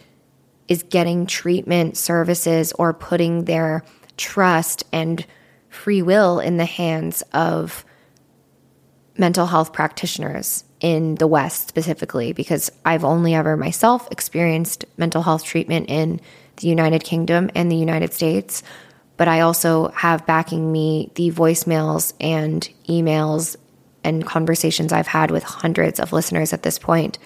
is 0.69 0.83
getting 0.83 1.25
treatment 1.25 1.97
services 1.97 2.71
or 2.73 2.93
putting 2.93 3.45
their 3.45 3.83
trust 4.18 4.84
and 4.91 5.26
free 5.70 6.01
will 6.01 6.39
in 6.39 6.57
the 6.57 6.65
hands 6.65 7.22
of 7.34 7.86
mental 9.18 9.45
health 9.47 9.74
practitioners 9.74 10.63
in 10.80 11.15
the 11.15 11.28
West 11.28 11.68
specifically, 11.68 12.34
because 12.34 12.72
I've 12.86 13.03
only 13.03 13.34
ever 13.34 13.57
myself 13.57 14.07
experienced 14.11 14.86
mental 14.97 15.24
health 15.24 15.43
treatment 15.43 15.89
in 15.89 16.22
the 16.57 16.68
United 16.68 17.03
Kingdom 17.03 17.49
and 17.55 17.72
the 17.72 17.76
United 17.76 18.13
States. 18.13 18.63
But 19.18 19.28
I 19.28 19.39
also 19.39 19.89
have 19.89 20.28
backing 20.28 20.72
me 20.72 21.11
the 21.15 21.32
voicemails 21.32 22.13
and 22.20 22.68
emails 22.88 23.55
and 24.03 24.26
conversations 24.26 24.93
I've 24.93 25.07
had 25.07 25.32
with 25.32 25.43
hundreds 25.43 25.99
of 25.99 26.13
listeners 26.13 26.53
at 26.53 26.63
this 26.63 26.78
point 26.78 27.18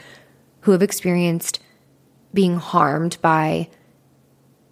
who 0.61 0.71
have 0.71 0.81
experienced 0.81 1.59
being 2.33 2.55
harmed 2.55 3.17
by 3.21 3.69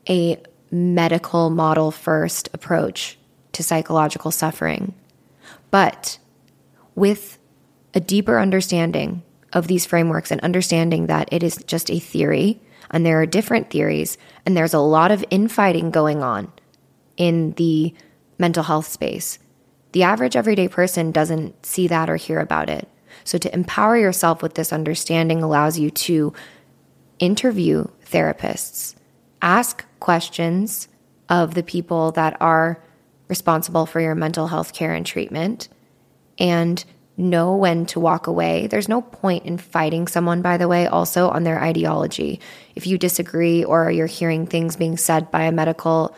a 0.07 0.41
medical 0.71 1.49
model 1.49 1.91
first 1.91 2.49
approach 2.53 3.17
to 3.53 3.63
psychological 3.63 4.31
suffering. 4.31 4.93
But 5.71 6.19
with 6.95 7.37
a 7.93 7.99
deeper 7.99 8.39
understanding 8.39 9.23
of 9.53 9.67
these 9.67 9.85
frameworks 9.85 10.31
and 10.31 10.41
understanding 10.41 11.07
that 11.07 11.27
it 11.31 11.43
is 11.43 11.57
just 11.65 11.89
a 11.89 11.99
theory 11.99 12.61
and 12.91 13.05
there 13.05 13.19
are 13.19 13.25
different 13.25 13.69
theories 13.69 14.17
and 14.45 14.55
there's 14.55 14.73
a 14.73 14.79
lot 14.79 15.11
of 15.11 15.25
infighting 15.29 15.91
going 15.91 16.21
on 16.21 16.51
in 17.17 17.51
the 17.53 17.93
mental 18.37 18.63
health 18.63 18.87
space. 18.87 19.39
The 19.91 20.03
average 20.03 20.35
everyday 20.35 20.67
person 20.67 21.11
doesn't 21.11 21.65
see 21.65 21.87
that 21.87 22.09
or 22.09 22.15
hear 22.15 22.39
about 22.39 22.69
it. 22.69 22.87
So, 23.23 23.37
to 23.39 23.53
empower 23.53 23.97
yourself 23.97 24.41
with 24.41 24.53
this 24.53 24.71
understanding 24.71 25.41
allows 25.41 25.79
you 25.79 25.89
to 25.91 26.33
interview 27.17 27.85
therapists, 28.05 28.95
ask 29.41 29.85
questions 29.99 30.87
of 31.29 31.53
the 31.53 31.63
people 31.63 32.11
that 32.11 32.37
are 32.41 32.81
responsible 33.27 33.85
for 33.85 34.01
your 34.01 34.15
mental 34.15 34.47
health 34.47 34.73
care 34.73 34.93
and 34.93 35.05
treatment, 35.05 35.69
and 36.37 36.83
know 37.15 37.55
when 37.55 37.85
to 37.85 37.99
walk 37.99 38.27
away. 38.27 38.67
There's 38.67 38.87
no 38.87 39.01
point 39.01 39.45
in 39.45 39.57
fighting 39.57 40.07
someone, 40.07 40.41
by 40.41 40.57
the 40.57 40.67
way, 40.67 40.87
also 40.87 41.29
on 41.29 41.43
their 41.43 41.61
ideology. 41.61 42.39
If 42.75 42.87
you 42.87 42.97
disagree 42.97 43.63
or 43.63 43.91
you're 43.91 44.07
hearing 44.07 44.47
things 44.47 44.77
being 44.77 44.97
said 44.97 45.29
by 45.29 45.43
a 45.43 45.51
medical, 45.51 46.15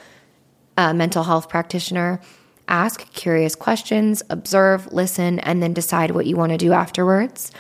uh, 0.78 0.94
mental 0.94 1.24
health 1.24 1.50
practitioner, 1.50 2.22
ask 2.68 3.12
curious 3.14 3.56
questions, 3.56 4.24
observe, 4.30 4.94
listen, 4.94 5.40
and 5.40 5.62
then 5.62 5.74
decide 5.74 6.12
what 6.12 6.28
you 6.28 6.38
want 6.38 6.52
to 6.52 6.58
do 6.58 6.72
afterwards. 6.72 7.52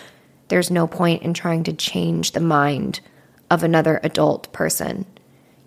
There's 0.48 0.72
no 0.72 0.86
point 0.86 1.24
in 1.24 1.34
trying 1.34 1.64
to 1.64 1.74
change 1.74 2.32
the 2.32 2.40
mind 2.40 3.02
of 3.50 3.64
another 3.64 4.00
adult 4.04 4.54
person. 4.54 5.06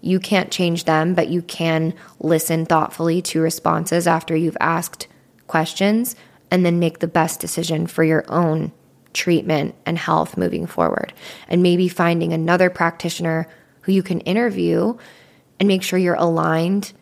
You 0.04 0.20
can't 0.20 0.50
change 0.50 0.84
them, 0.84 1.14
but 1.14 1.28
you 1.28 1.40
can 1.40 1.94
listen 2.20 2.66
thoughtfully 2.66 3.22
to 3.22 3.40
responses 3.40 4.06
after 4.06 4.36
you've 4.36 4.56
asked 4.60 5.06
questions 5.46 6.14
and 6.50 6.64
then 6.64 6.78
make 6.78 6.98
the 6.98 7.08
best 7.08 7.40
decision 7.40 7.86
for 7.86 8.04
your 8.04 8.22
own 8.28 8.70
treatment 9.14 9.74
and 9.86 9.96
health 9.96 10.36
moving 10.36 10.66
forward. 10.66 11.14
And 11.48 11.62
maybe 11.62 11.88
finding 11.88 12.34
another 12.34 12.68
practitioner 12.68 13.48
who 13.80 13.92
you 13.92 14.02
can 14.02 14.20
interview 14.20 14.94
and 15.58 15.66
make 15.66 15.82
sure 15.82 15.98
you're 15.98 16.14
aligned 16.16 16.92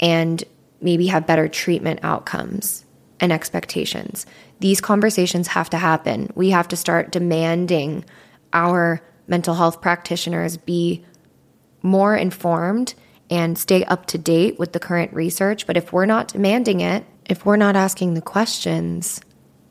and 0.00 0.42
maybe 0.80 1.08
have 1.08 1.26
better 1.26 1.48
treatment 1.48 2.00
outcomes 2.02 2.86
and 3.20 3.30
expectations. 3.30 4.24
These 4.60 4.80
conversations 4.80 5.48
have 5.48 5.68
to 5.70 5.76
happen. 5.76 6.32
We 6.34 6.48
have 6.48 6.68
to 6.68 6.76
start 6.76 7.12
demanding 7.12 8.06
our 8.54 9.02
mental 9.26 9.54
health 9.54 9.82
practitioners 9.82 10.56
be 10.56 11.04
more 11.82 12.16
informed 12.16 12.94
and 13.30 13.58
stay 13.58 13.84
up 13.84 14.06
to 14.06 14.18
date 14.18 14.58
with 14.58 14.72
the 14.72 14.80
current 14.80 15.12
research. 15.12 15.66
But 15.66 15.76
if 15.76 15.92
we're 15.92 16.06
not 16.06 16.28
demanding 16.28 16.80
it, 16.80 17.04
if 17.26 17.44
we're 17.44 17.56
not 17.56 17.76
asking 17.76 18.14
the 18.14 18.22
questions, 18.22 19.20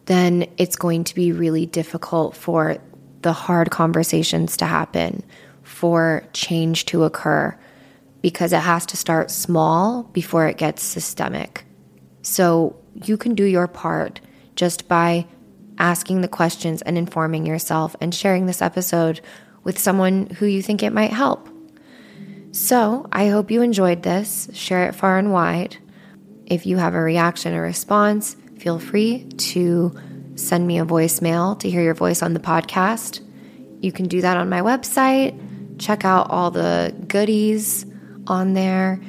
then 0.06 0.48
it's 0.58 0.76
going 0.76 1.04
to 1.06 1.16
be 1.16 1.32
really 1.32 1.66
difficult 1.66 2.36
for 2.36 2.78
the 3.22 3.34
hard 3.34 3.72
conversations 3.72 4.58
to 4.58 4.66
happen, 4.66 5.24
for 5.64 6.24
change 6.34 6.86
to 6.86 7.04
occur, 7.04 7.58
because 8.22 8.54
it 8.54 8.60
has 8.60 8.86
to 8.86 8.98
start 8.98 9.32
small 9.32 10.04
before 10.04 10.48
it 10.48 10.58
gets 10.58 10.84
systemic. 10.84 11.66
So 12.22 12.76
you 13.06 13.18
can 13.18 13.36
do 13.36 13.44
your 13.44 13.68
part 13.68 14.22
just 14.56 14.88
by 14.88 15.26
asking 15.78 16.22
the 16.22 16.28
questions 16.28 16.82
and 16.82 16.98
informing 16.98 17.46
yourself 17.46 17.96
and 18.02 18.14
sharing 18.14 18.46
this 18.46 18.62
episode 18.62 19.22
with 19.64 19.78
someone 19.78 20.28
who 20.28 20.46
you 20.46 20.62
think 20.62 20.84
it 20.84 20.94
might 20.94 21.12
help. 21.12 21.50
So 22.58 23.08
I 23.12 23.28
hope 23.28 23.52
you 23.52 23.62
enjoyed 23.62 24.02
this. 24.02 24.50
Share 24.52 24.90
it 24.90 24.96
far 24.96 25.20
and 25.20 25.32
wide. 25.32 25.78
If 26.48 26.66
you 26.66 26.78
have 26.78 26.96
a 26.96 27.00
reaction 27.00 27.54
or 27.54 27.62
response, 27.62 28.36
feel 28.58 28.80
free 28.80 29.26
to 29.26 29.96
send 30.34 30.66
me 30.66 30.80
a 30.80 30.86
voicemail 30.86 31.58
to 31.60 31.70
hear 31.70 31.84
your 31.84 31.94
voice 31.94 32.24
on 32.24 32.34
the 32.34 32.40
podcast. 32.40 33.22
You 33.80 33.92
can 33.92 34.08
do 34.08 34.22
that 34.22 34.38
on 34.38 34.50
my 34.50 34.62
website. 34.62 35.40
Check 35.78 36.04
out 36.04 36.32
all 36.32 36.50
the 36.50 36.96
goodies 37.08 37.86
on 38.26 38.54
there. 38.54 39.00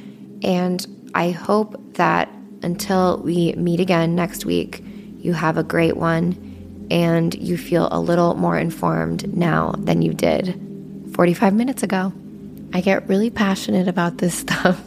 And 0.43 1.11
I 1.15 1.31
hope 1.31 1.95
that 1.95 2.29
until 2.63 3.17
we 3.23 3.55
meet 3.55 3.81
again 3.81 4.15
next 4.15 4.45
week, 4.45 4.85
you 5.17 5.33
have 5.33 5.57
a 5.57 5.63
great 5.63 5.97
one 5.97 6.87
and 6.91 7.35
you 7.35 7.57
feel 7.57 7.89
a 7.91 7.99
little 7.99 8.35
more 8.35 8.59
informed 8.59 9.35
now 9.35 9.73
than 9.79 10.03
you 10.03 10.13
did 10.13 10.61
45 11.15 11.55
minutes 11.55 11.83
ago. 11.83 12.13
I 12.73 12.81
get 12.81 13.09
really 13.09 13.31
passionate 13.31 13.89
about 13.89 14.19
this 14.19 14.35
stuff 14.39 14.81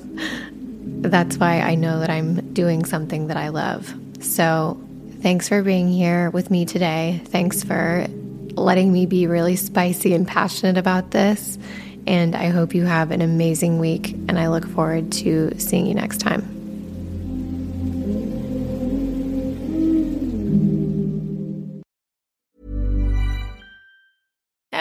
that's 1.01 1.37
why 1.37 1.61
I 1.61 1.75
know 1.75 1.99
that 1.99 2.09
I'm 2.09 2.53
doing 2.53 2.85
something 2.85 3.27
that 3.27 3.37
I 3.37 3.49
love. 3.49 3.93
So, 4.19 4.79
thanks 5.21 5.47
for 5.49 5.63
being 5.63 5.87
here 5.87 6.29
with 6.29 6.51
me 6.51 6.65
today. 6.65 7.21
Thanks 7.25 7.63
for 7.63 8.05
letting 8.53 8.91
me 8.91 9.05
be 9.05 9.27
really 9.27 9.55
spicy 9.55 10.13
and 10.13 10.27
passionate 10.27 10.77
about 10.77 11.11
this. 11.11 11.57
And 12.05 12.35
I 12.35 12.49
hope 12.49 12.73
you 12.75 12.85
have 12.85 13.11
an 13.11 13.21
amazing 13.21 13.79
week. 13.79 14.11
And 14.11 14.39
I 14.39 14.47
look 14.47 14.67
forward 14.67 15.11
to 15.13 15.57
seeing 15.57 15.87
you 15.87 15.95
next 15.95 16.19
time. 16.19 16.60